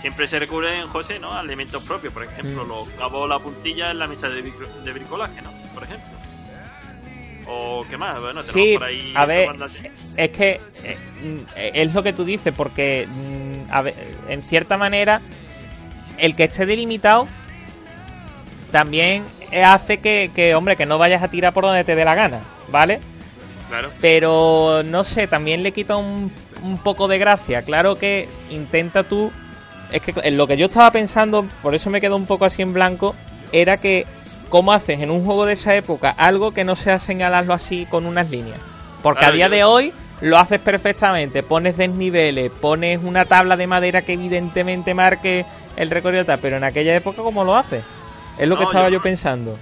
Siempre 0.00 0.26
se 0.28 0.38
recurre 0.38 0.78
en 0.78 0.88
José, 0.88 1.18
¿no? 1.18 1.32
A 1.36 1.42
elementos 1.42 1.82
propios, 1.84 2.12
por 2.12 2.24
ejemplo, 2.24 2.64
Mm. 2.64 2.68
los 2.68 2.88
cabos, 2.90 3.28
la 3.28 3.38
puntilla 3.38 3.90
en 3.90 3.98
la 3.98 4.06
mesa 4.06 4.28
de, 4.30 4.42
de 4.42 4.92
bricolaje, 4.92 5.42
¿no? 5.42 5.50
Por 5.74 5.82
ejemplo. 5.84 6.08
O 7.46 7.84
qué 7.88 7.96
más, 7.98 8.20
bueno, 8.20 8.42
tenemos 8.42 8.52
Sí, 8.70 8.74
por 8.78 8.84
ahí 8.84 9.12
a 9.14 9.26
ver, 9.26 9.50
es 10.16 10.30
que 10.30 10.60
eh, 10.84 10.96
mm, 11.22 11.38
es 11.56 11.92
lo 11.94 12.02
que 12.02 12.12
tú 12.12 12.24
dices, 12.24 12.54
porque 12.56 13.08
mm, 13.08 13.72
a 13.72 13.82
ver, 13.82 13.94
en 14.28 14.40
cierta 14.40 14.76
manera 14.76 15.20
el 16.16 16.36
que 16.36 16.44
esté 16.44 16.64
delimitado 16.64 17.26
también 18.70 19.24
hace 19.64 19.98
que, 19.98 20.30
que, 20.34 20.54
hombre, 20.54 20.76
que 20.76 20.86
no 20.86 20.96
vayas 20.98 21.22
a 21.22 21.28
tirar 21.28 21.52
por 21.52 21.64
donde 21.64 21.82
te 21.82 21.96
dé 21.96 22.04
la 22.04 22.14
gana, 22.14 22.40
¿vale? 22.68 23.00
Claro. 23.68 23.90
Pero 24.00 24.82
no 24.84 25.02
sé, 25.02 25.26
también 25.26 25.62
le 25.62 25.72
quita 25.72 25.96
un, 25.96 26.30
un 26.62 26.78
poco 26.78 27.08
de 27.08 27.18
gracia. 27.18 27.62
Claro 27.62 27.96
que 27.96 28.28
intenta 28.50 29.02
tú. 29.02 29.32
Es 29.92 30.02
que 30.02 30.14
en 30.22 30.36
lo 30.36 30.46
que 30.46 30.56
yo 30.56 30.66
estaba 30.66 30.90
pensando, 30.90 31.44
por 31.62 31.74
eso 31.74 31.90
me 31.90 32.00
quedo 32.00 32.16
un 32.16 32.26
poco 32.26 32.44
así 32.44 32.62
en 32.62 32.72
blanco, 32.72 33.14
era 33.52 33.76
que 33.76 34.06
cómo 34.48 34.72
haces 34.72 35.00
en 35.00 35.10
un 35.10 35.24
juego 35.24 35.46
de 35.46 35.54
esa 35.54 35.74
época 35.74 36.10
algo 36.10 36.52
que 36.52 36.64
no 36.64 36.76
sea 36.76 36.98
señalarlo 36.98 37.54
así 37.54 37.86
con 37.90 38.06
unas 38.06 38.30
líneas. 38.30 38.58
Porque 39.02 39.20
Claro, 39.20 39.32
a 39.34 39.36
día 39.36 39.46
yo- 39.48 39.54
de 39.54 39.64
hoy 39.64 39.92
lo 40.20 40.38
haces 40.38 40.60
perfectamente, 40.60 41.42
pones 41.42 41.76
desniveles, 41.76 42.50
pones 42.50 43.00
una 43.02 43.24
tabla 43.24 43.56
de 43.56 43.66
madera 43.66 44.02
que 44.02 44.12
evidentemente 44.14 44.92
marque 44.94 45.44
el 45.76 45.88
recorrido 45.90 46.24
tal, 46.24 46.38
pero 46.40 46.56
en 46.58 46.64
aquella 46.64 46.94
época 46.94 47.22
¿cómo 47.22 47.42
lo 47.44 47.56
haces? 47.56 47.82
Es 48.38 48.48
lo 48.48 48.56
que 48.58 48.64
estaba 48.64 48.90
yo 48.90 49.00
pensando. 49.02 49.56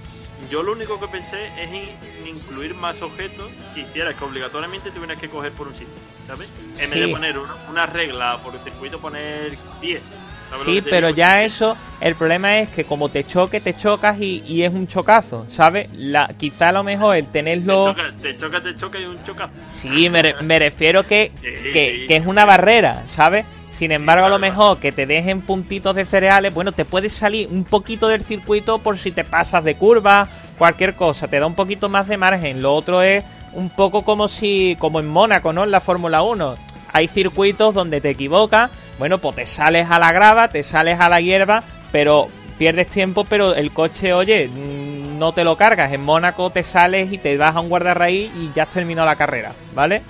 Yo 0.49 0.63
lo 0.63 0.71
único 0.73 0.99
que 0.99 1.07
pensé 1.07 1.47
es 1.61 1.71
in- 1.73 2.27
incluir 2.35 2.73
más 2.73 3.01
objetos 3.01 3.49
que 3.73 3.81
hiciera 3.81 4.13
que 4.13 4.23
obligatoriamente 4.23 4.89
tuvieras 4.91 5.19
que 5.19 5.29
coger 5.29 5.51
por 5.51 5.67
un 5.67 5.73
sitio, 5.73 5.93
¿sabes? 6.29 6.49
En 6.59 6.75
vez 6.77 6.89
Sí. 6.89 6.99
de 6.99 7.07
poner 7.09 7.37
una, 7.37 7.53
una 7.69 7.85
regla 7.85 8.37
por 8.43 8.53
el 8.55 8.61
circuito, 8.61 8.99
poner 8.99 9.57
10. 9.81 10.01
¿sabes 10.49 10.65
lo 10.65 10.73
Sí, 10.73 10.81
te 10.81 10.89
pero 10.89 11.09
ya 11.11 11.43
eso, 11.43 11.75
el 12.01 12.15
problema 12.15 12.57
es 12.59 12.69
que 12.69 12.83
como 12.83 13.09
te 13.09 13.23
choque, 13.23 13.59
te 13.61 13.75
chocas 13.75 14.19
y, 14.19 14.43
y 14.47 14.63
es 14.63 14.71
un 14.73 14.87
chocazo, 14.87 15.45
¿sabes? 15.49 15.87
La, 15.93 16.27
quizá 16.37 16.69
a 16.69 16.71
lo 16.71 16.83
mejor 16.83 17.17
el 17.17 17.25
Te 17.25 17.31
tenerlo... 17.33 17.85
choca, 17.93 18.03
te 18.21 18.37
choca, 18.37 18.63
te 18.63 18.75
choca 18.75 18.99
y 18.99 19.05
un 19.05 19.23
chocazo. 19.23 19.51
Sí, 19.67 20.09
me, 20.09 20.21
re- 20.21 20.35
me 20.41 20.57
refiero 20.59 21.05
que, 21.05 21.31
Sí, 21.41 21.47
que, 21.73 21.91
sí. 22.01 22.05
que 22.07 22.15
es 22.15 22.25
una 22.25 22.45
barrera, 22.45 23.03
¿sabes? 23.07 23.45
Sin 23.69 23.91
embargo, 23.91 24.25
a 24.25 24.29
lo 24.29 24.39
mejor 24.39 24.79
que 24.79 24.91
te 24.91 25.05
dejen 25.05 25.41
puntitos 25.41 25.95
de 25.95 26.03
cereales, 26.03 26.51
bueno, 26.53 26.71
te 26.71 26.83
puedes 26.85 27.13
salir 27.13 27.47
un 27.49 27.63
poquito 27.63 28.07
del 28.07 28.23
circuito 28.23 28.79
por 28.79 28.97
si 28.97 29.11
te 29.11 29.23
pasas 29.23 29.63
de 29.63 29.75
curva, 29.75 30.27
cualquier 30.59 30.93
cosa, 30.93 31.27
te 31.27 31.39
da 31.39 31.47
un 31.47 31.55
poquito 31.55 31.89
más 31.89 32.07
de 32.07 32.17
margen. 32.17 32.61
Lo 32.61 32.75
otro 32.75 33.01
es 33.01 33.23
un 33.53 33.71
poco 33.71 34.03
como 34.03 34.27
si, 34.27 34.75
como 34.77 34.99
en 34.99 35.07
Mónaco, 35.07 35.53
¿no? 35.53 35.63
En 35.63 35.71
la 35.71 35.79
Fórmula 35.79 36.21
1. 36.21 36.57
Hay 36.93 37.07
circuitos 37.07 37.73
donde 37.73 38.01
te 38.01 38.11
equivocas, 38.11 38.69
bueno, 38.99 39.17
pues 39.17 39.35
te 39.35 39.45
sales 39.45 39.87
a 39.89 39.97
la 39.97 40.11
grava, 40.11 40.49
te 40.49 40.61
sales 40.61 40.99
a 40.99 41.09
la 41.09 41.21
hierba, 41.21 41.63
pero 41.91 42.27
pierdes 42.57 42.89
tiempo, 42.89 43.23
pero 43.23 43.55
el 43.55 43.71
coche, 43.71 44.13
oye, 44.13 44.49
mm, 44.49 45.17
no 45.17 45.31
te 45.31 45.43
lo 45.43 45.55
cargas. 45.55 45.93
En 45.93 46.03
Mónaco 46.03 46.49
te 46.49 46.63
sales 46.63 47.11
y 47.11 47.17
te 47.17 47.37
vas 47.37 47.55
a 47.55 47.61
un 47.61 47.69
guardarraíl 47.69 48.31
y 48.35 48.51
ya 48.53 48.63
has 48.63 48.69
terminado 48.69 49.07
la 49.07 49.15
carrera, 49.15 49.53
¿vale? 49.73 50.01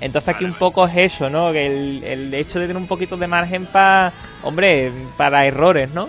Entonces 0.00 0.34
aquí 0.34 0.44
un 0.44 0.54
poco 0.54 0.86
es 0.86 0.96
eso, 0.96 1.28
¿no? 1.28 1.50
El, 1.50 2.02
el 2.04 2.32
hecho 2.32 2.58
de 2.58 2.68
tener 2.68 2.80
un 2.80 2.88
poquito 2.88 3.16
de 3.16 3.26
margen 3.26 3.66
para, 3.66 4.12
hombre, 4.42 4.92
para 5.16 5.44
errores, 5.44 5.90
¿no? 5.90 6.08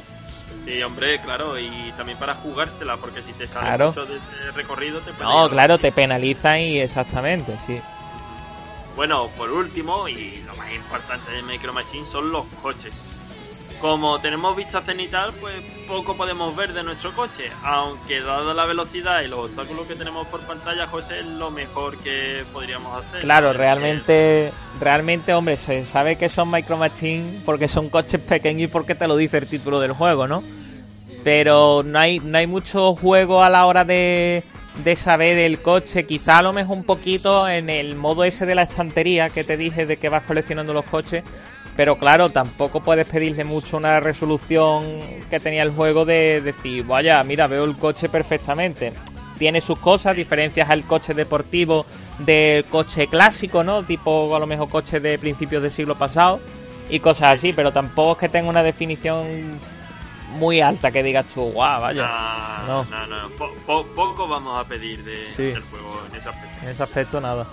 Sí, 0.69 0.83
hombre, 0.83 1.19
claro, 1.21 1.57
y 1.57 1.91
también 1.97 2.19
para 2.19 2.35
jugártela, 2.35 2.97
porque 2.97 3.23
si 3.23 3.33
te 3.33 3.47
sale 3.47 3.65
Claro. 3.65 3.87
mucho 3.87 4.05
de 4.05 4.19
recorrido 4.53 4.99
te 4.99 5.11
No, 5.19 5.49
claro, 5.49 5.79
te 5.79 5.91
penalizan 5.91 6.59
y 6.59 6.79
exactamente, 6.79 7.57
sí. 7.65 7.81
Bueno, 8.95 9.29
por 9.35 9.49
último, 9.51 10.07
y 10.07 10.43
lo 10.45 10.53
más 10.53 10.71
importante 10.71 11.31
de 11.31 11.41
Micro 11.41 11.73
Machine 11.73 12.05
son 12.05 12.31
los 12.31 12.45
coches. 12.61 12.93
Como 13.81 14.19
tenemos 14.19 14.55
vista 14.55 14.81
cenital, 14.81 15.33
pues 15.41 15.55
poco 15.87 16.15
podemos 16.15 16.55
ver 16.55 16.71
de 16.73 16.83
nuestro 16.83 17.13
coche, 17.15 17.49
aunque 17.63 18.21
dada 18.21 18.53
la 18.53 18.65
velocidad 18.65 19.21
y 19.23 19.27
los 19.27 19.45
obstáculos 19.45 19.87
que 19.87 19.95
tenemos 19.95 20.27
por 20.27 20.41
pantalla, 20.41 20.85
José, 20.85 21.21
es 21.21 21.25
lo 21.25 21.49
mejor 21.49 21.97
que 21.97 22.43
podríamos 22.53 22.95
hacer. 22.95 23.21
Claro, 23.21 23.53
realmente, 23.53 24.51
realmente, 24.79 25.33
hombre, 25.33 25.57
se 25.57 25.87
sabe 25.87 26.15
que 26.15 26.29
son 26.29 26.51
Micro 26.51 26.77
Machine 26.77 27.41
porque 27.43 27.67
son 27.67 27.89
coches 27.89 28.19
pequeños 28.19 28.63
y 28.63 28.67
porque 28.67 28.93
te 28.93 29.07
lo 29.07 29.15
dice 29.15 29.39
el 29.39 29.47
título 29.47 29.79
del 29.79 29.93
juego, 29.93 30.27
¿no? 30.27 30.43
Pero 31.23 31.83
no 31.83 31.99
hay, 31.99 32.19
no 32.19 32.37
hay 32.37 32.47
mucho 32.47 32.95
juego 32.95 33.43
a 33.43 33.49
la 33.49 33.65
hora 33.65 33.83
de, 33.83 34.43
de 34.83 34.95
saber 34.95 35.37
el 35.37 35.61
coche. 35.61 36.05
Quizá 36.05 36.37
a 36.37 36.41
lo 36.41 36.53
mejor 36.53 36.77
un 36.77 36.83
poquito 36.83 37.47
en 37.47 37.69
el 37.69 37.95
modo 37.95 38.23
ese 38.23 38.45
de 38.45 38.55
la 38.55 38.63
estantería 38.63 39.29
que 39.29 39.43
te 39.43 39.57
dije 39.57 39.85
de 39.85 39.97
que 39.97 40.09
vas 40.09 40.23
coleccionando 40.23 40.73
los 40.73 40.85
coches. 40.85 41.23
Pero 41.75 41.97
claro, 41.97 42.29
tampoco 42.29 42.81
puedes 42.81 43.07
pedirle 43.07 43.45
mucho 43.45 43.77
una 43.77 43.99
resolución 44.01 44.99
que 45.29 45.39
tenía 45.39 45.63
el 45.63 45.71
juego 45.71 46.03
de 46.03 46.41
decir, 46.41 46.83
vaya, 46.83 47.23
mira, 47.23 47.47
veo 47.47 47.63
el 47.63 47.77
coche 47.77 48.09
perfectamente. 48.09 48.91
Tiene 49.37 49.61
sus 49.61 49.79
cosas, 49.79 50.17
diferencias 50.17 50.69
al 50.69 50.83
coche 50.83 51.13
deportivo 51.13 51.85
del 52.19 52.65
coche 52.65 53.07
clásico, 53.07 53.63
¿no? 53.63 53.83
Tipo 53.83 54.35
a 54.35 54.39
lo 54.39 54.47
mejor 54.47 54.67
coche 54.67 54.99
de 54.99 55.17
principios 55.17 55.61
del 55.61 55.71
siglo 55.71 55.95
pasado 55.95 56.41
y 56.89 56.99
cosas 56.99 57.35
así, 57.35 57.53
pero 57.53 57.71
tampoco 57.71 58.11
es 58.13 58.17
que 58.17 58.29
tenga 58.29 58.49
una 58.49 58.63
definición 58.63 59.25
muy 60.31 60.61
alta 60.61 60.91
que 60.91 61.01
digas 61.03 61.25
tú, 61.33 61.41
guau, 61.51 61.81
vaya. 61.81 62.63
No, 62.67 62.83
No. 62.83 62.85
no, 62.89 63.07
no. 63.07 63.29
Po- 63.37 63.53
po- 63.65 63.85
poco 63.87 64.27
vamos 64.27 64.59
a 64.63 64.67
pedir 64.67 65.03
de, 65.03 65.27
Sí. 65.35 65.43
del 65.43 65.61
juego 65.61 66.01
en 66.11 66.15
ese 66.19 66.29
aspecto. 66.29 66.61
En 66.63 66.69
ese 66.69 66.83
aspecto 66.83 67.21
nada. 67.21 67.47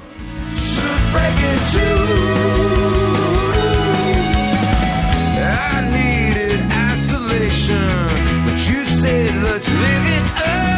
I 5.38 5.90
needed 5.92 6.60
isolation, 6.92 8.44
but 8.44 8.58
you 8.68 8.84
said 8.84 9.34
let's 9.42 9.68
live 9.68 10.06
it 10.06 10.26
up. 10.46 10.75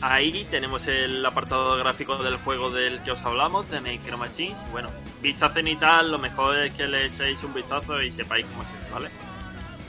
Ahí 0.00 0.46
tenemos 0.48 0.86
el 0.86 1.26
apartado 1.26 1.76
gráfico 1.76 2.16
del 2.18 2.36
juego 2.38 2.70
del 2.70 3.02
que 3.02 3.10
os 3.10 3.22
hablamos, 3.22 3.68
de 3.68 3.80
Micro 3.80 4.16
Machines. 4.16 4.56
Bueno, 4.70 4.90
vista 5.20 5.52
cenital, 5.52 6.12
lo 6.12 6.18
mejor 6.18 6.56
es 6.58 6.72
que 6.74 6.86
le 6.86 7.06
echéis 7.06 7.42
un 7.42 7.52
vistazo 7.52 8.00
y 8.00 8.12
sepáis 8.12 8.46
cómo 8.46 8.64
se 8.64 8.72
ve, 8.74 8.90
¿vale? 8.92 9.08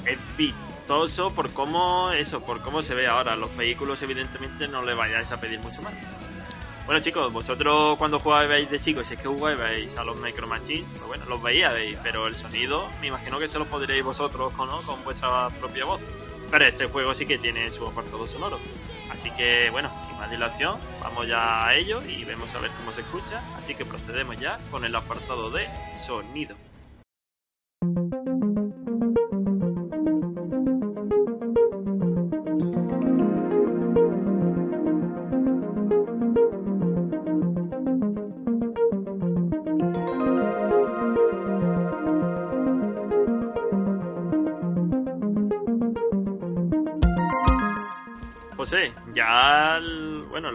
Es 0.05 0.17
vistoso 0.35 1.31
por 1.31 1.53
cómo, 1.53 2.11
eso, 2.11 2.41
por 2.41 2.59
cómo 2.61 2.81
se 2.81 2.95
ve 2.95 3.05
ahora. 3.05 3.35
Los 3.35 3.55
vehículos, 3.55 4.01
evidentemente, 4.01 4.67
no 4.67 4.81
le 4.81 4.95
vayáis 4.95 5.31
a 5.31 5.39
pedir 5.39 5.59
mucho 5.59 5.83
más. 5.83 5.93
Bueno, 6.87 7.01
chicos, 7.01 7.31
vosotros 7.31 7.95
cuando 7.99 8.17
jugabais 8.17 8.71
de 8.71 8.79
chicos, 8.79 9.05
si 9.05 9.13
es 9.13 9.19
que 9.19 9.27
jugabais 9.27 9.95
a 9.95 10.03
los 10.03 10.17
Micro 10.17 10.47
Machines, 10.47 10.87
pues 10.93 11.05
bueno, 11.05 11.25
los 11.25 11.39
veíais, 11.39 11.99
pero 12.01 12.25
el 12.25 12.35
sonido, 12.35 12.87
me 12.99 13.07
imagino 13.07 13.37
que 13.37 13.47
se 13.47 13.59
lo 13.59 13.65
podríais 13.65 14.03
vosotros 14.03 14.51
¿no? 14.57 14.81
con 14.81 15.03
vuestra 15.03 15.49
propia 15.49 15.85
voz. 15.85 16.01
Pero 16.49 16.65
este 16.65 16.87
juego 16.87 17.13
sí 17.13 17.27
que 17.27 17.37
tiene 17.37 17.69
su 17.69 17.85
apartado 17.85 18.27
sonoro. 18.27 18.57
Así 19.09 19.31
que, 19.31 19.69
bueno, 19.71 19.89
sin 20.07 20.17
más 20.17 20.29
dilación, 20.29 20.79
vamos 21.01 21.27
ya 21.27 21.65
a 21.65 21.75
ello 21.75 22.01
y 22.03 22.23
vemos 22.25 22.53
a 22.55 22.59
ver 22.59 22.71
cómo 22.77 22.91
se 22.91 23.01
escucha. 23.01 23.41
Así 23.57 23.75
que 23.75 23.85
procedemos 23.85 24.39
ya 24.39 24.59
con 24.71 24.85
el 24.85 24.95
apartado 24.95 25.49
de 25.51 25.67
sonido. 26.05 26.55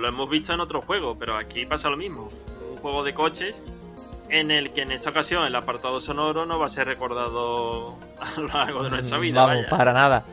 Lo 0.05 0.11
hemos 0.11 0.29
visto 0.29 0.53
en 0.53 0.61
otro 0.61 0.83
juego, 0.83 1.17
pero 1.19 1.37
aquí 1.37 1.65
pasa 1.67 1.89
lo 1.89 1.97
mismo. 1.97 2.31
Un 2.71 2.77
juego 2.79 3.03
de 3.03 3.15
coches 3.15 3.61
en 4.29 4.51
el 4.51 4.71
que 4.73 4.83
en 4.83 4.93
esta 4.93 5.11
ocasión 5.11 5.45
el 5.45 5.55
apartado 5.57 6.01
sonoro 6.01 6.45
no 6.47 6.59
va 6.59 6.67
a 6.67 6.69
ser 6.69 6.87
recordado 6.87 7.97
a 8.21 8.39
lo 8.41 8.47
largo 8.49 8.83
de 8.85 8.91
nuestra 8.91 9.19
vida. 9.19 9.41
Vamos, 9.47 9.65
vaya. 9.65 9.71
para 9.77 9.93
nada. 9.93 10.25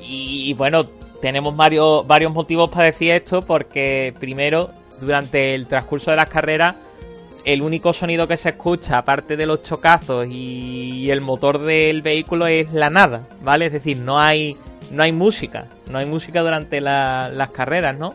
Y, 0.00 0.54
bueno, 0.54 0.84
tenemos 1.20 1.54
varios, 1.56 2.06
varios 2.06 2.32
motivos 2.32 2.70
para 2.70 2.84
decir 2.86 3.10
esto 3.12 3.42
porque 3.42 4.14
primero, 4.18 4.70
durante 5.00 5.54
el 5.54 5.66
transcurso 5.66 6.10
de 6.10 6.16
las 6.16 6.28
carreras, 6.28 6.76
el 7.44 7.62
único 7.62 7.92
sonido 7.92 8.26
que 8.28 8.36
se 8.36 8.50
escucha, 8.50 8.98
aparte 8.98 9.36
de 9.36 9.46
los 9.46 9.62
chocazos 9.62 10.26
y 10.28 11.10
el 11.10 11.20
motor 11.20 11.58
del 11.60 12.02
vehículo, 12.02 12.46
es 12.46 12.72
la 12.72 12.90
nada, 12.90 13.26
¿vale? 13.42 13.66
Es 13.66 13.72
decir, 13.72 13.98
no 13.98 14.18
hay, 14.18 14.56
no 14.90 15.02
hay 15.02 15.12
música, 15.12 15.66
no 15.90 15.98
hay 15.98 16.06
música 16.06 16.40
durante 16.42 16.80
la- 16.80 17.28
las 17.32 17.50
carreras, 17.50 17.98
¿no? 17.98 18.14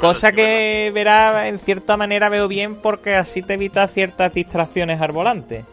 Cosa 0.00 0.32
que 0.32 0.90
verá, 0.94 1.48
en 1.48 1.58
cierta 1.58 1.96
manera 1.96 2.28
veo 2.28 2.48
bien 2.48 2.76
porque 2.76 3.14
así 3.14 3.42
te 3.42 3.54
evita 3.54 3.86
ciertas 3.88 4.32
distracciones 4.34 5.00
al 5.00 5.12
volante. 5.12 5.64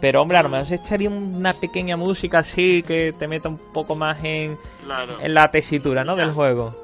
Pero 0.00 0.20
hombre, 0.22 0.36
a 0.38 0.42
lo 0.42 0.48
mejor 0.50 0.66
se 0.66 0.74
echaría 0.74 1.08
una 1.08 1.54
pequeña 1.54 1.96
música 1.96 2.40
así 2.40 2.82
que 2.82 3.14
te 3.18 3.28
meta 3.28 3.48
un 3.48 3.58
poco 3.72 3.94
más 3.94 4.22
en. 4.22 4.58
Claro. 4.84 5.14
en 5.20 5.34
la 5.34 5.50
tesitura, 5.50 6.04
¿no? 6.04 6.16
Del 6.16 6.30
juego. 6.32 6.74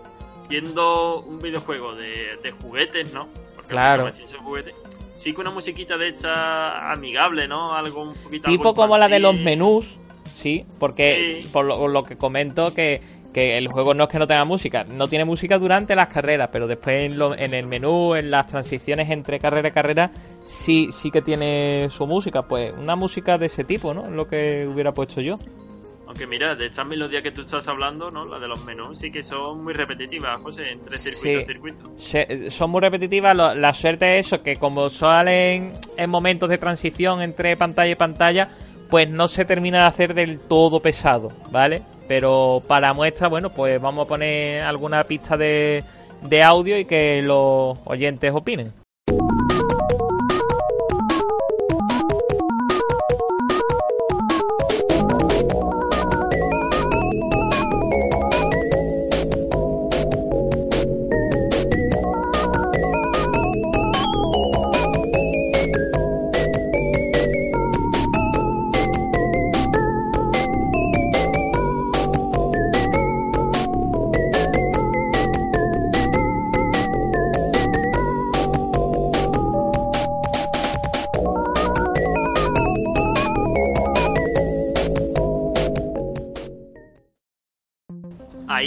Viendo 0.49 1.21
un 1.21 1.39
videojuego 1.41 1.95
de, 1.95 2.39
de 2.43 2.51
juguetes, 2.53 3.13
¿no? 3.13 3.29
Porque 3.55 3.71
Claro. 3.71 4.11
juguetes. 4.43 4.75
Sí 5.17 5.33
que 5.35 5.41
una 5.41 5.51
musiquita 5.51 5.97
de 5.97 6.09
esta 6.09 6.91
amigable, 6.91 7.47
¿no? 7.47 7.75
Algo 7.77 8.03
un 8.03 8.15
poquito... 8.15 8.49
Tipo 8.51 8.75
como 8.75 8.99
la 8.99 9.09
de 9.09 9.21
los 9.21 9.39
menús, 9.39 9.99
sí, 10.35 10.65
porque 10.81 11.43
Sí. 11.45 11.49
por 11.53 11.65
lo, 11.65 11.79
por 11.79 11.93
lo 11.93 12.05
que 12.05 12.17
comento 12.17 12.75
que, 12.75 13.01
que 13.33 13.57
el 13.59 13.69
juego 13.69 13.95
no 13.95 14.05
es 14.05 14.11
que 14.11 14.19
no 14.19 14.27
tenga 14.27 14.45
música, 14.45 14.85
no 14.85 15.09
tiene 15.09 15.25
música 15.25 15.59
durante 15.59 15.97
las 15.97 16.09
carreras, 16.09 16.51
pero 16.53 16.67
después 16.67 16.97
en, 17.07 17.19
lo- 17.19 17.35
en 17.37 17.55
el 17.55 17.67
menú, 17.67 18.15
en 18.15 18.31
las 18.31 18.47
transiciones 18.47 19.09
entre 19.11 19.39
carrera 19.39 19.69
y 19.69 19.73
carrera, 19.73 20.11
sí, 20.47 20.89
sí 20.93 21.11
que 21.11 21.23
tiene 21.23 21.89
su 21.91 22.07
música, 22.07 22.43
pues 22.43 22.73
una 22.77 22.95
música 22.97 23.39
de 23.39 23.47
ese 23.47 23.65
tipo, 23.65 23.95
¿no? 23.95 24.11
Lo 24.11 24.29
que 24.29 24.69
hubiera 24.71 24.93
puesto 24.93 25.21
yo. 25.21 25.39
Aunque 26.07 26.27
mira, 26.27 26.55
de 26.55 26.67
estas 26.67 26.87
melodías 26.87 27.23
que 27.23 27.31
tú 27.31 27.41
estás 27.41 27.67
hablando, 27.69 28.11
¿no? 28.11 28.27
La 28.27 28.39
de 28.39 28.47
los 28.47 28.63
menús, 28.67 28.99
sí 28.99 29.11
que 29.11 29.23
son 29.23 29.65
muy 29.65 29.73
repetitivas, 29.73 30.43
José, 30.43 30.73
entre 30.73 30.99
circuito 30.99 31.39
Sí. 31.39 31.43
y 31.43 31.47
circuito. 31.47 31.93
Se- 31.97 32.51
son 32.51 32.71
muy 32.71 32.83
repetitivas. 32.83 33.35
lo- 33.35 33.55
la 33.55 33.73
suerte 33.73 34.19
es 34.19 34.27
eso, 34.27 34.43
que 34.43 34.57
como 34.57 34.91
salen 34.91 35.73
en 35.97 36.11
momentos 36.11 36.51
de 36.51 36.59
transición 36.59 37.23
entre 37.23 37.57
pantalla 37.57 37.91
y 37.93 37.95
pantalla, 37.95 38.51
pues 38.93 39.09
no 39.09 39.27
se 39.27 39.47
termina 39.47 39.79
de 39.79 39.85
hacer 39.87 40.13
del 40.13 40.39
todo 40.39 40.81
pesado, 40.81 41.33
¿vale? 41.51 41.81
Pero 42.09 42.63
para 42.67 42.93
muestra, 42.93 43.27
bueno, 43.27 43.49
pues 43.49 43.81
vamos 43.81 44.05
a 44.05 44.07
poner 44.07 44.63
alguna 44.65 45.03
pista 45.05 45.35
de, 45.39 45.83
de 46.21 46.43
audio 46.43 46.79
y 46.79 46.85
que 46.85 47.23
los 47.23 47.79
oyentes 47.87 48.35
opinen. 48.35 48.75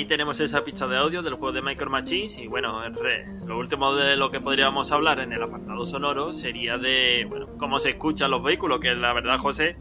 Ahí 0.05 0.09
tenemos 0.09 0.39
esa 0.39 0.63
pista 0.63 0.85
de 0.87 0.97
audio 0.97 1.23
del 1.23 1.33
juego 1.33 1.51
de 1.51 1.63
Micro 1.63 1.89
Machines 1.89 2.37
y 2.37 2.45
bueno, 2.45 2.85
en 2.85 2.93
re- 2.93 3.25
lo 3.47 3.57
último 3.57 3.95
de 3.95 4.15
lo 4.15 4.29
que 4.29 4.39
podríamos 4.39 4.91
hablar 4.91 5.19
en 5.19 5.33
el 5.33 5.41
apartado 5.41 5.83
sonoro 5.87 6.31
sería 6.31 6.77
de, 6.77 7.25
bueno, 7.27 7.47
cómo 7.57 7.79
se 7.79 7.89
escuchan 7.89 8.29
los 8.29 8.43
vehículos, 8.43 8.79
que 8.79 8.93
la 8.93 9.13
verdad, 9.13 9.39
José, 9.39 9.77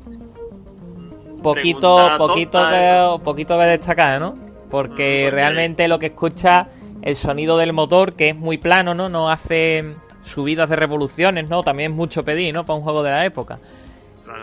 Poquito, 1.43 1.97
Pregunta 1.97 2.17
poquito, 2.17 2.59
que, 2.71 3.23
poquito 3.23 3.59
que 3.59 3.65
destacar, 3.65 4.19
¿no? 4.19 4.39
Porque 4.71 4.95
Mm, 4.95 5.25
porque- 5.27 5.31
realmente 5.31 5.89
lo 5.89 5.99
que 5.99 6.07
escucha 6.07 6.69
el 7.03 7.17
sonido 7.17 7.59
del 7.59 7.75
motor, 7.75 8.15
que 8.15 8.31
es 8.31 8.35
muy 8.35 8.57
plano, 8.57 8.95
¿no? 8.95 9.11
No 9.11 9.31
hace 9.31 9.95
subidas 10.23 10.71
de 10.71 10.77
revoluciones, 10.77 11.51
¿no? 11.51 11.63
También 11.63 11.91
es 11.93 11.97
mucho 11.99 12.25
pedir, 12.25 12.55
¿no? 12.55 12.65
Para 12.65 12.79
un 12.79 12.83
juego 12.83 13.03
de 13.03 13.11
la 13.11 13.27
época. 13.27 13.59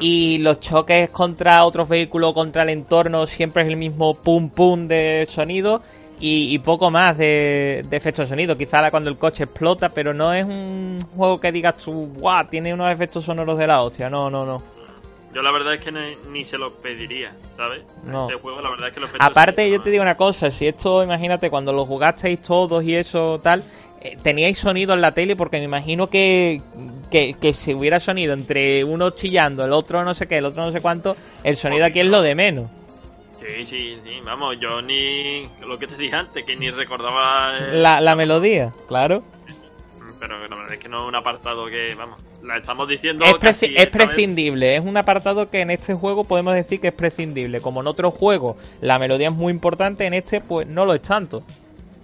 Y 0.02 0.40
los 0.40 0.60
choques 0.60 1.10
contra 1.12 1.64
otros 1.64 1.88
vehículos, 1.88 2.34
contra 2.34 2.64
el 2.64 2.70
entorno, 2.70 3.26
siempre 3.28 3.64
es 3.64 3.70
el 3.70 3.78
mismo 3.78 4.16
pum 4.16 4.50
pum 4.50 4.88
de 4.88 5.26
sonido. 5.30 5.82
y, 6.20 6.54
y 6.54 6.60
poco 6.60 6.92
más 6.92 7.18
de, 7.18 7.84
de 7.90 7.98
efectos 7.98 8.26
de 8.26 8.30
sonido. 8.30 8.56
Quizá 8.58 8.90
cuando 8.92 9.10
el 9.10 9.18
coche 9.18 9.44
explota, 9.46 9.90
pero 9.90 10.14
no 10.14 10.34
es 10.34 10.46
un 10.46 11.00
juego 11.16 11.40
que 11.40 11.52
digas 11.52 11.78
tú, 11.78 12.12
guau, 12.16 12.48
tiene 12.48 12.74
unos 12.74 12.92
efectos 12.92 13.26
sonoros 13.26 13.58
de 13.58 13.68
la 13.68 13.82
hostia. 13.82 14.10
No, 14.10 14.30
no, 14.30 14.46
no. 14.46 14.64
Yo 15.34 15.42
la 15.42 15.52
verdad 15.52 15.76
es 15.76 15.82
que 15.82 15.92
ni, 15.92 16.16
ni 16.30 16.44
se 16.44 16.58
los 16.58 16.74
pediría, 16.74 17.34
¿sabes? 17.56 17.84
No. 18.04 18.24
Este 18.30 18.42
juego 18.42 18.62
la 18.62 18.70
verdad 18.70 18.90
es 18.90 18.94
que 18.94 19.00
efectos 19.00 19.28
Aparte, 19.28 19.70
yo 19.72 19.82
te 19.82 19.90
digo 19.90 20.02
una 20.04 20.18
cosa, 20.18 20.52
si 20.52 20.68
esto, 20.68 21.04
imagínate, 21.04 21.50
cuando 21.50 21.72
lo 21.72 21.86
jugasteis 21.86 22.42
todos 22.42 22.84
y 22.84 22.96
eso 22.96 23.40
tal, 23.42 23.64
eh, 24.02 24.18
teníais 24.22 24.58
sonido 24.58 24.94
en 24.94 25.02
la 25.02 25.14
tele 25.14 25.36
porque 25.38 25.60
me 25.60 25.66
imagino 25.66 26.08
que, 26.10 26.62
que, 27.10 27.36
que 27.40 27.54
si 27.54 27.74
hubiera 27.74 28.00
sonido 28.00 28.34
entre 28.34 28.84
uno 28.84 29.12
chillando, 29.12 29.64
el 29.64 29.72
otro 29.72 30.04
no 30.04 30.14
sé 30.14 30.28
qué, 30.28 30.38
el 30.40 30.46
otro 30.46 30.64
no 30.64 30.72
sé 30.72 30.82
cuánto, 30.82 31.16
el 31.44 31.56
sonido 31.56 31.86
aquí 31.86 32.02
es 32.02 32.08
lo 32.08 32.22
de 32.22 32.36
menos. 32.36 32.70
Sí, 33.40 33.66
sí, 33.66 33.98
sí, 34.04 34.20
vamos, 34.24 34.58
yo 34.60 34.84
ni... 34.84 35.50
Lo 35.66 35.80
que 35.80 35.88
te 35.88 35.96
dije 35.98 36.16
antes, 36.16 36.46
que 36.46 36.56
ni 36.56 36.70
recordaba... 36.70 37.58
eh, 37.58 37.74
La, 37.74 38.00
la 38.00 38.16
melodía, 38.16 38.72
claro. 38.88 39.24
Pero 40.22 40.38
la 40.38 40.56
verdad 40.56 40.74
es 40.74 40.78
que 40.78 40.88
no 40.88 41.02
es 41.02 41.08
un 41.08 41.16
apartado 41.16 41.66
que, 41.66 41.96
vamos, 41.96 42.22
la 42.44 42.58
estamos 42.58 42.88
diciendo 42.88 43.26
Es, 43.26 43.34
casi 43.40 43.66
preci- 43.66 43.76
es 43.76 43.86
esta 43.86 43.98
vez. 43.98 44.08
prescindible, 44.08 44.76
es 44.76 44.86
un 44.86 44.96
apartado 44.96 45.50
que 45.50 45.62
en 45.62 45.72
este 45.72 45.96
juego 45.96 46.26
podemos 46.26 46.54
decir 46.54 46.80
que 46.80 46.90
es 46.90 46.94
prescindible. 46.94 47.60
Como 47.60 47.82
en 47.82 47.88
otros 47.88 48.14
juegos 48.14 48.56
la 48.82 49.00
melodía 49.00 49.30
es 49.30 49.34
muy 49.34 49.52
importante, 49.52 50.06
en 50.06 50.14
este 50.14 50.40
pues 50.40 50.68
no 50.68 50.86
lo 50.86 50.94
es 50.94 51.02
tanto. 51.02 51.42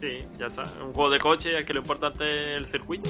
Sí, 0.01 0.25
ya 0.39 0.47
está. 0.47 0.63
Un 0.83 0.93
juego 0.93 1.11
de 1.11 1.19
coche, 1.19 1.59
es 1.59 1.65
que 1.65 1.73
lo 1.75 1.81
importante 1.81 2.23
es 2.55 2.57
el 2.57 2.65
circuito. 2.71 3.07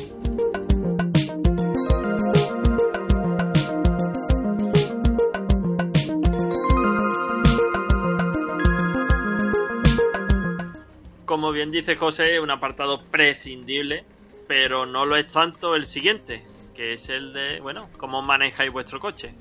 Como 11.26 11.52
bien 11.52 11.72
dice 11.72 11.96
José, 11.98 12.36
es 12.36 12.42
un 12.42 12.52
apartado 12.52 13.02
prescindible, 13.12 14.06
pero 14.48 14.86
no 14.86 15.06
lo 15.06 15.16
es 15.18 15.28
tanto 15.28 15.76
el 15.76 15.86
siguiente, 15.86 16.44
que 16.76 16.94
es 16.94 17.10
el 17.10 17.34
de, 17.34 17.60
bueno, 17.60 17.90
cómo 17.98 18.22
manejáis 18.22 18.72
vuestro 18.72 19.00
coche. 19.00 19.34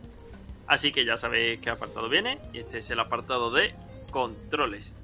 Así 0.66 0.90
que 0.90 1.04
ya 1.04 1.16
sabéis 1.16 1.61
qué 1.61 1.70
apartado 1.70 2.09
viene, 2.09 2.38
y 2.52 2.59
este 2.59 2.78
es 2.78 2.90
el 2.90 3.00
apartado 3.00 3.50
de 3.50 3.74
controles. 4.11 4.94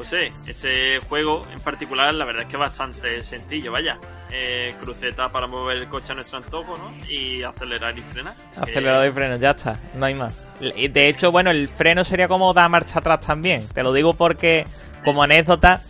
José, 0.00 0.32
este 0.46 0.98
juego 1.10 1.42
en 1.52 1.60
particular, 1.60 2.14
la 2.14 2.24
verdad 2.24 2.44
es 2.44 2.48
que 2.48 2.56
es 2.56 2.60
bastante 2.60 3.22
sencillo, 3.22 3.70
vaya. 3.70 3.98
Eh, 4.32 4.72
cruceta 4.80 5.30
para 5.30 5.46
mover 5.46 5.76
el 5.76 5.88
coche 5.88 6.12
a 6.12 6.14
nuestro 6.14 6.38
antojo, 6.38 6.74
¿no? 6.78 6.90
Y 7.06 7.42
acelerar 7.42 7.98
y 7.98 8.00
frenar. 8.00 8.34
Acelerador 8.56 9.08
y 9.08 9.12
freno, 9.12 9.36
ya 9.36 9.50
está, 9.50 9.78
no 9.92 10.06
hay 10.06 10.14
más. 10.14 10.34
De 10.58 11.08
hecho, 11.08 11.30
bueno, 11.30 11.50
el 11.50 11.68
freno 11.68 12.02
sería 12.02 12.28
como 12.28 12.54
dar 12.54 12.70
marcha 12.70 13.00
atrás 13.00 13.20
también. 13.20 13.68
Te 13.74 13.82
lo 13.82 13.92
digo 13.92 14.14
porque, 14.14 14.64
como 15.04 15.22
anécdota, 15.22 15.82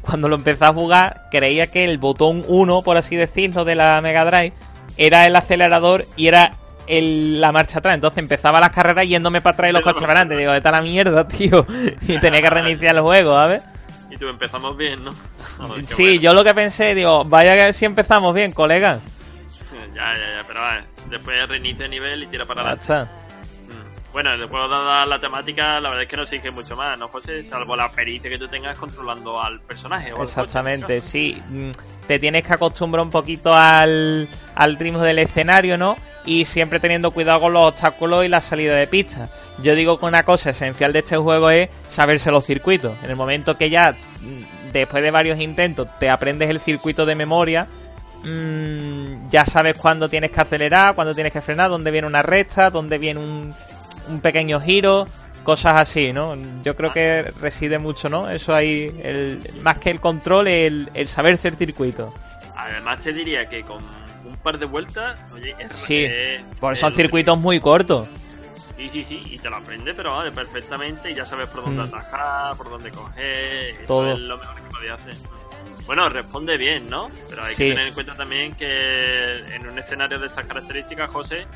cuando 0.00 0.30
lo 0.30 0.36
empecé 0.36 0.64
a 0.64 0.72
jugar, 0.72 1.24
creía 1.30 1.66
que 1.66 1.84
el 1.84 1.98
botón 1.98 2.44
1, 2.48 2.80
por 2.80 2.96
así 2.96 3.16
decirlo, 3.16 3.66
de 3.66 3.74
la 3.74 4.00
Mega 4.00 4.24
Drive, 4.24 4.54
era 4.96 5.26
el 5.26 5.36
acelerador 5.36 6.06
y 6.16 6.28
era 6.28 6.52
el- 6.88 7.40
la 7.40 7.52
marcha 7.52 7.78
atrás. 7.78 7.94
Entonces 7.94 8.18
empezaba 8.18 8.60
las 8.60 8.70
carreras 8.70 9.06
yéndome 9.06 9.40
para 9.40 9.54
atrás 9.54 9.70
y 9.70 9.72
los 9.72 9.82
coches 9.82 10.00
para 10.00 10.12
adelante. 10.20 10.36
Digo, 10.36 10.52
está 10.54 10.70
la 10.70 10.82
mierda, 10.82 11.26
tío. 11.28 11.66
Y 12.02 12.18
tenía 12.18 12.42
que 12.42 12.50
reiniciar 12.50 12.94
el 12.96 13.02
juego, 13.02 13.34
¿sabes? 13.34 13.62
Y 14.10 14.16
tú 14.16 14.26
empezamos 14.28 14.76
bien, 14.76 15.04
¿no? 15.04 15.12
Sí, 15.86 16.02
bueno. 16.04 16.20
yo 16.20 16.34
lo 16.34 16.42
que 16.44 16.54
pensé, 16.54 16.94
digo, 16.94 17.24
vaya 17.24 17.54
que 17.66 17.72
si 17.72 17.84
empezamos 17.84 18.34
bien, 18.34 18.52
colega. 18.52 19.00
Ya, 19.94 20.14
ya, 20.14 20.40
ya, 20.40 20.44
pero 20.46 20.60
vale. 20.60 20.84
Después 21.10 21.48
reinicia 21.48 21.84
el 21.84 21.90
nivel 21.90 22.22
y 22.22 22.26
tira 22.26 22.44
para 22.46 22.60
adelante. 22.62 22.84
Bueno, 24.12 24.32
el 24.32 24.46
juego 24.48 24.68
dada 24.68 25.04
la 25.04 25.18
temática, 25.18 25.78
la 25.80 25.90
verdad 25.90 26.04
es 26.04 26.08
que 26.08 26.16
no 26.16 26.22
exige 26.22 26.50
mucho 26.50 26.74
más, 26.76 26.98
¿no, 26.98 27.08
José? 27.08 27.44
Salvo 27.44 27.76
la 27.76 27.90
pericia 27.90 28.30
que 28.30 28.38
tú 28.38 28.48
tengas 28.48 28.78
controlando 28.78 29.40
al 29.40 29.60
personaje. 29.60 30.12
O 30.12 30.22
Exactamente, 30.22 30.96
en 30.96 31.02
sí. 31.02 31.42
Mm, 31.50 31.70
Te 32.06 32.18
tienes 32.18 32.42
que 32.42 32.54
acostumbrar 32.54 33.04
un 33.04 33.10
poquito 33.10 33.54
al, 33.54 34.28
al 34.54 34.76
ritmo 34.78 35.00
del 35.00 35.18
escenario, 35.18 35.76
¿no? 35.76 35.96
Y 36.24 36.46
siempre 36.46 36.80
teniendo 36.80 37.10
cuidado 37.10 37.40
con 37.42 37.52
los 37.52 37.68
obstáculos 37.68 38.24
y 38.24 38.28
la 38.28 38.40
salida 38.40 38.74
de 38.76 38.86
pista. 38.86 39.28
Yo 39.62 39.74
digo 39.74 39.98
que 39.98 40.06
una 40.06 40.24
cosa 40.24 40.50
esencial 40.50 40.92
de 40.92 41.00
este 41.00 41.16
juego 41.16 41.50
es 41.50 41.68
saberse 41.88 42.30
los 42.30 42.46
circuitos. 42.46 42.96
En 43.02 43.10
el 43.10 43.16
momento 43.16 43.56
que 43.56 43.68
ya, 43.68 43.92
mm, 43.92 44.72
después 44.72 45.02
de 45.02 45.10
varios 45.10 45.38
intentos, 45.38 45.86
te 46.00 46.08
aprendes 46.08 46.48
el 46.48 46.60
circuito 46.60 47.04
de 47.04 47.14
memoria, 47.14 47.66
mm, 48.24 49.28
ya 49.28 49.44
sabes 49.44 49.76
cuándo 49.76 50.08
tienes 50.08 50.30
que 50.30 50.40
acelerar, 50.40 50.94
cuándo 50.94 51.14
tienes 51.14 51.32
que 51.32 51.42
frenar, 51.42 51.68
dónde 51.68 51.90
viene 51.90 52.06
una 52.06 52.22
recta, 52.22 52.70
dónde 52.70 52.98
viene 52.98 53.20
un, 53.20 53.54
un 54.08 54.20
pequeño 54.20 54.60
giro, 54.60 55.06
cosas 55.44 55.76
así, 55.76 56.12
¿no? 56.12 56.36
Yo 56.62 56.74
creo 56.76 56.92
que 56.92 57.22
reside 57.40 57.78
mucho, 57.78 58.08
¿no? 58.08 58.28
Eso 58.30 58.54
ahí, 58.54 58.92
el, 59.02 59.40
más 59.62 59.78
que 59.78 59.90
el 59.90 60.00
control, 60.00 60.48
el, 60.48 60.90
el 60.94 61.08
saberse 61.08 61.48
el 61.48 61.56
circuito. 61.56 62.12
Además 62.56 63.00
te 63.00 63.12
diría 63.12 63.46
que 63.48 63.62
con 63.62 63.78
un 64.26 64.36
par 64.42 64.58
de 64.58 64.66
vueltas, 64.66 65.18
oye, 65.32 65.54
es 65.58 65.72
Sí, 65.72 66.04
es- 66.04 66.42
son 66.78 66.92
circuitos 66.92 67.38
muy 67.38 67.60
cortos. 67.60 68.08
Sí, 68.76 68.88
sí, 68.92 69.04
sí, 69.04 69.20
y 69.32 69.38
te 69.38 69.50
lo 69.50 69.56
aprendes, 69.56 69.94
pero 69.96 70.16
vale, 70.16 70.30
perfectamente 70.30 71.10
y 71.10 71.14
ya 71.14 71.24
sabes 71.24 71.48
por 71.48 71.64
dónde 71.64 71.82
Mm. 71.82 71.86
atajar, 71.94 72.56
por 72.56 72.70
dónde 72.70 72.90
coger. 72.92 73.64
Eso 73.70 73.86
Todo. 73.86 74.12
es 74.12 74.18
lo 74.20 74.38
mejor 74.38 74.54
que 74.54 74.62
podías 74.70 75.00
hacer. 75.00 75.14
Bueno, 75.86 76.08
responde 76.10 76.56
bien, 76.58 76.88
¿no? 76.90 77.10
Pero 77.30 77.42
hay 77.44 77.54
Sí. 77.54 77.64
que 77.64 77.70
tener 77.70 77.86
en 77.88 77.94
cuenta 77.94 78.14
también 78.14 78.54
que 78.54 79.38
en 79.54 79.66
un 79.68 79.78
escenario 79.78 80.18
de 80.20 80.26
estas 80.26 80.46
características, 80.46 81.10
José, 81.10 81.46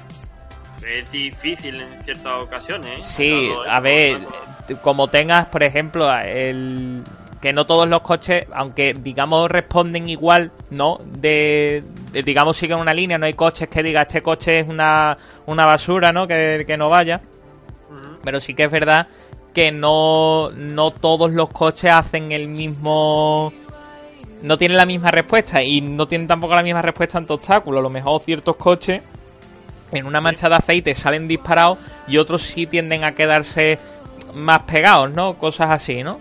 es 0.87 1.11
difícil 1.11 1.81
en 1.81 2.05
ciertas 2.05 2.43
ocasiones. 2.43 2.91
¿eh? 2.99 3.03
Sí, 3.03 3.51
a 3.69 3.81
ver, 3.81 4.21
tanto- 4.67 4.83
como 4.83 5.09
tengas, 5.09 5.47
por 5.47 5.63
ejemplo, 5.63 6.13
el 6.19 7.03
que 7.41 7.53
no 7.53 7.67
todos 7.67 7.89
los 7.89 8.03
coches, 8.03 8.47
aunque 8.53 8.95
digamos 8.95 9.51
responden 9.51 10.09
igual, 10.09 10.53
¿no? 10.71 11.01
De, 11.05 11.83
de- 12.13 12.23
digamos 12.23 12.57
siguen 12.57 12.79
una 12.79 12.95
línea, 12.95 13.19
no 13.19 13.27
hay 13.27 13.35
coches 13.35 13.69
que 13.69 13.83
diga 13.83 14.03
este 14.03 14.21
coche 14.21 14.61
es 14.61 14.69
una, 14.69 15.17
una 15.47 15.67
basura, 15.67 16.13
¿no? 16.13 16.27
Que, 16.29 16.65
que 16.67 16.77
no 16.77 16.89
vaya. 16.89 17.21
Pero 18.25 18.41
sí 18.41 18.55
que 18.55 18.65
es 18.65 18.71
verdad 18.71 19.09
que 19.53 19.73
no, 19.73 20.51
no 20.55 20.93
todos 20.93 21.33
los 21.33 21.51
coches 21.51 21.91
hacen 21.91 22.31
el 22.33 22.49
mismo... 22.49 23.53
No 24.43 24.57
tienen 24.59 24.77
la 24.77 24.87
misma 24.87 25.11
respuesta 25.11 25.63
y 25.63 25.81
no 25.81 26.07
tienen 26.09 26.27
tampoco 26.27 26.55
la 26.55 26.63
misma 26.63 26.83
respuesta 26.83 27.19
ante 27.19 27.33
obstáculos. 27.33 27.79
A 27.81 27.83
lo 27.83 27.91
mejor 27.91 28.21
ciertos 28.23 28.57
coches 28.57 29.03
en 29.93 30.07
una 30.07 30.21
mancha 30.21 30.49
de 30.49 30.57
aceite 30.57 30.95
salen 30.95 31.29
disparados 31.29 31.79
y 32.09 32.17
otros 32.19 32.43
sí 32.43 32.67
tienden 32.67 33.05
a 33.05 33.13
quedarse 33.13 33.79
más 34.35 34.63
pegados, 34.63 35.11
¿no? 35.13 35.39
Cosas 35.39 35.71
así, 35.71 36.03
¿no? 36.03 36.21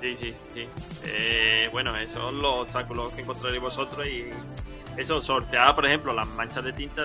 Sí, 0.00 0.16
sí, 0.18 0.34
sí. 0.54 0.66
Eh, 1.04 1.68
bueno, 1.70 1.96
esos 1.96 2.14
son 2.20 2.42
los 2.42 2.60
obstáculos 2.62 3.12
que 3.12 3.22
encontraréis 3.22 3.62
vosotros 3.62 4.06
y 4.06 4.24
eso, 4.96 5.22
sortear, 5.22 5.74
por 5.74 5.86
ejemplo, 5.86 6.12
las 6.12 6.26
manchas 6.28 6.64
de 6.64 6.72
tinta, 6.72 7.02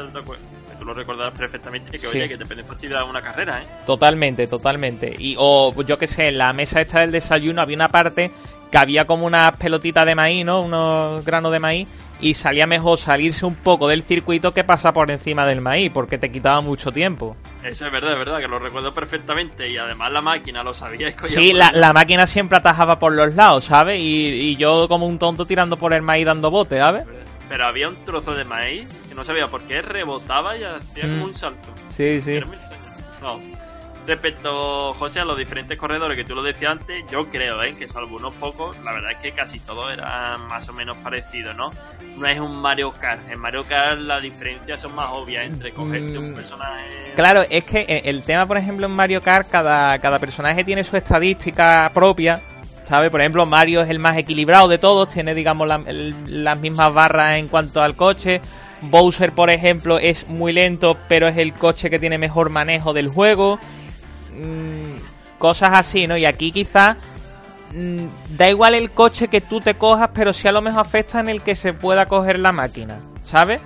tú 0.79 0.85
lo 0.85 0.93
recordarás 0.93 1.37
perfectamente, 1.37 1.91
que 1.91 1.99
Sí. 1.99 2.07
oye, 2.07 2.27
que 2.27 2.37
te 2.37 2.45
pueden 2.45 2.65
fastidiar 2.65 3.03
una 3.03 3.21
carrera, 3.21 3.61
¿eh? 3.61 3.65
Totalmente, 3.85 4.47
totalmente. 4.47 5.15
Y 5.17 5.35
o 5.37 5.73
yo 5.83 5.97
que 5.97 6.07
sé, 6.07 6.27
en 6.27 6.37
la 6.39 6.51
mesa 6.53 6.81
esta 6.81 7.01
del 7.01 7.11
desayuno 7.11 7.61
había 7.61 7.75
una 7.75 7.89
parte 7.89 8.31
que 8.71 8.77
había 8.77 9.05
como 9.05 9.25
unas 9.25 9.51
pelotitas 9.57 10.05
de 10.05 10.15
maíz, 10.15 10.45
¿no? 10.45 10.61
Unos 10.61 11.23
granos 11.25 11.51
de 11.51 11.59
maíz 11.59 11.87
y 12.19 12.33
salía 12.33 12.65
mejor 12.65 12.97
salirse 12.97 13.45
un 13.45 13.53
poco 13.55 13.87
del 13.87 14.01
circuito 14.01 14.51
que 14.51 14.63
pasar 14.63 14.91
por 14.93 15.11
encima 15.11 15.45
del 15.45 15.61
maíz 15.61 15.91
porque 15.93 16.17
te 16.17 16.31
quitaba 16.31 16.61
mucho 16.61 16.91
tiempo. 16.91 17.37
Eso 17.63 17.85
es 17.85 17.91
verdad, 17.91 18.13
es 18.13 18.17
verdad, 18.17 18.39
que 18.39 18.47
lo 18.47 18.57
recuerdo 18.59 18.91
perfectamente 18.93 19.69
y 19.69 19.77
además 19.77 20.11
la 20.11 20.21
máquina 20.21 20.63
lo 20.63 20.73
sabía. 20.73 21.13
Sí, 21.21 21.53
la, 21.53 21.71
la 21.71 21.93
máquina 21.93 22.25
siempre 22.25 22.57
atajaba 22.57 22.97
por 22.97 23.13
los 23.13 23.35
lados, 23.35 23.65
¿sabes? 23.65 23.99
Y, 24.01 24.27
y 24.27 24.55
yo 24.57 24.87
como 24.87 25.05
un 25.05 25.19
tonto 25.19 25.45
tirando 25.45 25.77
por 25.77 25.93
el 25.93 26.01
maíz 26.01 26.25
dando 26.25 26.49
bote, 26.49 26.77
¿sabes? 26.79 27.03
Pero 27.49 27.65
había 27.65 27.87
un 27.87 28.03
trozo 28.03 28.33
de 28.33 28.43
maíz 28.43 28.87
que 29.07 29.15
no 29.15 29.23
sabía 29.23 29.47
por 29.47 29.61
qué 29.63 29.81
rebotaba 29.81 30.57
y 30.57 30.63
hacía 30.63 31.05
Mm. 31.05 31.09
como 31.09 31.25
un 31.25 31.35
salto. 31.35 31.69
Sí, 31.89 32.19
sí. 32.19 32.33
Era 32.33 32.47
muy 32.47 32.55
extraño. 32.57 32.83
No. 33.21 33.39
Respecto, 34.05 34.93
José, 34.93 35.19
a 35.19 35.25
los 35.25 35.37
diferentes 35.37 35.77
corredores 35.77 36.15
que 36.15 36.23
tú 36.23 36.33
lo 36.33 36.41
decías 36.41 36.71
antes, 36.71 37.03
yo 37.11 37.27
creo, 37.29 37.61
¿eh? 37.63 37.75
que 37.77 37.87
salvo 37.87 38.15
unos 38.15 38.33
pocos, 38.35 38.77
la 38.83 38.93
verdad 38.93 39.11
es 39.11 39.17
que 39.17 39.31
casi 39.33 39.59
todos 39.59 39.91
eran 39.91 40.47
más 40.47 40.67
o 40.69 40.73
menos 40.73 40.95
parecidos, 40.97 41.55
¿no? 41.57 41.69
No 42.17 42.25
es 42.27 42.39
un 42.39 42.61
Mario 42.61 42.91
Kart. 42.93 43.29
En 43.29 43.39
Mario 43.39 43.65
Kart 43.65 43.99
las 43.99 44.21
diferencias 44.21 44.79
son 44.81 44.95
más 44.95 45.07
obvias 45.11 45.45
entre 45.45 45.73
cogerse 45.73 46.17
un 46.17 46.31
Mm. 46.31 46.35
personaje. 46.35 47.11
Claro, 47.15 47.43
es 47.49 47.63
que 47.65 47.81
eh, 47.87 48.01
el 48.05 48.23
tema, 48.23 48.45
por 48.45 48.57
ejemplo, 48.57 48.85
en 48.85 48.93
Mario 48.93 49.21
Kart, 49.21 49.49
cada, 49.49 49.97
cada 49.99 50.19
personaje 50.19 50.63
tiene 50.63 50.83
su 50.83 50.95
estadística 50.97 51.89
propia 51.93 52.41
¿Sabes? 52.85 53.09
Por 53.09 53.19
ejemplo, 53.19 53.45
Mario 53.45 53.81
es 53.81 53.89
el 53.89 53.99
más 53.99 54.15
equilibrado 54.15 54.69
de 54.69 54.77
todos, 54.77 55.09
tiene, 55.09 55.33
digamos, 55.35 55.67
la- 55.67 55.83
el- 55.87 56.15
las 56.45 56.57
mismas 56.57 56.93
barras 56.93 57.35
en 57.35 57.49
cuanto 57.49 57.81
al 57.83 57.97
coche. 57.97 58.39
Bowser, 58.79 59.33
por 59.33 59.49
ejemplo, 59.49 59.99
es 59.99 60.25
muy 60.29 60.53
lento, 60.53 60.95
pero 61.09 61.27
es 61.27 61.35
el 61.35 61.51
coche 61.53 61.89
que 61.89 61.99
tiene 61.99 62.17
mejor 62.17 62.49
manejo 62.49 62.93
del 62.93 63.09
juego. 63.09 63.59
Mm, 64.37 64.97
cosas 65.39 65.71
así, 65.73 66.07
¿no? 66.07 66.17
Y 66.17 66.25
aquí 66.25 66.51
quizás 66.51 66.97
mm, 67.73 68.37
da 68.37 68.49
igual 68.49 68.75
el 68.75 68.91
coche 68.91 69.27
que 69.27 69.41
tú 69.41 69.61
te 69.61 69.75
cojas, 69.75 70.09
pero 70.13 70.33
sí 70.33 70.47
a 70.47 70.51
lo 70.51 70.61
mejor 70.61 70.81
afecta 70.81 71.19
en 71.19 71.29
el 71.29 71.41
que 71.41 71.55
se 71.55 71.73
pueda 71.73 72.05
coger 72.05 72.39
la 72.39 72.51
máquina, 72.51 72.99
¿sabes? 73.21 73.61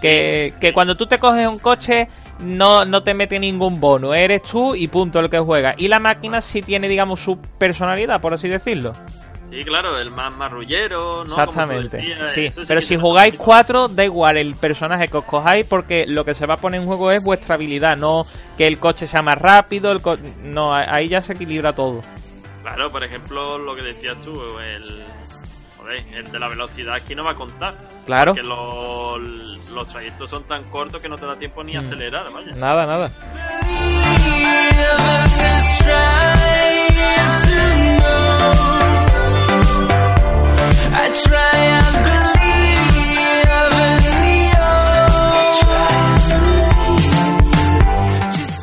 Que, 0.00 0.54
que 0.60 0.72
cuando 0.72 0.96
tú 0.96 1.06
te 1.06 1.18
coges 1.18 1.46
un 1.46 1.60
coche 1.60 2.08
no, 2.40 2.84
no 2.84 3.02
te 3.04 3.14
mete 3.14 3.38
ningún 3.38 3.80
bono, 3.80 4.14
eres 4.14 4.42
tú 4.42 4.74
y 4.74 4.88
punto 4.88 5.20
el 5.20 5.30
que 5.30 5.38
juega. 5.38 5.74
Y 5.76 5.88
la 5.88 6.00
máquina 6.00 6.40
sí 6.40 6.60
tiene, 6.60 6.88
digamos, 6.88 7.20
su 7.20 7.38
personalidad, 7.38 8.20
por 8.20 8.34
así 8.34 8.48
decirlo. 8.48 8.94
Sí, 9.52 9.62
claro, 9.64 9.98
el 9.98 10.10
más 10.10 10.34
marrullero, 10.34 11.16
¿no? 11.24 11.30
Exactamente. 11.30 11.98
decías, 11.98 12.32
Sí, 12.32 12.50
pero 12.66 12.80
si 12.80 12.96
jugáis 12.96 13.34
cuatro, 13.36 13.86
da 13.88 14.02
igual 14.02 14.38
el 14.38 14.54
personaje 14.54 15.08
que 15.08 15.18
os 15.18 15.24
cojáis, 15.24 15.66
porque 15.66 16.06
lo 16.06 16.24
que 16.24 16.34
se 16.34 16.46
va 16.46 16.54
a 16.54 16.56
poner 16.56 16.80
en 16.80 16.86
juego 16.86 17.10
es 17.10 17.22
vuestra 17.22 17.56
habilidad, 17.56 17.96
no 17.98 18.24
que 18.56 18.66
el 18.66 18.78
coche 18.78 19.06
sea 19.06 19.20
más 19.20 19.36
rápido, 19.36 19.92
el 19.92 20.00
co- 20.00 20.16
no, 20.42 20.72
ahí 20.74 21.08
ya 21.08 21.20
se 21.20 21.34
equilibra 21.34 21.74
todo. 21.74 22.00
Claro, 22.62 22.90
por 22.90 23.04
ejemplo, 23.04 23.58
lo 23.58 23.76
que 23.76 23.82
decías 23.82 24.16
tú, 24.24 24.32
el. 24.58 25.04
Joder, 25.76 26.04
el 26.14 26.30
de 26.32 26.38
la 26.38 26.48
velocidad 26.48 26.94
aquí 26.94 27.14
no 27.14 27.24
va 27.24 27.32
a 27.32 27.34
contar. 27.34 27.74
Claro. 28.06 28.34
Que 28.34 28.42
los, 28.42 29.20
los 29.74 29.88
trayectos 29.88 30.30
son 30.30 30.44
tan 30.44 30.64
cortos 30.70 31.02
que 31.02 31.08
no 31.08 31.16
te 31.16 31.26
da 31.26 31.36
tiempo 31.36 31.62
ni 31.64 31.74
Mm. 31.76 31.78
acelerar, 31.80 32.32
vaya. 32.32 32.52
Nada, 32.54 32.86
nada. 32.86 33.10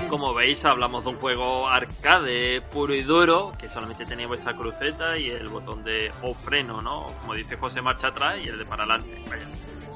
Como 0.10 0.34
veis, 0.34 0.66
hablamos 0.66 1.04
de 1.04 1.10
un 1.10 1.18
juego 1.18 1.68
arcade 1.68 2.62
puro 2.62 2.95
y 2.95 3.04
duro, 3.04 3.52
que 3.58 3.70
solamente 3.70 4.06
tenía 4.06 4.26
vuestra 4.26 4.54
cruceta 4.54 5.16
y 5.18 5.30
el 5.30 5.47
botón 5.50 5.84
de 5.84 6.12
o 6.24 6.34
freno, 6.34 6.82
¿no? 6.82 7.08
Como 7.22 7.36
dice 7.36 7.56
José, 7.56 7.82
marcha 7.82 8.08
atrás 8.08 8.38
y 8.43 8.47
el 8.47 8.58
de 8.58 8.66
para 8.66 8.84
adelante. 8.84 9.24
Vaya. 9.30 9.45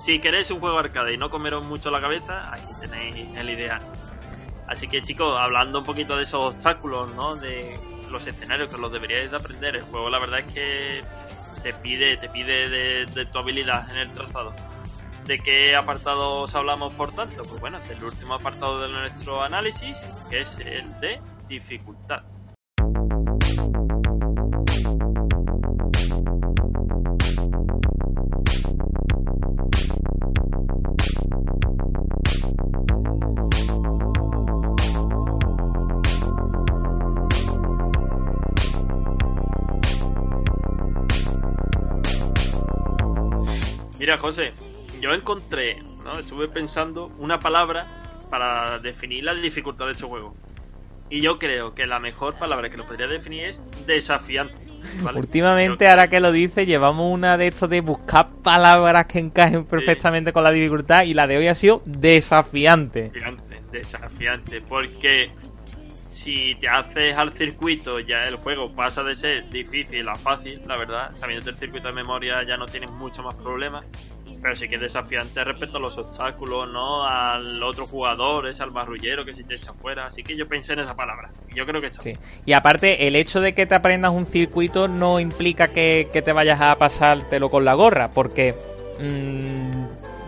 Si 0.05 0.19
queréis 0.19 0.51
un 0.51 0.59
juego 0.59 0.77
arcade 0.77 1.13
y 1.13 1.17
no 1.17 1.31
comeros 1.31 1.65
mucho 1.65 1.89
la 1.89 2.01
cabeza, 2.01 2.51
aquí 2.51 2.67
tenéis 2.81 3.35
el 3.35 3.49
ideal. 3.49 3.81
Así 4.67 4.87
que 4.87 5.01
chicos, 5.01 5.35
hablando 5.39 5.79
un 5.79 5.85
poquito 5.85 6.15
de 6.15 6.23
esos 6.23 6.53
obstáculos, 6.53 7.13
¿no? 7.15 7.35
De 7.35 7.79
los 8.11 8.27
escenarios 8.27 8.69
que 8.69 8.79
los 8.79 8.91
deberíais 8.91 9.31
de 9.31 9.37
aprender. 9.37 9.75
El 9.75 9.83
juego 9.83 10.09
la 10.09 10.19
verdad 10.19 10.39
es 10.39 10.53
que 10.53 11.03
te 11.63 11.73
pide, 11.73 12.17
te 12.17 12.29
pide 12.29 12.69
de, 12.69 13.05
de 13.05 13.25
tu 13.25 13.39
habilidad 13.39 13.89
en 13.89 13.97
el 13.97 14.13
trazado. 14.13 14.53
¿De 15.25 15.39
qué 15.39 15.73
apartados 15.75 16.53
hablamos 16.53 16.93
por 16.93 17.15
tanto? 17.15 17.43
Pues 17.43 17.61
bueno, 17.61 17.77
este 17.77 17.93
es 17.93 17.99
el 17.99 18.05
último 18.05 18.33
apartado 18.33 18.81
de 18.81 18.89
nuestro 18.89 19.41
análisis, 19.41 19.97
que 20.29 20.41
es 20.41 20.49
el 20.59 20.99
de 20.99 21.21
dificultad. 21.47 22.23
Mira, 44.13 44.21
José, 44.21 44.53
yo 45.01 45.11
encontré, 45.11 45.81
¿no? 46.03 46.13
Estuve 46.13 46.47
pensando 46.47 47.07
una 47.17 47.39
palabra 47.39 47.87
para 48.29 48.77
definir 48.77 49.23
la 49.23 49.33
dificultad 49.33 49.87
de 49.87 49.93
este 49.93 50.05
juego. 50.05 50.35
Y 51.09 51.19
yo 51.21 51.39
creo 51.39 51.73
que 51.73 51.87
la 51.87 51.99
mejor 51.99 52.35
palabra 52.35 52.69
que 52.69 52.77
lo 52.77 52.85
podría 52.85 53.07
definir 53.07 53.45
es 53.45 53.63
desafiante. 53.87 54.53
¿vale? 55.01 55.17
Últimamente, 55.19 55.87
ahora 55.87 56.11
que 56.11 56.19
lo 56.19 56.31
dice, 56.31 56.67
llevamos 56.67 57.11
una 57.11 57.39
de 57.39 57.47
estos 57.47 57.71
de 57.71 57.81
buscar 57.81 58.29
palabras 58.43 59.07
que 59.07 59.17
encajen 59.17 59.65
perfectamente 59.65 60.31
con 60.31 60.43
la 60.43 60.51
dificultad 60.51 61.05
y 61.05 61.15
la 61.15 61.25
de 61.25 61.37
hoy 61.37 61.47
ha 61.47 61.55
sido 61.55 61.81
desafiante. 61.85 63.09
Desafiante, 63.09 63.61
desafiante, 63.71 64.61
porque 64.61 65.31
si 66.23 66.55
te 66.55 66.69
haces 66.69 67.17
al 67.17 67.33
circuito 67.33 67.99
ya 67.99 68.25
el 68.25 68.37
juego 68.37 68.71
pasa 68.71 69.03
de 69.03 69.15
ser 69.15 69.49
difícil 69.49 70.07
a 70.07 70.15
fácil, 70.15 70.61
la 70.65 70.77
verdad, 70.77 71.11
sabiendo 71.15 71.49
el 71.49 71.57
circuito 71.57 71.87
de 71.89 71.93
memoria 71.93 72.43
ya 72.47 72.55
no 72.55 72.65
tienes 72.65 72.91
mucho 72.91 73.21
más 73.21 73.35
problemas, 73.35 73.85
pero 74.41 74.55
sí 74.55 74.69
que 74.69 74.75
es 74.75 74.81
desafiante 74.81 75.43
respecto 75.43 75.77
a 75.77 75.81
los 75.81 75.97
obstáculos, 75.97 76.69
¿no? 76.71 77.03
Al 77.05 77.61
otro 77.61 77.85
jugador, 77.85 78.47
es 78.47 78.61
al 78.61 78.71
barrullero 78.71 79.25
que 79.25 79.33
si 79.33 79.43
te 79.43 79.55
echa 79.55 79.73
fuera, 79.73 80.05
así 80.05 80.23
que 80.23 80.37
yo 80.37 80.47
pensé 80.47 80.73
en 80.73 80.79
esa 80.79 80.95
palabra, 80.95 81.29
yo 81.53 81.65
creo 81.65 81.81
que 81.81 81.87
está 81.87 82.01
Sí. 82.01 82.13
Y 82.45 82.53
aparte, 82.53 83.07
el 83.07 83.17
hecho 83.17 83.41
de 83.41 83.53
que 83.53 83.65
te 83.65 83.75
aprendas 83.75 84.11
un 84.11 84.25
circuito 84.25 84.87
no 84.87 85.19
implica 85.19 85.69
que, 85.69 86.07
que 86.13 86.21
te 86.21 86.31
vayas 86.31 86.61
a 86.61 86.77
pasártelo 86.77 87.49
con 87.49 87.65
la 87.65 87.73
gorra, 87.73 88.11
porque 88.11 88.55
mm, 88.99 89.82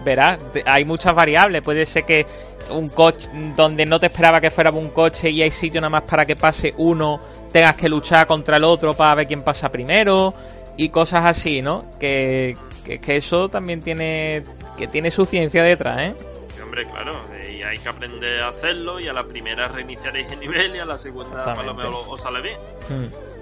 verás, 0.05 0.39
hay 0.65 0.85
muchas 0.85 1.13
variables. 1.13 1.61
Puede 1.61 1.85
ser 1.85 2.05
que 2.05 2.25
un 2.69 2.89
coche 2.89 3.29
donde 3.55 3.85
no 3.85 3.99
te 3.99 4.05
esperaba 4.05 4.39
que 4.39 4.49
fuera 4.49 4.71
un 4.71 4.89
coche 4.89 5.29
y 5.29 5.41
hay 5.41 5.51
sitio 5.51 5.81
nada 5.81 5.89
más 5.89 6.03
para 6.03 6.25
que 6.25 6.35
pase 6.35 6.73
uno, 6.77 7.19
tengas 7.51 7.75
que 7.75 7.89
luchar 7.89 8.25
contra 8.25 8.57
el 8.57 8.63
otro 8.63 8.93
para 8.93 9.15
ver 9.15 9.27
quién 9.27 9.41
pasa 9.41 9.69
primero 9.71 10.33
y 10.77 10.89
cosas 10.89 11.25
así, 11.25 11.61
¿no? 11.61 11.85
Que, 11.99 12.55
que, 12.85 12.99
que 12.99 13.17
eso 13.17 13.49
también 13.49 13.81
tiene 13.81 14.43
que 14.77 14.87
tiene 14.87 15.11
su 15.11 15.25
ciencia 15.25 15.63
detrás, 15.63 16.01
¿eh? 16.01 16.15
Hombre, 16.61 16.85
claro, 16.89 17.15
eh, 17.33 17.59
y 17.59 17.63
hay 17.63 17.77
que 17.77 17.87
aprender 17.87 18.41
a 18.41 18.49
hacerlo, 18.49 18.99
y 18.99 19.07
a 19.07 19.13
la 19.13 19.23
primera 19.23 19.67
reiniciaréis 19.67 20.31
el 20.31 20.39
nivel, 20.39 20.75
y 20.75 20.79
a 20.79 20.85
la 20.85 20.97
segunda 20.97 21.53
por 21.53 21.65
lo 21.65 21.73
menos 21.73 22.05
os 22.07 22.21
sale 22.21 22.41
bien. 22.41 22.57
Mm. 22.89 23.34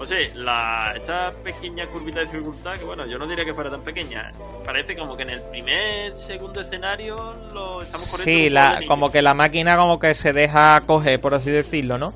O 0.00 0.06
sea, 0.06 0.16
la, 0.34 0.94
esta 0.96 1.30
pequeña 1.30 1.86
curvita 1.86 2.20
de 2.20 2.24
dificultad, 2.24 2.72
que 2.72 2.84
bueno, 2.86 3.06
yo 3.06 3.18
no 3.18 3.26
diría 3.26 3.44
que 3.44 3.52
fuera 3.52 3.68
tan 3.68 3.82
pequeña, 3.82 4.32
parece 4.64 4.96
como 4.96 5.14
que 5.14 5.24
en 5.24 5.30
el 5.30 5.42
primer, 5.42 6.18
segundo 6.18 6.62
escenario 6.62 7.34
lo 7.52 7.82
estamos 7.82 8.10
corriendo. 8.10 8.44
Sí, 8.44 8.48
la, 8.48 8.80
como 8.88 9.12
que 9.12 9.20
la 9.20 9.34
máquina 9.34 9.76
como 9.76 9.98
que 10.00 10.14
se 10.14 10.32
deja 10.32 10.80
coger, 10.86 11.20
por 11.20 11.34
así 11.34 11.50
decirlo, 11.50 11.98
¿no? 11.98 12.14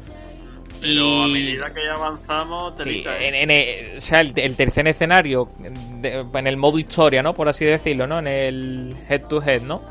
Pero 0.80 1.24
a 1.24 1.28
medida 1.28 1.72
que 1.72 1.88
avanzamos, 1.88 2.72
Sí, 2.72 2.84
telita, 2.84 3.18
¿eh? 3.20 3.28
en, 3.28 3.34
en 3.34 3.50
el, 3.50 3.98
o 3.98 4.00
sea, 4.00 4.20
el, 4.22 4.32
el 4.36 4.56
tercer 4.56 4.88
escenario, 4.88 5.48
de- 5.58 6.24
en 6.34 6.46
el 6.46 6.56
modo 6.56 6.78
historia, 6.78 7.22
¿no? 7.22 7.34
Por 7.34 7.48
así 7.50 7.64
decirlo, 7.66 8.06
¿no? 8.06 8.18
En 8.18 8.26
el 8.28 8.96
head 9.10 9.22
to 9.26 9.42
head, 9.42 9.60
¿no? 9.62 9.82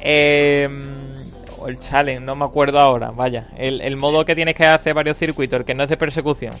Eh, 0.00 0.68
o 1.58 1.68
el 1.68 1.80
challenge, 1.80 2.20
no 2.20 2.36
me 2.36 2.44
acuerdo 2.44 2.78
ahora, 2.80 3.10
vaya. 3.10 3.48
El, 3.56 3.80
el 3.80 3.96
modo 3.96 4.24
que 4.24 4.34
tienes 4.34 4.54
que 4.54 4.66
hacer 4.66 4.92
varios 4.94 5.16
circuitos, 5.16 5.58
el 5.60 5.64
que 5.64 5.74
no 5.74 5.82
es 5.84 5.88
de 5.88 5.96
persecución. 5.96 6.52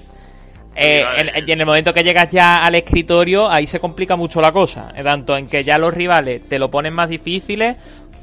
Eh, 0.76 1.04
en, 1.16 1.48
y 1.48 1.52
en 1.52 1.60
el 1.60 1.66
momento 1.66 1.92
que 1.92 2.02
llegas 2.02 2.28
ya 2.30 2.58
al 2.58 2.74
escritorio, 2.74 3.50
ahí 3.50 3.66
se 3.66 3.80
complica 3.80 4.16
mucho 4.16 4.40
la 4.40 4.52
cosa. 4.52 4.92
Tanto 5.02 5.36
en 5.36 5.46
que 5.46 5.64
ya 5.64 5.78
los 5.78 5.94
rivales 5.94 6.48
te 6.48 6.58
lo 6.58 6.70
ponen 6.70 6.94
más 6.94 7.08
difíciles, 7.08 7.76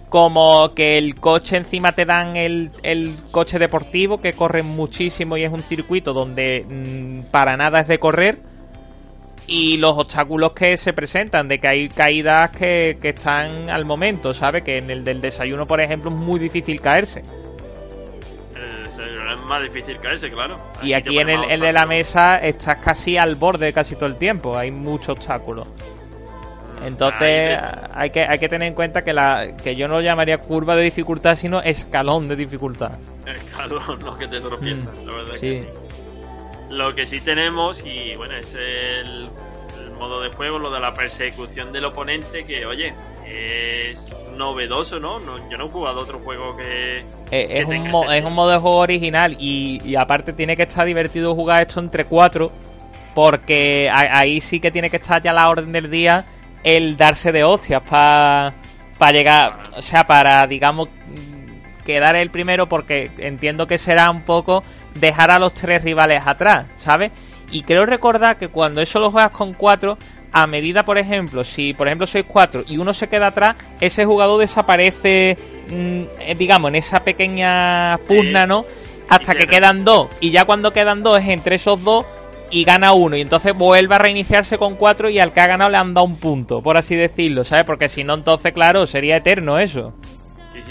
como 0.09 0.73
que 0.73 0.97
el 0.97 1.15
coche 1.15 1.55
encima 1.55 1.93
te 1.93 2.05
dan 2.05 2.35
el, 2.35 2.71
el 2.83 3.15
coche 3.31 3.57
deportivo 3.57 4.19
que 4.19 4.33
corre 4.33 4.61
muchísimo 4.61 5.37
y 5.37 5.43
es 5.43 5.53
un 5.53 5.61
circuito 5.61 6.11
donde 6.11 6.65
mm, 6.67 7.31
para 7.31 7.55
nada 7.55 7.79
es 7.79 7.87
de 7.87 7.97
correr. 7.97 8.39
Y 9.47 9.77
los 9.77 9.97
obstáculos 9.97 10.53
que 10.53 10.77
se 10.77 10.93
presentan, 10.93 11.47
de 11.47 11.59
que 11.59 11.67
hay 11.67 11.89
caídas 11.89 12.51
que, 12.51 12.97
que 13.01 13.09
están 13.09 13.69
al 13.69 13.85
momento, 13.85 14.33
¿sabes? 14.33 14.63
Que 14.63 14.77
en 14.77 14.89
el 14.91 15.03
del 15.03 15.19
desayuno, 15.19 15.65
por 15.65 15.81
ejemplo, 15.81 16.09
es 16.11 16.15
muy 16.15 16.39
difícil 16.39 16.79
caerse. 16.79 17.23
Más 19.51 19.63
difícil 19.63 19.99
caerse, 19.99 20.29
claro. 20.31 20.57
Y 20.81 20.93
aquí 20.93 21.19
en 21.19 21.29
el, 21.29 21.59
de 21.59 21.73
la 21.73 21.85
mesa 21.85 22.37
estás 22.37 22.77
casi 22.77 23.17
al 23.17 23.35
borde 23.35 23.73
casi 23.73 23.95
todo 23.95 24.05
el 24.05 24.15
tiempo. 24.15 24.57
Hay 24.57 24.71
muchos 24.71 25.09
obstáculos. 25.09 25.67
Mm, 25.67 26.85
Entonces 26.85 27.59
hay 27.93 28.09
que, 28.11 28.21
hay 28.23 28.39
que 28.39 28.47
tener 28.47 28.69
en 28.69 28.73
cuenta 28.73 29.03
que 29.03 29.11
la 29.13 29.55
que 29.61 29.75
yo 29.75 29.87
no 29.89 29.95
lo 29.95 30.01
llamaría 30.01 30.37
curva 30.37 30.75
de 30.75 30.83
dificultad, 30.83 31.35
sino 31.35 31.61
escalón 31.61 32.27
de 32.29 32.35
dificultad. 32.37 32.91
calor, 33.55 33.99
no 33.99 34.17
que 34.17 34.27
te 34.27 34.39
tropiezas, 34.39 34.97
Mm, 34.97 35.05
la 35.07 35.15
verdad 35.15 35.33
sí. 35.35 35.39
que 35.41 35.59
sí. 35.59 35.67
Lo 36.69 36.95
que 36.95 37.05
sí 37.05 37.19
tenemos, 37.19 37.83
y 37.85 38.15
bueno, 38.15 38.37
es 38.37 38.53
el, 38.55 39.29
el 39.83 39.91
modo 39.99 40.21
de 40.21 40.29
juego, 40.29 40.57
lo 40.57 40.71
de 40.71 40.79
la 40.79 40.93
persecución 40.93 41.73
del 41.73 41.83
oponente, 41.83 42.45
que 42.45 42.65
oye, 42.65 42.93
es 43.31 43.97
novedoso, 44.35 44.99
¿no? 44.99 45.19
no 45.19 45.49
yo 45.49 45.57
no 45.57 45.65
he 45.65 45.69
jugado 45.69 45.99
otro 46.01 46.19
juego 46.19 46.55
que... 46.57 46.99
Eh, 46.99 47.03
que 47.47 47.59
es, 47.59 47.65
un 47.65 47.89
mo- 47.89 48.11
es 48.11 48.23
un 48.25 48.33
modo 48.33 48.49
de 48.49 48.57
juego 48.57 48.77
original 48.77 49.35
y, 49.39 49.79
y 49.85 49.95
aparte 49.95 50.33
tiene 50.33 50.55
que 50.55 50.63
estar 50.63 50.85
divertido 50.85 51.35
jugar 51.35 51.61
esto 51.67 51.79
entre 51.79 52.05
cuatro 52.05 52.51
porque 53.13 53.89
a- 53.91 54.19
ahí 54.19 54.41
sí 54.41 54.59
que 54.59 54.71
tiene 54.71 54.89
que 54.89 54.97
estar 54.97 55.21
ya 55.21 55.33
la 55.33 55.49
orden 55.49 55.71
del 55.71 55.89
día 55.91 56.25
el 56.63 56.95
darse 56.97 57.31
de 57.31 57.43
hostias 57.43 57.81
para 57.87 58.53
llegar, 59.11 59.59
o 59.75 59.81
sea, 59.81 60.05
para 60.05 60.45
digamos 60.47 60.89
quedar 61.85 62.15
el 62.15 62.29
primero 62.29 62.67
porque 62.69 63.11
entiendo 63.17 63.65
que 63.67 63.77
será 63.77 64.09
un 64.11 64.21
poco 64.23 64.63
dejar 64.99 65.31
a 65.31 65.39
los 65.39 65.53
tres 65.53 65.83
rivales 65.83 66.21
atrás, 66.25 66.67
¿sabes? 66.75 67.11
Y 67.51 67.63
creo 67.63 67.85
recordar 67.85 68.37
que 68.37 68.47
cuando 68.47 68.81
eso 68.81 68.99
lo 68.99 69.11
juegas 69.11 69.31
con 69.31 69.53
cuatro, 69.53 69.97
a 70.31 70.47
medida, 70.47 70.85
por 70.85 70.97
ejemplo, 70.97 71.43
si 71.43 71.73
por 71.73 71.87
ejemplo 71.87 72.07
sois 72.07 72.25
cuatro 72.27 72.63
y 72.67 72.77
uno 72.77 72.93
se 72.93 73.09
queda 73.09 73.27
atrás, 73.27 73.55
ese 73.79 74.05
jugador 74.05 74.39
desaparece, 74.39 75.37
mm, 75.69 76.01
eh, 76.19 76.35
digamos, 76.37 76.69
en 76.69 76.75
esa 76.75 77.03
pequeña 77.03 77.99
pugna. 78.07 78.45
¿no? 78.47 78.65
Hasta 79.09 79.35
que 79.35 79.47
quedan 79.47 79.83
dos. 79.83 80.07
Y 80.19 80.31
ya 80.31 80.45
cuando 80.45 80.71
quedan 80.71 81.03
dos 81.03 81.19
es 81.19 81.27
entre 81.27 81.55
esos 81.55 81.83
dos 81.83 82.05
y 82.49 82.63
gana 82.63 82.93
uno. 82.93 83.15
Y 83.15 83.21
entonces 83.21 83.53
vuelve 83.53 83.95
a 83.95 83.97
reiniciarse 83.97 84.57
con 84.57 84.75
cuatro 84.75 85.09
y 85.09 85.19
al 85.19 85.33
que 85.33 85.41
ha 85.41 85.47
ganado 85.47 85.69
le 85.69 85.77
han 85.77 85.93
dado 85.93 86.05
un 86.05 86.17
punto, 86.17 86.61
por 86.61 86.77
así 86.77 86.95
decirlo, 86.95 87.43
¿sabes? 87.43 87.65
Porque 87.65 87.89
si 87.89 88.03
no, 88.03 88.13
entonces, 88.13 88.51
claro, 88.53 88.87
sería 88.87 89.17
eterno 89.17 89.59
eso. 89.59 89.93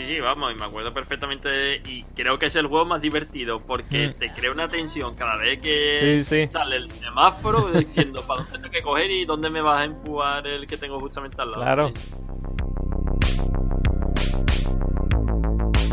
Sí, 0.00 0.14
sí, 0.14 0.20
vamos, 0.20 0.52
y 0.52 0.58
me 0.58 0.64
acuerdo 0.64 0.94
perfectamente 0.94 1.48
de- 1.48 1.76
y 1.86 2.04
creo 2.16 2.38
que 2.38 2.46
es 2.46 2.56
el 2.56 2.66
juego 2.68 2.86
más 2.86 3.02
divertido 3.02 3.60
porque 3.60 4.08
Mm. 4.08 4.18
te 4.18 4.28
crea 4.32 4.50
una 4.50 4.66
tensión 4.66 5.14
cada 5.14 5.36
vez 5.36 5.60
que 5.60 6.22
Sí, 6.24 6.44
sí. 6.46 6.48
sale 6.48 6.76
el 6.76 6.90
semáforo 6.90 7.70
diciendo 7.72 8.22
para 8.26 8.42
dónde 8.42 8.58
tengo 8.58 8.72
que 8.72 8.80
coger 8.82 9.10
y 9.10 9.24
dónde 9.26 9.50
me 9.50 9.60
vas 9.60 9.82
a 9.82 9.84
empujar 9.84 10.46
el 10.46 10.66
que 10.66 10.76
tengo 10.78 10.98
justamente 10.98 11.36
al 11.42 11.50
lado. 11.50 11.62
Claro. 11.64 11.92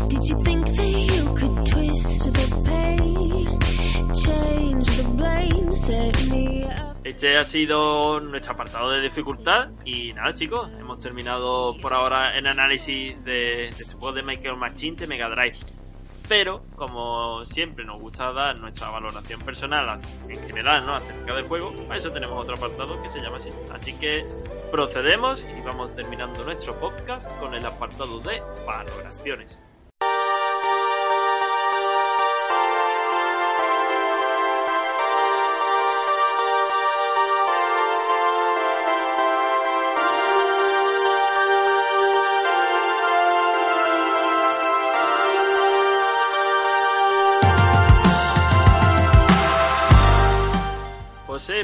Did 0.08 0.20
you 0.24 0.42
think 0.42 0.64
that 0.64 0.88
you 0.88 1.34
could 1.34 1.66
twist 1.66 2.32
the 2.32 2.46
pain, 2.64 3.58
change 4.14 4.86
the 4.96 5.08
blame, 5.16 5.74
set 5.74 6.16
me 6.22 6.26
up? 6.26 6.27
Este 7.08 7.38
ha 7.38 7.44
sido 7.46 8.20
nuestro 8.20 8.52
apartado 8.52 8.90
de 8.90 9.00
dificultad 9.00 9.70
y 9.82 10.12
nada 10.12 10.34
chicos, 10.34 10.68
hemos 10.78 11.02
terminado 11.02 11.74
por 11.80 11.94
ahora 11.94 12.36
el 12.36 12.46
análisis 12.46 13.16
de, 13.24 13.32
de 13.32 13.68
este 13.70 13.94
juego 13.94 14.12
de 14.12 14.22
Michael 14.22 14.58
Machine 14.58 14.94
de 14.94 15.06
Mega 15.06 15.30
Drive. 15.30 15.56
Pero, 16.28 16.62
como 16.76 17.46
siempre 17.46 17.86
nos 17.86 17.98
gusta 17.98 18.30
dar 18.34 18.58
nuestra 18.58 18.90
valoración 18.90 19.40
personal 19.40 19.98
en 20.28 20.46
general, 20.48 20.84
¿no? 20.84 20.96
Acerca 20.96 21.34
del 21.34 21.46
juego, 21.46 21.72
para 21.86 21.98
eso 21.98 22.12
tenemos 22.12 22.42
otro 22.42 22.56
apartado 22.56 23.00
que 23.00 23.08
se 23.08 23.20
llama 23.20 23.38
así. 23.38 23.48
Así 23.72 23.94
que 23.94 24.26
procedemos 24.70 25.46
y 25.58 25.62
vamos 25.62 25.96
terminando 25.96 26.44
nuestro 26.44 26.78
podcast 26.78 27.26
con 27.38 27.54
el 27.54 27.64
apartado 27.64 28.20
de 28.20 28.42
valoraciones. 28.66 29.58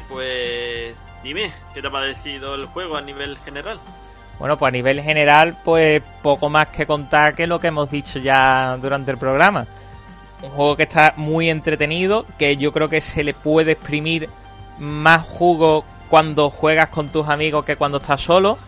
Pues 0.02 0.94
dime, 1.22 1.52
¿qué 1.72 1.80
te 1.80 1.88
ha 1.88 1.90
parecido 1.90 2.54
el 2.54 2.66
juego 2.66 2.96
a 2.96 3.00
nivel 3.00 3.36
general? 3.38 3.78
Bueno, 4.38 4.58
pues 4.58 4.68
a 4.68 4.72
nivel 4.72 5.00
general, 5.00 5.56
pues 5.64 6.02
poco 6.22 6.50
más 6.50 6.68
que 6.68 6.86
contar 6.86 7.34
que 7.34 7.46
lo 7.46 7.60
que 7.60 7.68
hemos 7.68 7.90
dicho 7.90 8.18
ya 8.18 8.76
durante 8.80 9.10
el 9.10 9.18
programa. 9.18 9.66
Un 10.42 10.50
juego 10.50 10.76
que 10.76 10.82
está 10.82 11.14
muy 11.16 11.48
entretenido, 11.48 12.26
que 12.38 12.56
yo 12.56 12.72
creo 12.72 12.88
que 12.88 13.00
se 13.00 13.22
le 13.22 13.32
puede 13.32 13.72
exprimir 13.72 14.28
más 14.78 15.22
jugo 15.22 15.84
cuando 16.08 16.50
juegas 16.50 16.88
con 16.88 17.08
tus 17.08 17.28
amigos 17.28 17.64
que 17.64 17.76
cuando 17.76 17.98
estás 17.98 18.20
solo. 18.20 18.58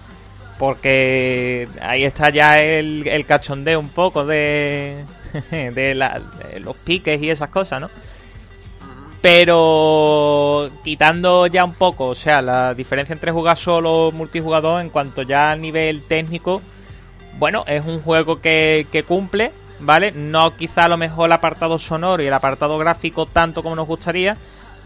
Porque 0.58 1.68
ahí 1.82 2.04
está 2.04 2.30
ya 2.30 2.60
el, 2.62 3.24
cachondeo 3.26 3.78
un 3.78 3.90
poco 3.90 4.24
de, 4.24 5.04
de 5.50 6.60
los 6.60 6.76
piques 6.76 7.20
y 7.20 7.28
esas 7.28 7.50
cosas, 7.50 7.80
¿no? 7.80 7.90
Pero 9.20 10.70
quitando 10.84 11.46
ya 11.46 11.64
un 11.64 11.74
poco, 11.74 12.06
o 12.08 12.14
sea, 12.14 12.42
la 12.42 12.74
diferencia 12.74 13.12
entre 13.12 13.32
jugar 13.32 13.56
solo 13.56 14.08
o 14.08 14.12
multijugador 14.12 14.80
en 14.80 14.90
cuanto 14.90 15.22
ya 15.22 15.50
a 15.50 15.56
nivel 15.56 16.02
técnico, 16.02 16.62
bueno, 17.38 17.64
es 17.66 17.84
un 17.84 18.00
juego 18.00 18.40
que, 18.40 19.04
cumple, 19.06 19.52
¿vale? 19.80 20.12
No 20.12 20.56
quizá 20.56 20.84
a 20.84 20.88
lo 20.88 20.96
mejor 20.96 21.26
el 21.26 21.32
apartado 21.32 21.78
sonoro 21.78 22.22
y 22.22 22.26
el 22.26 22.32
apartado 22.32 22.78
gráfico 22.78 23.26
tanto 23.26 23.62
como 23.62 23.76
nos 23.76 23.86
gustaría, 23.86 24.36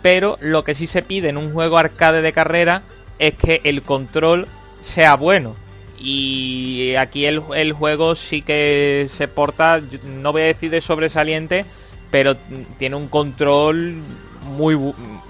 pero 0.02 0.36
lo 0.40 0.64
que 0.64 0.74
sí 0.74 0.86
se 0.86 1.02
pide 1.02 1.28
en 1.28 1.36
un 1.36 1.52
juego 1.52 1.78
arcade 1.78 2.22
de 2.22 2.32
carrera 2.32 2.82
es 3.18 3.34
que 3.34 3.60
el 3.64 3.82
control 3.82 4.48
sea 4.80 5.14
bueno. 5.16 5.54
Y 5.98 6.94
aquí 6.94 7.26
el, 7.26 7.42
el 7.54 7.74
juego 7.74 8.14
sí 8.14 8.40
que 8.40 9.04
se 9.08 9.28
porta, 9.28 9.80
no 10.04 10.32
voy 10.32 10.42
a 10.42 10.46
decir 10.46 10.70
de 10.70 10.80
sobresaliente, 10.80 11.66
pero 12.10 12.36
tiene 12.78 12.96
un 12.96 13.08
control 13.08 14.02
muy 14.42 14.76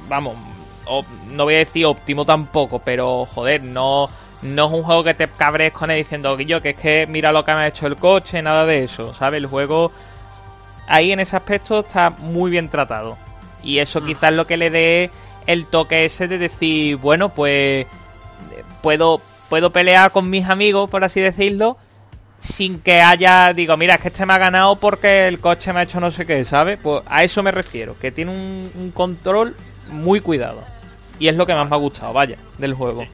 vamos 0.09 0.37
no 1.31 1.45
voy 1.45 1.55
a 1.55 1.59
decir 1.59 1.87
óptimo 1.87 2.25
tampoco 2.25 2.81
pero 2.81 3.27
joder 3.27 3.63
no 3.63 4.09
no 4.43 4.67
es 4.67 4.73
un 4.73 4.83
juego 4.83 5.05
que 5.05 5.15
te 5.15 5.29
cabres 5.29 5.73
con 5.73 5.91
él 5.91 5.99
diciendo 5.99 6.39
yo 6.41 6.63
que 6.63 6.71
es 6.71 6.77
que 6.77 7.07
mira 7.09 7.33
lo 7.33 7.45
que 7.45 7.53
me 7.53 7.61
ha 7.61 7.67
hecho 7.69 7.87
el 7.87 7.97
coche 7.97 8.43
nada 8.43 8.65
de 8.67 8.85
eso 8.85 9.13
sabes 9.13 9.39
el 9.39 9.47
juego 9.47 9.93
ahí 10.87 11.13
en 11.13 11.21
ese 11.21 11.37
aspecto 11.37 11.81
está 11.81 12.11
muy 12.11 12.51
bien 12.51 12.69
tratado 12.69 13.17
y 13.63 13.79
eso 13.79 14.01
Mm. 14.01 14.07
quizás 14.07 14.33
lo 14.33 14.47
que 14.47 14.57
le 14.57 14.71
dé 14.71 15.11
el 15.47 15.67
toque 15.67 16.05
ese 16.05 16.29
de 16.29 16.39
decir 16.39 16.97
bueno 16.97 17.29
pues 17.31 17.87
puedo 18.83 19.21
puedo 19.49 19.71
pelear 19.71 20.13
con 20.13 20.31
mis 20.31 20.49
amigos 20.49 20.89
por 20.91 21.05
así 21.05 21.21
decirlo 21.21 21.77
sin 22.41 22.81
que 22.81 23.01
haya, 23.01 23.53
digo, 23.53 23.77
mira, 23.77 23.95
es 23.95 24.01
que 24.01 24.09
este 24.09 24.27
me 24.27 24.33
ha 24.33 24.39
ganado 24.39 24.77
porque 24.77 25.29
el 25.29 25.39
coche 25.41 25.73
me 25.73 25.81
ha 25.81 25.83
hecho 25.85 26.01
no 26.01 26.11
sé 26.11 26.27
qué, 26.27 26.45
¿sabes? 26.45 26.79
Pues 26.83 27.03
a 27.07 27.23
eso 27.23 27.43
me 27.43 27.53
refiero, 27.53 27.97
que 28.01 28.11
tiene 28.11 28.33
un, 28.33 28.71
un 28.75 28.91
control 28.91 29.55
muy 29.89 30.21
cuidado. 30.21 30.65
Y 31.19 31.29
es 31.29 31.37
lo 31.37 31.45
que 31.47 31.55
más 31.55 31.69
me 31.69 31.77
ha 31.77 31.79
gustado, 31.79 32.13
vaya, 32.15 32.39
del 32.59 32.73
juego. 32.75 33.07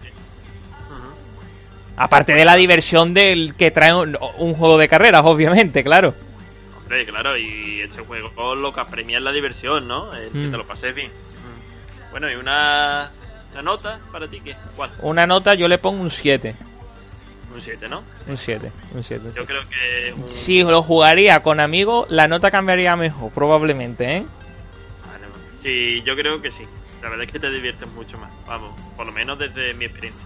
Aparte 1.97 2.35
de 2.35 2.45
la 2.45 2.55
diversión 2.57 3.15
del 3.15 3.55
que 3.55 3.71
trae 3.71 3.95
un, 3.95 4.19
un 4.39 4.55
juego 4.55 4.77
de 4.79 4.87
carreras, 4.87 5.23
obviamente, 5.25 5.83
claro. 5.83 6.15
Hombre, 6.79 7.07
claro, 7.07 7.37
y 7.39 7.81
este 7.81 8.03
juego 8.03 8.55
lo 8.55 8.73
que 8.73 8.81
apremia 8.81 9.17
es 9.19 9.25
la 9.25 9.33
diversión, 9.33 9.89
¿no? 9.89 10.15
El 10.15 10.31
que 10.31 10.39
Mm. 10.39 10.51
te 10.51 10.57
lo 10.59 10.67
pases 10.67 10.95
bien. 10.95 11.09
Mm. 11.09 12.11
Bueno, 12.11 12.31
y 12.31 12.35
una, 12.35 13.11
una 13.53 13.63
nota 13.63 13.99
para 14.13 14.29
ti, 14.29 14.41
¿qué? 14.41 14.55
¿Cuál? 14.77 14.91
Una 15.01 15.27
nota 15.27 15.55
yo 15.55 15.69
le 15.69 15.79
pongo 15.79 16.03
un 16.03 16.11
7. 16.11 16.55
Un 17.57 17.63
7, 17.63 17.89
¿no? 17.89 18.05
Un 18.27 18.37
7, 18.37 18.71
un 18.93 19.03
7. 19.03 19.31
Yo 19.35 19.47
creo 19.47 19.63
que 19.63 20.13
un- 20.13 20.29
Si 20.29 20.63
lo 20.63 20.83
jugaría 20.83 21.43
con 21.43 21.59
amigos, 21.59 22.07
la 22.11 22.29
nota 22.29 22.51
cambiaría 22.51 22.95
mejor, 22.97 23.33
probablemente, 23.33 24.19
¿eh? 24.19 24.27
Vale. 25.07 25.25
Sí, 25.63 26.03
yo 26.05 26.15
creo 26.15 26.43
que 26.43 26.51
sí. 26.53 26.67
La 27.03 27.09
verdad 27.09 27.25
es 27.25 27.33
que 27.33 27.39
te 27.39 27.51
diviertes 27.51 27.89
mucho 27.93 28.19
más. 28.19 28.31
Vamos, 28.47 28.79
por 28.95 29.07
lo 29.07 29.13
menos 29.13 29.39
desde 29.39 29.73
mi 29.73 29.87
experiencia. 29.87 30.23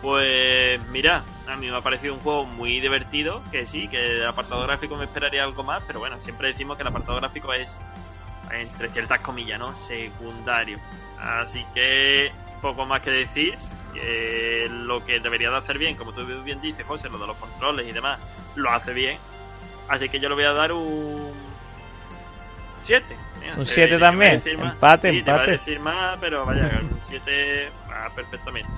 Pues 0.00 0.80
mira, 0.90 1.22
a 1.46 1.56
mí 1.56 1.70
me 1.70 1.76
ha 1.76 1.80
parecido 1.82 2.14
un 2.14 2.20
juego 2.20 2.44
muy 2.46 2.80
divertido, 2.80 3.40
que 3.52 3.64
sí, 3.66 3.86
que 3.86 4.16
el 4.16 4.26
apartado 4.26 4.62
gráfico 4.64 4.96
me 4.96 5.04
esperaría 5.04 5.44
algo 5.44 5.62
más, 5.62 5.84
pero 5.86 6.00
bueno, 6.00 6.20
siempre 6.20 6.48
decimos 6.48 6.76
que 6.76 6.82
el 6.82 6.88
apartado 6.88 7.18
gráfico 7.18 7.52
es, 7.52 7.68
entre 8.50 8.88
ciertas 8.88 9.20
comillas, 9.20 9.60
¿no? 9.60 9.76
Secundario. 9.76 10.78
Así 11.20 11.64
que 11.74 12.32
poco 12.60 12.84
más 12.86 13.00
que 13.02 13.10
decir. 13.10 13.54
Que 13.92 14.66
lo 14.70 15.04
que 15.04 15.20
debería 15.20 15.50
de 15.50 15.56
hacer 15.56 15.78
bien, 15.78 15.96
como 15.96 16.12
tú 16.12 16.24
bien 16.42 16.60
dices, 16.60 16.84
José, 16.86 17.08
lo 17.08 17.18
de 17.18 17.26
los 17.26 17.36
controles 17.36 17.86
y 17.88 17.92
demás, 17.92 18.18
lo 18.56 18.70
hace 18.70 18.92
bien. 18.92 19.18
Así 19.88 20.08
que 20.08 20.20
yo 20.20 20.28
le 20.28 20.34
voy 20.36 20.44
a 20.44 20.52
dar 20.52 20.72
un 20.72 21.32
7. 22.82 23.04
Un 23.56 23.66
siete 23.66 23.98
también. 23.98 24.42
Empate, 24.44 25.10
sí, 25.10 25.22
Te 25.22 25.30
iba 25.30 25.32
a 25.32 25.36
empate. 25.44 25.50
decir 25.52 25.80
más, 25.80 26.18
pero 26.20 26.44
vaya, 26.46 26.70
un 26.80 27.00
7 27.08 27.70
va 27.90 28.08
perfectamente. 28.14 28.68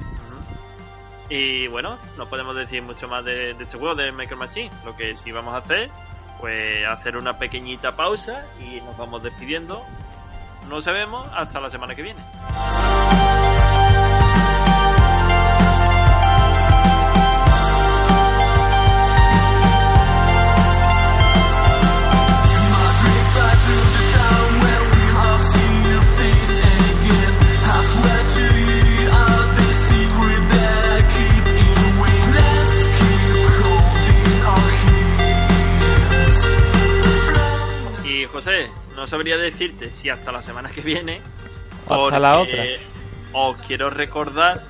Y 1.30 1.66
bueno, 1.68 1.98
no 2.18 2.28
podemos 2.28 2.54
decir 2.54 2.82
mucho 2.82 3.08
más 3.08 3.24
de, 3.24 3.54
de 3.54 3.64
este 3.64 3.78
juego 3.78 3.94
de 3.94 4.12
Micro 4.12 4.36
Machine. 4.36 4.70
Lo 4.84 4.94
que 4.94 5.16
sí 5.16 5.32
vamos 5.32 5.54
a 5.54 5.58
hacer, 5.58 5.90
pues 6.38 6.86
hacer 6.86 7.16
una 7.16 7.38
pequeñita 7.38 7.92
pausa 7.96 8.42
y 8.60 8.80
nos 8.82 8.96
vamos 8.96 9.22
despidiendo. 9.22 9.84
Nos 10.68 10.84
vemos 10.86 11.26
hasta 11.34 11.60
la 11.60 11.70
semana 11.70 11.94
que 11.94 12.02
viene. 12.02 12.20
José, 38.44 38.70
no 38.94 39.06
sabría 39.06 39.38
decirte 39.38 39.90
si 39.90 40.10
hasta 40.10 40.30
la 40.30 40.42
semana 40.42 40.68
que 40.68 40.82
viene. 40.82 41.22
O 41.86 42.04
hasta 42.04 42.18
la 42.18 42.36
porque 42.36 42.78
Os 43.32 43.56
quiero 43.62 43.88
recordar 43.88 44.60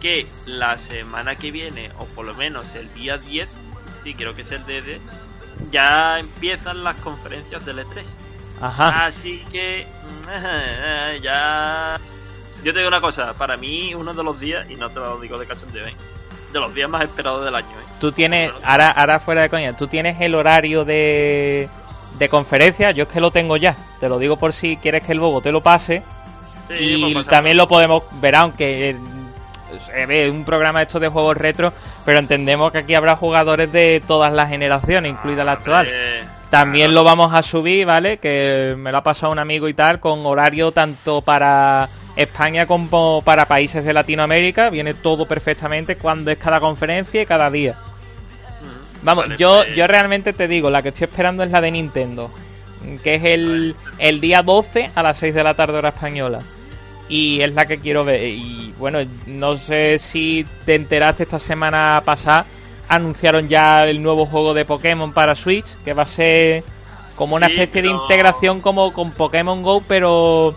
que 0.00 0.26
la 0.46 0.76
semana 0.78 1.36
que 1.36 1.52
viene, 1.52 1.92
o 1.98 2.06
por 2.06 2.26
lo 2.26 2.34
menos 2.34 2.74
el 2.74 2.92
día 2.92 3.16
10, 3.16 3.48
sí, 4.02 4.14
creo 4.14 4.34
que 4.34 4.42
es 4.42 4.50
el 4.50 4.64
DD, 4.64 5.00
ya 5.70 6.18
empiezan 6.18 6.82
las 6.82 6.96
conferencias 6.96 7.64
del 7.64 7.78
E3. 7.78 8.02
Ajá. 8.60 9.06
Así 9.06 9.44
que 9.52 9.86
ya... 11.22 12.00
Yo 12.64 12.72
te 12.72 12.78
digo 12.80 12.88
una 12.88 13.00
cosa, 13.00 13.32
para 13.34 13.56
mí 13.56 13.94
uno 13.94 14.12
de 14.12 14.24
los 14.24 14.40
días, 14.40 14.68
y 14.68 14.74
no 14.74 14.90
te 14.90 14.98
lo 14.98 15.20
digo 15.20 15.38
de 15.38 15.46
cachondeo, 15.46 15.86
¿eh? 15.86 15.94
de 16.52 16.58
los 16.58 16.74
días 16.74 16.90
más 16.90 17.04
esperados 17.04 17.44
del 17.44 17.54
año. 17.54 17.68
¿eh? 17.68 17.84
Tú 18.00 18.10
tienes, 18.10 18.50
ahora, 18.64 18.90
ahora 18.90 19.20
fuera 19.20 19.42
de 19.42 19.50
coña, 19.50 19.76
tú 19.76 19.86
tienes 19.86 20.20
el 20.20 20.34
horario 20.34 20.84
de, 20.84 21.68
de 22.18 22.28
conferencia, 22.28 22.90
yo 22.92 23.04
es 23.04 23.08
que 23.08 23.20
lo 23.20 23.30
tengo 23.30 23.56
ya. 23.56 23.76
Te 24.00 24.08
lo 24.08 24.18
digo 24.18 24.36
por 24.36 24.52
si 24.52 24.76
quieres 24.76 25.02
que 25.02 25.12
el 25.12 25.20
Bobo 25.20 25.40
te 25.40 25.52
lo 25.52 25.62
pase. 25.62 26.02
Sí, 26.68 26.74
y 26.78 27.24
también 27.24 27.56
lo 27.56 27.68
podemos 27.68 28.04
ver, 28.20 28.36
aunque 28.36 28.90
eh, 28.90 28.96
se 29.84 30.06
ve 30.06 30.30
un 30.30 30.44
programa 30.44 30.82
hecho 30.82 31.00
de 31.00 31.08
juegos 31.08 31.36
retro, 31.36 31.72
pero 32.04 32.18
entendemos 32.18 32.72
que 32.72 32.78
aquí 32.78 32.94
habrá 32.94 33.16
jugadores 33.16 33.70
de 33.70 34.02
todas 34.06 34.32
las 34.32 34.48
generaciones, 34.48 35.12
incluida 35.12 35.44
la 35.44 35.52
actual. 35.52 35.86
Hombre, 35.86 36.22
También 36.50 36.86
claro. 36.86 37.00
lo 37.00 37.04
vamos 37.04 37.34
a 37.34 37.42
subir, 37.42 37.86
¿vale? 37.86 38.18
Que 38.18 38.74
me 38.78 38.92
lo 38.92 38.98
ha 38.98 39.02
pasado 39.02 39.32
un 39.32 39.38
amigo 39.38 39.68
y 39.68 39.74
tal, 39.74 40.00
con 40.00 40.24
horario 40.24 40.72
tanto 40.72 41.20
para 41.20 41.88
España 42.16 42.66
como 42.66 43.22
para 43.24 43.46
países 43.46 43.84
de 43.84 43.92
Latinoamérica. 43.92 44.70
Viene 44.70 44.94
todo 44.94 45.26
perfectamente 45.26 45.96
cuando 45.96 46.30
es 46.30 46.38
cada 46.38 46.60
conferencia 46.60 47.20
y 47.22 47.26
cada 47.26 47.50
día. 47.50 47.76
Vamos, 49.04 49.26
vale, 49.26 49.36
yo, 49.36 49.62
pues, 49.64 49.76
yo 49.76 49.86
realmente 49.86 50.32
te 50.32 50.48
digo, 50.48 50.70
la 50.70 50.82
que 50.82 50.88
estoy 50.88 51.04
esperando 51.04 51.42
es 51.42 51.50
la 51.50 51.60
de 51.60 51.70
Nintendo, 51.70 52.30
que 53.02 53.14
es 53.16 53.24
el, 53.24 53.76
el 53.98 54.20
día 54.20 54.42
12 54.42 54.90
a 54.94 55.02
las 55.02 55.18
6 55.18 55.34
de 55.34 55.44
la 55.44 55.54
tarde 55.54 55.78
hora 55.78 55.90
española. 55.90 56.40
Y 57.08 57.42
es 57.42 57.52
la 57.54 57.66
que 57.66 57.78
quiero 57.80 58.04
ver. 58.04 58.22
Y 58.24 58.74
bueno, 58.78 58.98
no 59.26 59.56
sé 59.58 59.98
si 59.98 60.46
te 60.64 60.74
enteraste 60.74 61.24
esta 61.24 61.38
semana 61.38 62.02
pasada, 62.04 62.46
anunciaron 62.88 63.46
ya 63.48 63.86
el 63.86 64.02
nuevo 64.02 64.26
juego 64.26 64.54
de 64.54 64.64
Pokémon 64.64 65.12
para 65.12 65.34
Switch, 65.34 65.76
que 65.84 65.92
va 65.94 66.04
a 66.04 66.06
ser 66.06 66.64
como 67.14 67.36
una 67.36 67.46
Sí, 67.46 67.52
especie 67.52 67.82
de 67.82 67.88
integración 67.88 68.60
como 68.60 68.92
con 68.92 69.12
Pokémon 69.12 69.62
Go, 69.62 69.82
pero 69.86 70.56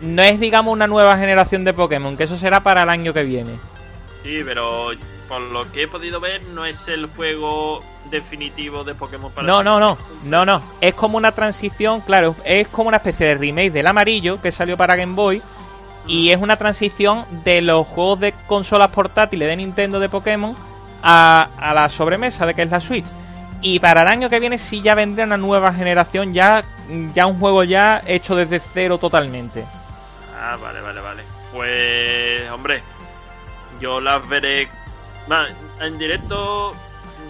no 0.00 0.22
es 0.22 0.40
digamos 0.40 0.72
una 0.72 0.86
nueva 0.86 1.18
generación 1.18 1.64
de 1.64 1.74
Pokémon, 1.74 2.16
que 2.16 2.24
eso 2.24 2.36
será 2.38 2.62
para 2.62 2.82
el 2.84 2.88
año 2.88 3.12
que 3.12 3.22
viene. 3.24 3.60
Sí, 4.22 4.38
pero 4.44 4.90
por 5.28 5.40
lo 5.40 5.70
que 5.70 5.84
he 5.84 5.88
podido 5.88 6.20
ver, 6.20 6.44
no 6.46 6.64
es 6.64 6.86
el 6.88 7.06
juego 7.06 7.82
definitivo 8.10 8.84
de 8.84 8.94
Pokémon 8.94 9.32
para 9.32 9.46
No, 9.46 9.62
no, 9.62 9.80
no, 9.80 9.98
no, 10.24 10.44
no. 10.44 10.62
Es 10.80 10.94
como 10.94 11.16
una 11.16 11.32
transición, 11.32 12.00
claro, 12.00 12.36
es 12.44 12.68
como 12.68 12.88
una 12.88 12.98
especie 12.98 13.26
de 13.26 13.34
remake 13.34 13.72
del 13.72 13.86
amarillo 13.86 14.40
que 14.40 14.52
salió 14.52 14.76
para 14.76 14.96
Game 14.96 15.14
Boy. 15.14 15.42
Y 16.06 16.30
es 16.30 16.40
una 16.40 16.56
transición 16.56 17.24
de 17.44 17.62
los 17.62 17.86
juegos 17.86 18.20
de 18.20 18.34
consolas 18.46 18.90
portátiles 18.90 19.48
de 19.48 19.56
Nintendo 19.56 19.98
de 19.98 20.10
Pokémon 20.10 20.54
a, 21.02 21.48
a 21.56 21.72
la 21.72 21.88
sobremesa 21.88 22.44
de 22.44 22.54
que 22.54 22.62
es 22.62 22.70
la 22.70 22.80
Switch. 22.80 23.06
Y 23.62 23.78
para 23.78 24.02
el 24.02 24.08
año 24.08 24.28
que 24.28 24.40
viene 24.40 24.58
sí 24.58 24.82
ya 24.82 24.94
vendrá 24.94 25.24
una 25.24 25.38
nueva 25.38 25.72
generación, 25.72 26.34
ya, 26.34 26.62
ya 27.14 27.24
un 27.24 27.40
juego 27.40 27.64
ya 27.64 28.02
hecho 28.06 28.36
desde 28.36 28.60
cero 28.60 28.98
totalmente. 28.98 29.64
Ah, 30.38 30.58
vale, 30.60 30.82
vale, 30.82 31.00
vale. 31.00 31.22
Pues, 31.50 32.50
hombre, 32.50 32.82
yo 33.80 34.00
las 34.00 34.28
veré. 34.28 34.68
Va, 35.30 35.46
en 35.80 35.98
directo. 35.98 36.72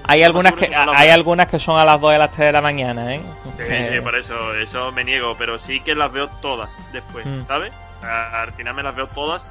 Hay 0.07 0.23
algunas 0.23 0.53
que 0.55 0.71
hay 0.75 1.09
algunas 1.09 1.49
que 1.49 1.59
son 1.59 1.79
a 1.79 1.85
las 1.85 1.99
2 2.01 2.13
de 2.13 2.19
las 2.19 2.31
3 2.31 2.47
de 2.49 2.53
la 2.53 2.61
mañana, 2.61 3.15
¿eh? 3.15 3.23
Sí, 3.59 3.95
sí, 3.95 4.01
por 4.03 4.15
eso, 4.17 4.55
eso 4.55 4.93
me 4.93 5.03
niego, 5.05 5.35
pero 5.39 5.59
sí 5.59 5.81
que 5.81 5.95
las 5.95 6.13
veo 6.13 6.29
todas 6.29 6.71
después, 6.93 7.25
Mm. 7.25 7.47
¿sabes? 7.47 7.73
Al 8.03 8.53
final 8.53 8.75
me 8.75 8.83
las 8.83 8.95
veo 8.95 9.07
todas 9.07 9.43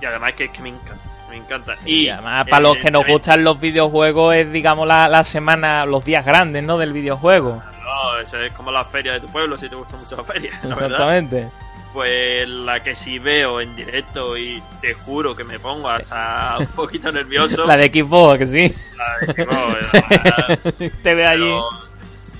y 0.00 0.04
además 0.06 0.32
que 0.32 0.46
es 0.46 0.50
que 0.50 0.62
me 0.62 0.70
encanta, 0.70 1.04
me 1.28 1.36
encanta. 1.36 1.74
Y 1.84 2.06
y 2.06 2.08
además, 2.08 2.44
para 2.48 2.60
los 2.62 2.78
que 2.78 2.90
nos 2.90 3.06
gustan 3.06 3.44
los 3.44 3.60
videojuegos, 3.60 4.34
es 4.34 4.50
digamos 4.50 4.88
la, 4.88 5.08
la 5.08 5.22
semana, 5.22 5.84
los 5.86 6.04
días 6.04 6.26
grandes, 6.26 6.64
¿no? 6.64 6.76
Del 6.76 6.92
videojuego. 6.92 7.62
No, 7.84 8.18
eso 8.18 8.36
es 8.40 8.52
como 8.54 8.72
la 8.72 8.84
feria 8.86 9.12
de 9.12 9.20
tu 9.20 9.26
pueblo, 9.28 9.56
si 9.58 9.68
te 9.68 9.76
gusta 9.76 9.96
mucho 9.96 10.16
la 10.16 10.24
feria, 10.24 10.50
verdad. 10.64 11.50
Pues 11.92 12.48
la 12.48 12.82
que 12.84 12.94
sí 12.94 13.18
veo 13.18 13.60
en 13.60 13.74
directo 13.74 14.36
y 14.36 14.62
te 14.80 14.94
juro 14.94 15.34
que 15.34 15.42
me 15.42 15.58
pongo 15.58 15.88
hasta 15.88 16.56
un 16.60 16.66
poquito 16.68 17.10
nervioso. 17.12 17.66
La 17.66 17.76
de 17.76 17.88
Xbox, 17.88 18.38
que 18.38 18.46
sí. 18.46 18.74
la 18.96 19.26
de 19.34 19.44
Xbox, 19.44 19.92
la- 20.88 20.90
Te 21.02 21.14
ve 21.14 21.26
allí. 21.26 21.52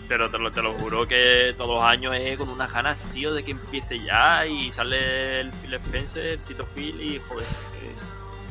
Pero, 0.09 0.29
te, 0.29 0.39
lo, 0.39 0.51
te 0.51 0.61
lo 0.61 0.73
juro 0.73 1.07
que 1.07 1.55
todos 1.57 1.71
los 1.77 1.83
años 1.85 2.13
es 2.19 2.37
con 2.37 2.49
unas 2.49 2.73
ganas, 2.73 2.99
tío, 3.13 3.33
de 3.33 3.45
que 3.45 3.53
empiece 3.53 4.01
ya 4.01 4.45
y 4.45 4.73
sale 4.73 5.41
el 5.41 5.53
Phil 5.53 5.75
Spencer, 5.75 6.39
Tito 6.49 6.67
Phil 6.75 7.01
y 7.01 7.21
joder. 7.29 7.47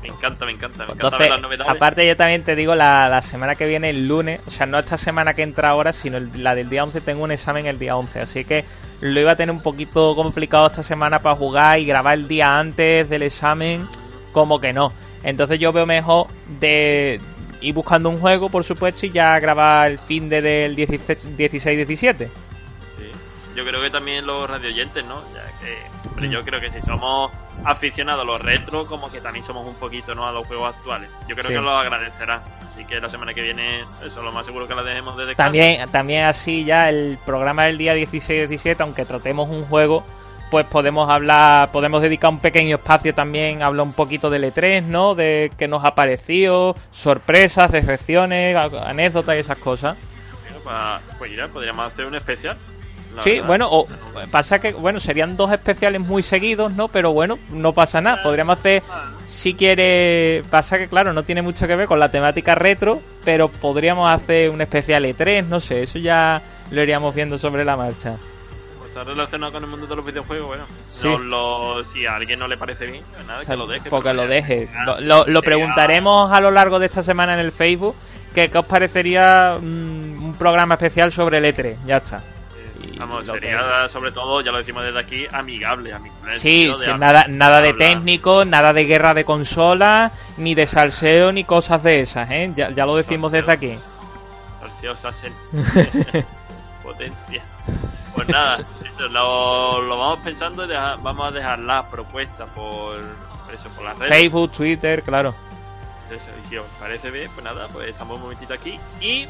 Me 0.02 0.08
encanta, 0.10 0.46
me 0.46 0.52
encanta, 0.54 0.78
me 0.80 0.84
encanta 0.86 0.94
Entonces, 0.94 1.20
ver 1.20 1.30
las 1.30 1.42
novedades. 1.42 1.74
aparte 1.74 2.08
yo 2.08 2.16
también 2.16 2.44
te 2.44 2.56
digo, 2.56 2.74
la, 2.74 3.10
la 3.10 3.22
semana 3.22 3.56
que 3.56 3.66
viene, 3.66 3.90
el 3.90 4.08
lunes, 4.08 4.40
o 4.48 4.52
sea, 4.52 4.66
no 4.66 4.80
esta 4.80 4.98
semana 4.98 5.34
que 5.34 5.42
entra 5.44 5.70
ahora, 5.70 5.92
sino 5.92 6.18
el- 6.18 6.32
la 6.42 6.56
del 6.56 6.70
día 6.70 6.84
11, 6.84 7.02
tengo 7.02 7.24
un 7.24 7.32
examen 7.32 7.66
el 7.66 7.78
día 7.80 7.96
11, 7.98 8.20
así 8.22 8.46
que 8.46 8.64
lo 9.02 9.20
iba 9.20 9.32
a 9.32 9.36
tener 9.36 9.54
un 9.54 9.62
poquito 9.62 10.16
complicado 10.16 10.68
esta 10.68 10.84
semana 10.84 11.20
para 11.20 11.36
jugar 11.36 11.80
y 11.80 11.86
grabar 11.86 12.14
el 12.16 12.28
día 12.30 12.56
antes 12.56 13.10
del 13.10 13.24
examen, 13.24 13.86
como 14.32 14.60
que 14.62 14.72
no. 14.72 14.94
Entonces 15.24 15.60
yo 15.60 15.74
veo 15.74 15.86
mejor 15.86 16.28
de 16.62 17.20
ir 17.60 17.74
buscando 17.74 18.10
un 18.10 18.18
juego, 18.22 18.48
por 18.48 18.64
supuesto, 18.64 19.06
y 19.06 19.12
ya 19.12 19.38
grabar 19.40 19.92
el 19.92 20.00
fin 20.00 20.30
de 20.30 20.42
del 20.42 20.78
16-17. 20.78 22.30
Yo 23.60 23.66
creo 23.66 23.82
que 23.82 23.90
también 23.90 24.26
los 24.26 24.50
radioyentes, 24.50 25.04
¿no? 25.06 25.22
Ya 25.34 25.44
que, 25.60 26.08
hombre, 26.10 26.30
Mm. 26.30 26.32
yo 26.32 26.44
creo 26.46 26.62
que 26.62 26.72
si 26.72 26.82
somos 26.82 27.30
aficionados 27.66 28.22
a 28.22 28.26
los 28.26 28.42
retro, 28.42 28.86
como 28.86 29.12
que 29.12 29.20
también 29.20 29.44
somos 29.44 29.68
un 29.68 29.76
poquito, 29.76 30.16
¿no? 30.16 30.26
A 30.26 30.32
los 30.32 30.48
juegos 30.48 30.74
actuales. 30.76 31.10
Yo 31.28 31.36
creo 31.36 31.48
Sí. 31.48 31.54
que 31.56 31.60
lo 31.60 31.72
agradecerán. 31.78 32.42
Así 32.72 32.86
que 32.86 33.02
la 33.02 33.10
semana 33.10 33.34
que 33.34 33.42
viene, 33.42 33.82
eso 34.06 34.24
lo 34.24 34.32
más 34.32 34.46
seguro 34.46 34.66
que 34.66 34.76
la 34.76 34.84
dejemos 34.84 35.18
de 35.18 35.26
descanso. 35.26 35.44
También, 35.52 35.90
también 35.92 36.26
así 36.26 36.64
ya 36.64 36.88
el 36.90 37.18
programa 37.26 37.66
del 37.66 37.78
día 37.78 37.94
16-17, 37.96 38.82
aunque 38.82 39.04
tratemos 39.04 39.50
un 39.50 39.66
juego, 39.66 40.06
pues 40.52 40.66
podemos 40.66 41.10
hablar, 41.10 41.70
podemos 41.74 42.02
dedicar 42.02 42.30
un 42.32 42.40
pequeño 42.40 42.78
espacio 42.78 43.14
también, 43.14 43.62
a 43.62 43.66
hablar 43.66 43.86
un 43.86 43.94
poquito 43.94 44.30
del 44.30 44.46
E3, 44.46 44.84
¿no? 44.84 45.16
De 45.16 45.52
qué 45.58 45.68
nos 45.68 45.84
ha 45.84 45.96
parecido, 45.96 46.76
sorpresas, 46.92 47.70
decepciones, 47.74 48.56
anécdotas 48.56 49.36
y 49.36 49.40
esas 49.40 49.58
cosas. 49.58 49.98
Bueno, 50.64 51.00
pues 51.18 51.32
mira, 51.32 51.48
podríamos 51.50 51.92
hacer 51.92 52.06
un 52.06 52.16
especial. 52.16 52.58
La 53.20 53.24
sí, 53.24 53.32
verdad. 53.34 53.48
bueno, 53.48 53.68
o 53.72 53.88
pasa 54.32 54.60
que, 54.60 54.74
bueno, 54.74 55.00
serían 55.00 55.38
dos 55.38 55.52
especiales 55.52 56.02
muy 56.02 56.24
seguidos, 56.24 56.74
¿no? 56.74 56.88
Pero 56.88 57.12
bueno, 57.14 57.38
no 57.52 57.74
pasa 57.74 58.02
nada, 58.02 58.22
podríamos 58.24 58.60
hacer, 58.60 58.82
si 59.28 59.54
quiere, 59.54 60.44
pasa 60.50 60.78
que 60.78 60.88
claro, 60.88 61.14
no 61.14 61.24
tiene 61.24 61.42
mucho 61.42 61.68
que 61.68 61.76
ver 61.76 61.88
con 61.88 62.00
la 62.00 62.10
temática 62.12 62.56
retro, 62.56 63.02
pero 63.24 63.48
podríamos 63.50 64.10
hacer 64.12 64.50
un 64.50 64.62
especial 64.62 65.06
E3, 65.06 65.46
no 65.46 65.60
sé, 65.60 65.84
eso 65.84 66.00
ya 66.00 66.42
lo 66.72 66.82
iríamos 66.82 67.14
viendo 67.16 67.38
sobre 67.40 67.64
la 67.66 67.76
marcha. 67.78 68.16
Pues 68.78 68.90
está 68.90 69.04
relacionado 69.04 69.52
con 69.52 69.64
el 69.64 69.70
mundo 69.70 69.88
de 69.88 69.96
los 69.96 70.06
videojuegos, 70.06 70.48
bueno. 70.48 70.64
Sí. 70.90 71.08
No 71.08 71.18
lo- 71.20 71.84
si 71.86 72.06
a 72.06 72.16
alguien 72.16 72.40
no 72.40 72.48
le 72.48 72.58
parece 72.58 72.86
bien, 72.88 73.04
pues 73.14 73.26
nada, 73.28 73.40
O 73.42 73.44
sea, 73.44 73.54
que 73.54 73.58
lo 73.58 73.68
deje. 73.68 73.90
Porque 73.90 74.10
pero 74.10 74.22
lo 74.24 74.28
deje. 74.28 74.70
Lo, 74.86 75.00
lo- 75.02 75.26
lo 75.28 75.42
ya- 75.42 75.46
preguntaremos 75.46 76.32
a 76.32 76.40
lo 76.42 76.52
largo 76.52 76.80
de 76.80 76.86
esta 76.88 77.04
semana 77.04 77.34
en 77.34 77.40
el 77.40 77.52
Facebook. 77.52 77.96
Que, 78.34 78.48
¿Qué 78.50 78.60
os 78.60 78.66
parecería 78.66 79.58
mm, 79.60 80.24
un 80.24 80.36
programa 80.38 80.76
especial 80.76 81.12
sobre 81.12 81.40
el 81.40 81.46
E3? 81.46 81.78
Ya 81.88 81.98
está. 81.98 82.22
Y 82.82 82.98
Vamos, 82.98 83.26
sería 83.26 83.88
sobre 83.90 84.12
todo, 84.12 84.42
ya 84.42 84.52
lo 84.52 84.58
decimos 84.60 84.84
desde 84.84 85.00
aquí, 85.00 85.26
amigable. 85.32 85.94
amigable 85.94 86.38
Sí, 86.40 86.72
sí, 86.76 86.90
nada, 86.98 87.26
nada 87.28 87.62
de 87.62 87.74
técnico, 87.74 88.46
nada 88.46 88.74
de 88.74 88.86
guerra 88.86 89.14
de 89.14 89.26
consolas, 89.26 90.12
ni 90.38 90.56
de 90.56 90.68
salseo, 90.68 91.32
ni 91.32 91.44
cosas 91.44 91.82
de 91.84 92.02
esas, 92.02 92.30
¿eh? 92.32 92.52
Ya, 92.56 92.70
ya 92.72 92.86
lo 92.86 92.96
decimos 92.96 93.32
desde 93.32 93.52
aquí. 93.52 93.80
Salseosa 94.62 95.10
sen- 95.10 96.26
Potencia. 96.84 97.44
Pues 98.16 98.28
nada, 98.30 98.58
lo, 99.12 99.82
lo 99.82 99.98
vamos 99.98 100.20
pensando 100.24 100.66
y 100.66 100.68
deja- 100.68 100.96
vamos 100.98 101.28
a 101.28 101.32
dejar 101.32 101.60
la 101.60 101.90
propuesta 101.90 102.46
por, 102.48 102.96
eso, 103.54 103.70
por 103.76 103.86
las 103.86 103.98
redes. 104.00 104.16
Facebook, 104.18 104.52
Twitter, 104.52 105.04
claro. 105.04 105.36
Eso, 106.10 106.26
y 106.44 106.50
si 106.50 106.58
os 106.58 106.66
parece 106.80 107.12
bien, 107.12 107.30
pues 107.34 107.44
nada, 107.44 107.68
pues 107.72 107.90
estamos 107.90 108.16
un 108.18 108.24
momentito 108.24 108.54
aquí. 108.54 108.80
Y. 109.00 109.26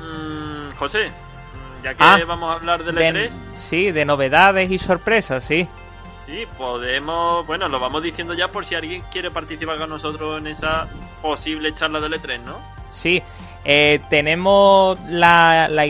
mm, 0.00 0.76
José, 0.78 1.10
ya 1.84 1.94
que 1.94 2.02
Ah, 2.02 2.18
vamos 2.26 2.50
a 2.50 2.54
hablar 2.54 2.82
del 2.82 2.94
De- 2.94 3.28
E3, 3.28 3.30
sí, 3.54 3.92
de 3.92 4.04
novedades 4.04 4.70
y 4.70 4.78
sorpresas, 4.78 5.44
sí. 5.44 5.68
sí, 6.26 6.44
podemos. 6.58 7.46
Bueno, 7.46 7.68
lo 7.68 7.78
vamos 7.78 8.02
diciendo 8.02 8.34
ya 8.34 8.48
por 8.48 8.64
si 8.66 8.74
alguien 8.74 9.02
quiere 9.12 9.30
participar 9.30 9.76
con 9.78 9.90
nosotros 9.90 10.40
en 10.40 10.46
esa 10.48 10.86
posible 11.22 11.72
charla 11.74 12.00
del 12.00 12.14
E3, 12.14 12.40
¿no? 12.40 12.56
Sí, 12.90 13.22
eh, 13.64 14.00
tenemos 14.08 14.98
la, 15.08 15.68
la 15.68 15.84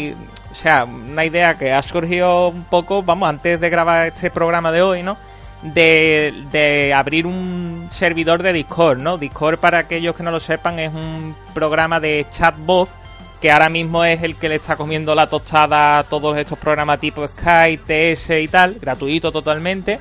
o 0.51 0.55
sea, 0.55 0.85
una 0.85 1.25
idea 1.25 1.55
que 1.55 1.73
ha 1.73 1.83
surgido 1.83 2.49
un 2.49 2.65
poco, 2.65 3.03
vamos, 3.03 3.29
antes 3.29 3.61
de 3.61 3.71
grabar 3.71 4.07
este 4.09 4.31
programa 4.31 4.73
de 4.73 4.83
hoy, 4.83 5.03
¿no? 5.03 5.17
De, 5.63 6.35
de 6.53 6.93
abrir 6.95 7.27
un 7.27 7.87
servidor 7.91 8.43
de 8.43 8.53
Discord, 8.53 8.99
¿no? 8.99 9.17
Discord, 9.17 9.59
para 9.59 9.79
aquellos 9.79 10.15
que 10.15 10.23
no 10.23 10.31
lo 10.31 10.41
sepan, 10.41 10.79
es 10.79 10.93
un 10.93 11.35
programa 11.55 12.01
de 12.01 12.27
chat 12.31 12.55
voz 12.59 12.91
que 13.41 13.51
ahora 13.51 13.69
mismo 13.69 14.05
es 14.05 14.23
el 14.23 14.37
que 14.37 14.49
le 14.49 14.57
está 14.57 14.77
comiendo 14.77 15.15
la 15.15 15.29
tostada 15.29 15.99
a 15.99 16.05
todos 16.05 16.37
estos 16.39 16.59
programas 16.59 17.01
tipo 17.01 17.27
Skype, 17.27 18.15
TS 18.15 18.31
y 18.41 18.49
tal, 18.49 18.77
gratuito 18.81 19.31
totalmente. 19.31 20.01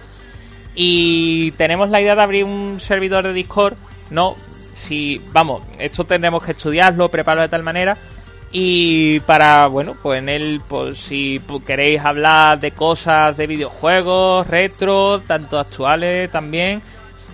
Y 0.75 1.51
tenemos 1.51 1.89
la 1.89 2.01
idea 2.01 2.15
de 2.15 2.21
abrir 2.21 2.45
un 2.45 2.79
servidor 2.79 3.25
de 3.25 3.33
Discord, 3.33 3.75
¿no? 4.09 4.35
Si, 4.71 5.21
vamos, 5.31 5.61
esto 5.77 6.03
tendremos 6.03 6.43
que 6.43 6.53
estudiarlo, 6.53 7.09
prepararlo 7.09 7.43
de 7.43 7.49
tal 7.49 7.63
manera. 7.63 7.97
Y 8.51 9.19
para, 9.21 9.67
bueno, 9.67 9.95
pues 10.01 10.19
en 10.19 10.29
él, 10.29 10.61
pues 10.67 10.99
si 10.99 11.41
queréis 11.65 12.01
hablar 12.01 12.59
de 12.59 12.71
cosas 12.71 13.35
de 13.35 13.47
videojuegos, 13.47 14.47
retro, 14.47 15.21
tanto 15.21 15.59
actuales 15.59 16.29
también, 16.29 16.81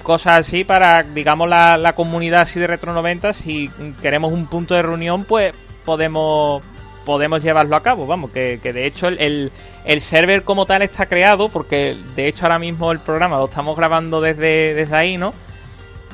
cosas 0.02 0.40
así 0.40 0.64
para, 0.64 1.04
digamos, 1.04 1.50
la, 1.50 1.78
la 1.78 1.94
comunidad 1.94 2.42
así 2.42 2.60
de 2.60 2.68
Retro 2.68 2.94
90, 2.94 3.34
si 3.34 3.70
queremos 4.02 4.32
un 4.32 4.48
punto 4.48 4.76
de 4.76 4.82
reunión, 4.82 5.26
pues 5.26 5.54
podemos 5.86 6.62
podemos 7.06 7.42
llevarlo 7.42 7.76
a 7.76 7.82
cabo, 7.82 8.06
vamos, 8.06 8.30
que, 8.30 8.60
que 8.62 8.72
de 8.72 8.86
hecho 8.86 9.08
el, 9.08 9.52
el, 9.84 10.02
server 10.02 10.44
como 10.44 10.68
tal 10.68 10.84
está 10.84 11.08
creado, 11.08 11.50
porque 11.50 11.98
de 12.16 12.28
hecho 12.28 12.46
ahora 12.46 12.60
mismo 12.60 12.92
el 12.92 13.00
programa 13.00 13.38
lo 13.38 13.46
estamos 13.46 13.76
grabando 13.76 14.22
desde, 14.22 14.76
desde 14.76 14.96
ahí, 14.96 15.18
¿no? 15.18 15.34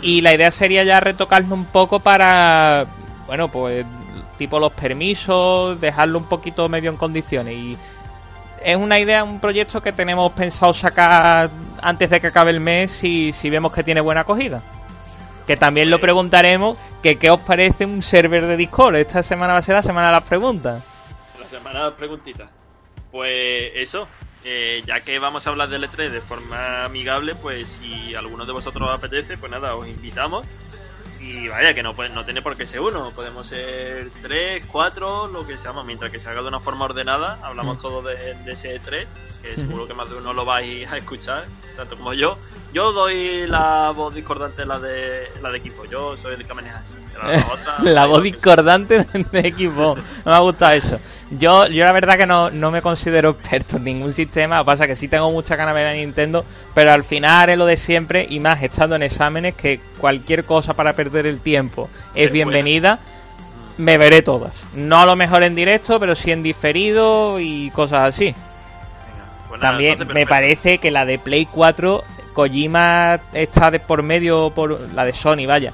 Y 0.02 0.22
la 0.22 0.34
idea 0.34 0.52
sería 0.52 0.84
ya 0.84 1.02
retocarlo 1.02 1.54
un 1.54 1.66
poco 1.66 2.00
para, 2.00 2.86
bueno, 3.28 3.52
pues 3.52 3.86
tipo 4.38 4.60
los 4.60 4.74
permisos, 4.74 5.80
dejarlo 5.82 6.20
un 6.20 6.26
poquito 6.26 6.70
medio 6.70 6.92
en 6.92 6.98
condiciones. 6.98 7.54
Y 7.54 7.78
es 8.64 8.78
una 8.78 9.00
idea, 9.00 9.24
un 9.24 9.40
proyecto 9.40 9.82
que 9.82 9.92
tenemos 9.92 10.32
pensado 10.34 10.74
sacar 10.74 11.50
antes 11.82 12.10
de 12.10 12.20
que 12.20 12.28
acabe 12.28 12.52
el 12.52 12.60
mes 12.60 12.92
si, 12.92 13.34
si 13.34 13.50
vemos 13.50 13.72
que 13.72 13.84
tiene 13.84 14.02
buena 14.02 14.22
acogida. 14.22 14.62
Que 15.48 15.58
también 15.58 15.90
lo 15.90 16.00
preguntaremos, 16.00 16.78
que 17.04 17.18
qué 17.18 17.30
os 17.30 17.40
parece 17.42 17.86
un 17.86 18.02
server 18.02 18.46
de 18.48 18.58
Discord. 18.58 18.96
Esta 18.96 19.22
semana 19.22 19.54
va 19.54 19.60
a 19.60 19.62
ser 19.62 19.76
la 19.76 19.84
semana 19.84 20.08
de 20.08 20.14
las 20.14 20.24
preguntas. 20.24 20.84
La 21.40 21.48
semana 21.48 21.86
de 21.86 21.92
preguntitas. 21.92 22.50
Pues 23.12 23.72
eso, 23.76 24.08
eh, 24.44 24.84
ya 24.86 25.00
que 25.02 25.18
vamos 25.20 25.46
a 25.46 25.50
hablar 25.50 25.70
del 25.70 25.84
E3 25.84 26.10
de 26.10 26.22
forma 26.22 26.86
amigable, 26.86 27.36
pues 27.36 27.68
si 27.68 28.14
alguno 28.16 28.46
de 28.46 28.54
vosotros 28.54 28.90
os 28.90 28.96
apetece, 28.96 29.38
pues 29.38 29.52
nada, 29.52 29.76
os 29.76 29.88
invitamos. 29.88 30.46
Y 31.20 31.48
vaya, 31.48 31.74
que 31.74 31.82
no, 31.82 31.94
puede, 31.94 32.10
no 32.10 32.26
tiene 32.26 32.42
por 32.42 32.56
qué 32.56 32.66
ser 32.66 32.82
uno, 32.82 33.12
podemos 33.12 33.48
ser 33.48 34.10
tres, 34.22 34.66
cuatro, 34.72 35.28
lo 35.28 35.46
que 35.48 35.58
seamos, 35.58 35.86
mientras 35.86 36.12
que 36.12 36.20
se 36.20 36.30
haga 36.30 36.42
de 36.42 36.48
una 36.48 36.60
forma 36.60 36.86
ordenada, 36.86 37.40
hablamos 37.44 37.80
todos 37.80 38.04
de, 38.06 38.36
de 38.36 38.52
ese 38.52 38.80
E3, 38.82 39.08
que 39.42 39.56
seguro 39.56 39.88
que 39.88 39.94
más 39.94 40.10
de 40.10 40.18
uno 40.18 40.34
lo 40.34 40.46
vais 40.46 40.92
a 40.92 40.98
escuchar, 40.98 41.46
tanto 41.76 41.98
como 41.98 42.14
yo. 42.14 42.38
Yo 42.74 42.92
doy 42.92 43.48
la 43.48 43.92
voz 43.96 44.14
discordante, 44.14 44.66
la 44.66 44.80
de 44.80 45.30
la 45.42 45.50
de 45.50 45.58
equipo, 45.58 45.86
yo 45.86 46.18
soy 46.18 46.36
el 46.36 46.46
que 46.46 46.54
maneja. 46.54 46.84
La, 47.18 47.80
la 47.84 48.06
voz 48.06 48.22
discordante 48.22 49.06
de 49.32 49.40
equipo. 49.40 49.96
No 50.26 50.32
me 50.32 50.38
ha 50.38 50.40
gustado 50.40 50.74
eso. 50.74 51.00
Yo, 51.32 51.66
yo 51.68 51.86
la 51.86 51.92
verdad 51.92 52.18
que 52.18 52.28
no, 52.28 52.52
no 52.52 52.70
me 52.70 52.84
considero 52.84 53.32
experto 53.32 53.78
en 53.78 53.84
ningún 53.84 54.14
sistema. 54.14 54.58
Lo 54.58 54.64
que 54.64 54.68
pasa 54.68 54.88
que 54.88 54.96
sí 54.96 55.08
tengo 55.08 55.32
mucha 55.32 55.56
ganas 55.56 55.74
de 55.74 55.82
ver 55.82 55.92
a 55.92 55.96
Nintendo. 55.96 56.46
Pero 56.74 56.92
al 56.92 57.04
final 57.04 57.50
es 57.50 57.58
lo 57.58 57.66
de 57.66 57.78
siempre. 57.78 58.28
Y 58.30 58.40
más 58.40 58.62
estando 58.62 58.96
en 58.96 59.04
exámenes 59.04 59.56
que 59.56 59.80
cualquier 59.98 60.46
cosa 60.46 60.74
para 60.74 60.94
perder 60.94 61.26
el 61.26 61.40
tiempo 61.40 61.90
es 62.14 62.28
Es 62.28 62.34
bienvenida. 62.34 63.00
Me 63.78 63.98
veré 63.98 64.22
todas. 64.22 64.66
No 64.76 65.00
a 65.00 65.06
lo 65.06 65.16
mejor 65.16 65.44
en 65.44 65.56
directo, 65.56 66.00
pero 66.00 66.16
sí 66.16 66.32
en 66.32 66.44
diferido 66.44 67.40
y 67.40 67.72
cosas 67.72 68.04
así. 68.04 68.26
Venga, 68.26 69.26
pues 69.50 69.60
nada, 69.60 69.74
También 69.74 70.08
me 70.14 70.26
parece 70.26 70.78
que 70.78 70.92
la 70.92 71.06
de 71.06 71.20
Play 71.20 71.46
4, 71.46 72.04
Kojima 72.34 73.20
está 73.34 73.72
de 73.72 73.82
por 73.82 74.02
medio, 74.02 74.52
por 74.52 74.80
la 74.94 75.04
de 75.04 75.12
Sony, 75.12 75.46
vaya. 75.46 75.74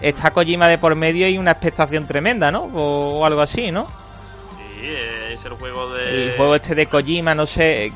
Está 0.00 0.32
Kojima 0.32 0.66
de 0.66 0.78
por 0.78 0.96
medio 0.96 1.28
y 1.28 1.38
una 1.38 1.52
expectación 1.52 2.06
tremenda, 2.08 2.50
¿no? 2.50 2.62
O, 2.64 3.20
o 3.20 3.24
algo 3.26 3.42
así, 3.42 3.70
¿no? 3.70 3.86
Eh, 4.78 5.30
es 5.34 5.44
el 5.44 5.52
juego 5.52 5.92
de. 5.94 6.30
El 6.30 6.36
juego 6.36 6.54
este 6.54 6.74
de 6.74 6.86
Kojima, 6.86 7.34
no 7.34 7.46
sé, 7.46 7.92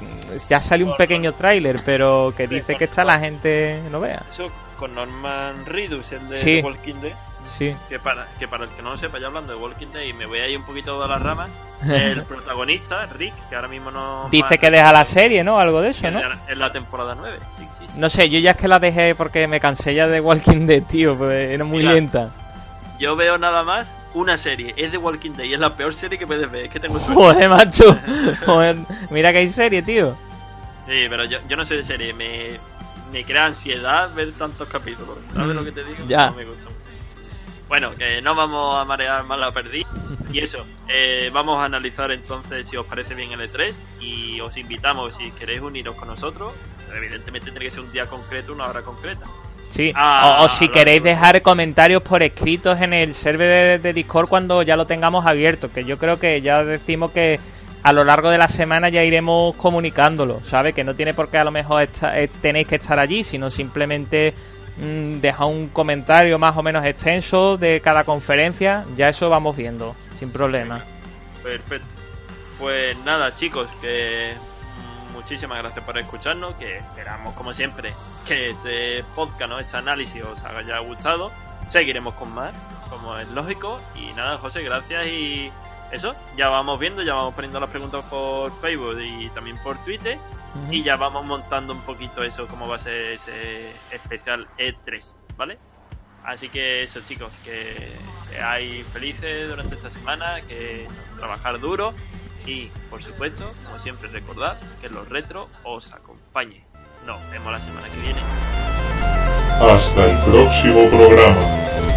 ya 0.49 0.61
salió 0.61 0.87
un 0.87 0.97
pequeño 0.97 1.33
tráiler, 1.33 1.81
pero 1.85 2.33
que 2.37 2.47
dice 2.49 2.77
que 2.77 2.85
está 2.85 3.05
la 3.05 3.19
gente 3.21 3.83
no 3.91 4.01
vea. 4.01 4.23
Eso 4.31 4.51
con 4.79 4.95
Norman 4.95 5.67
Reedus, 5.67 6.11
el 6.13 6.29
de 6.29 6.37
Sí. 6.37 6.57
The 6.57 6.63
Walking 6.63 6.95
Dead. 7.03 7.13
Sí. 7.47 7.75
Que 7.89 7.99
para, 7.99 8.29
que 8.39 8.47
para 8.49 8.65
el 8.65 8.71
que 8.71 8.83
no 8.83 8.91
lo 8.91 8.97
sepa, 8.97 9.19
ya 9.19 9.27
hablando 9.27 9.53
de 9.53 9.59
Walking 9.59 9.89
Dead, 9.93 10.03
y 10.05 10.13
me 10.13 10.27
voy 10.27 10.39
ahí 10.41 10.55
un 10.57 10.65
poquito 10.65 11.01
de 11.03 11.09
las 11.09 11.21
ramas, 11.21 11.51
el 11.91 12.23
protagonista, 12.29 13.07
Rick, 13.07 13.35
que 13.49 13.57
ahora 13.57 13.69
mismo 13.69 13.91
no. 13.91 14.29
Dice 14.31 14.59
que 14.59 14.71
deja 14.71 14.93
la 14.93 15.05
serie, 15.05 15.43
¿no? 15.45 15.59
Algo 15.59 15.81
de 15.81 15.91
eso, 15.91 16.11
¿no? 16.11 16.21
En 16.49 16.59
la 16.59 16.71
temporada 16.73 17.15
9, 17.15 17.39
sí, 17.59 17.67
sí, 17.79 17.85
sí. 17.89 17.93
No 17.99 18.09
sé, 18.11 18.29
yo 18.31 18.39
ya 18.39 18.53
es 18.53 18.57
que 18.57 18.69
la 18.69 18.79
dejé 18.79 19.15
porque 19.15 19.47
me 19.49 19.59
cansé 19.61 19.95
ya 19.95 20.07
de 20.07 20.21
Walking 20.21 20.67
Dead, 20.67 20.83
tío, 20.83 21.17
pues 21.17 21.51
era 21.51 21.65
muy 21.65 21.79
Mira. 21.79 21.93
lenta. 21.93 22.31
Yo 22.99 23.17
veo 23.17 23.39
nada 23.39 23.63
más 23.63 23.87
una 24.15 24.37
serie, 24.37 24.75
es 24.77 24.93
de 24.93 24.99
Walking 24.99 25.33
Dead, 25.33 25.45
y 25.45 25.55
es 25.55 25.61
la 25.61 25.77
peor 25.77 25.95
serie 25.95 26.19
que 26.19 26.27
puedes 26.27 26.51
ver, 26.51 26.67
es 26.67 26.71
que 26.71 26.81
tengo 26.81 26.99
suerte. 26.99 27.15
Joder, 27.15 27.49
macho. 27.49 27.99
Joder, 28.47 28.77
mira 29.11 29.33
que 29.33 29.39
hay 29.39 29.49
serie, 29.49 29.83
tío. 29.83 30.17
Sí, 30.87 31.07
pero 31.09 31.25
yo, 31.25 31.39
yo 31.49 31.57
no 31.57 31.65
soy 31.65 31.79
de 31.79 31.85
serie, 31.85 32.13
me, 32.13 32.59
me 33.13 33.25
crea 33.25 33.47
ansiedad 33.47 34.13
ver 34.15 34.33
tantos 34.33 34.69
capítulos. 34.69 35.19
¿Sabes 35.35 35.55
lo 35.55 35.65
que 35.65 35.73
te 35.73 35.85
digo? 35.85 36.05
Ya. 36.07 36.31
No 36.31 36.37
me 36.37 36.45
gusta. 36.45 36.69
Bueno, 37.69 37.95
que 37.95 38.21
no 38.21 38.35
vamos 38.35 38.81
a 38.81 38.85
marear 38.85 39.23
más 39.25 39.39
la 39.39 39.53
perdí. 39.53 39.87
Y 40.33 40.41
eso, 40.41 40.67
eh, 40.89 41.31
vamos 41.33 41.61
a 41.61 41.67
analizar 41.67 42.11
entonces 42.11 42.69
si 42.69 42.77
os 42.77 42.85
parece 42.85 43.15
bien 43.15 43.31
el 43.31 43.41
E3 43.41 43.73
y 44.01 44.41
os 44.41 44.57
invitamos 44.57 45.15
si 45.15 45.31
queréis 45.31 45.61
uniros 45.61 45.95
con 45.95 46.09
nosotros. 46.09 46.53
Evidentemente 46.93 47.53
tiene 47.53 47.67
que 47.67 47.71
ser 47.71 47.81
un 47.81 47.93
día 47.93 48.07
concreto, 48.07 48.53
una 48.53 48.67
hora 48.67 48.83
concreta. 48.83 49.25
Sí, 49.71 49.93
Ah, 49.95 50.39
o, 50.41 50.45
o 50.45 50.49
si 50.49 50.69
queréis 50.69 51.03
dejar 51.03 51.43
comentarios 51.43 52.03
por 52.03 52.23
escritos 52.23 52.81
en 52.81 52.93
el 52.93 53.15
server 53.15 53.81
de, 53.81 53.89
de 53.89 53.93
Discord 53.93 54.29
cuando 54.29 54.63
ya 54.63 54.77
lo 54.77 54.87
tengamos 54.87 55.27
abierto, 55.27 55.73
que 55.73 55.85
yo 55.85 55.99
creo 55.99 56.19
que 56.19 56.41
ya 56.41 56.65
decimos 56.65 57.13
que 57.13 57.39
a 57.83 57.93
lo 57.93 58.05
largo 58.05 58.31
de 58.31 58.37
la 58.39 58.49
semana 58.49 58.89
ya 58.89 59.05
iremos 59.05 59.55
comunicándolo, 59.57 60.41
¿sabes? 60.45 60.75
Que 60.75 60.85
no 60.85 60.95
tiene 60.95 61.15
por 61.15 61.29
qué 61.31 61.39
a 61.39 61.45
lo 61.45 61.51
mejor 61.51 61.83
esta- 61.83 62.19
eh, 62.19 62.29
tenéis 62.43 62.67
que 62.67 62.75
estar 62.77 62.99
allí, 62.99 63.23
sino 63.25 63.49
simplemente 63.51 64.35
mm, 64.77 65.21
dejar 65.21 65.47
un 65.47 65.69
comentario 65.69 66.39
más 66.39 66.57
o 66.57 66.63
menos 66.63 66.85
extenso 66.85 67.57
de 67.57 67.81
cada 67.81 68.05
conferencia, 68.05 68.85
ya 68.97 69.09
eso 69.09 69.31
vamos 69.31 69.57
viendo, 69.57 69.95
sin 70.19 70.31
problema. 70.33 70.85
Perfecto. 71.43 71.87
Pues 72.59 72.99
nada, 73.05 73.35
chicos, 73.35 73.69
que 73.81 74.33
muchísimas 75.31 75.59
gracias 75.59 75.85
por 75.85 75.97
escucharnos, 75.97 76.55
que 76.55 76.79
esperamos 76.79 77.37
como 77.37 77.53
siempre 77.53 77.95
que 78.27 78.51
este 78.51 79.05
podcast, 79.15 79.49
¿no? 79.49 79.61
este 79.61 79.77
análisis 79.77 80.25
os 80.25 80.43
haya 80.43 80.81
gustado. 80.81 81.31
Seguiremos 81.69 82.15
con 82.15 82.35
más, 82.35 82.53
como 82.89 83.17
es 83.17 83.29
lógico. 83.29 83.79
Y 83.95 84.13
nada, 84.15 84.39
José, 84.39 84.61
gracias 84.65 85.07
y 85.07 85.53
eso, 85.93 86.17
ya 86.37 86.49
vamos 86.49 86.81
viendo, 86.81 87.03
ya 87.03 87.15
vamos 87.15 87.35
poniendo 87.35 87.61
las 87.61 87.71
preguntas 87.71 88.05
por 88.07 88.51
Facebook 88.61 89.01
y 89.01 89.29
también 89.29 89.57
por 89.63 89.79
Twitter. 89.85 90.19
Y 90.69 90.83
ya 90.83 90.97
vamos 90.97 91.25
montando 91.25 91.75
un 91.75 91.83
poquito 91.83 92.25
eso, 92.25 92.49
cómo 92.49 92.67
va 92.67 92.75
a 92.75 92.81
ser 92.81 93.13
ese 93.13 93.71
especial 93.93 94.49
E3, 94.59 95.13
¿vale? 95.37 95.59
Así 96.25 96.49
que 96.49 96.83
eso, 96.83 97.03
chicos, 97.07 97.31
que 97.45 97.89
seáis 98.31 98.85
felices 98.89 99.49
durante 99.49 99.77
esta 99.77 99.93
semana, 99.93 100.41
que 100.41 100.89
trabajar 101.17 101.61
duro 101.61 101.95
y, 102.47 102.71
por 102.89 103.03
supuesto, 103.03 103.45
como 103.65 103.79
siempre, 103.81 104.09
recordad 104.09 104.59
que 104.81 104.89
los 104.89 105.09
retro 105.09 105.49
os 105.65 105.93
acompañen. 105.93 106.65
Nos 107.07 107.19
vemos 107.31 107.53
la 107.53 107.59
semana 107.59 107.89
que 107.89 108.01
viene. 108.01 108.21
Hasta 109.61 110.07
el 110.07 110.19
próximo 110.31 110.89
programa. 110.89 111.90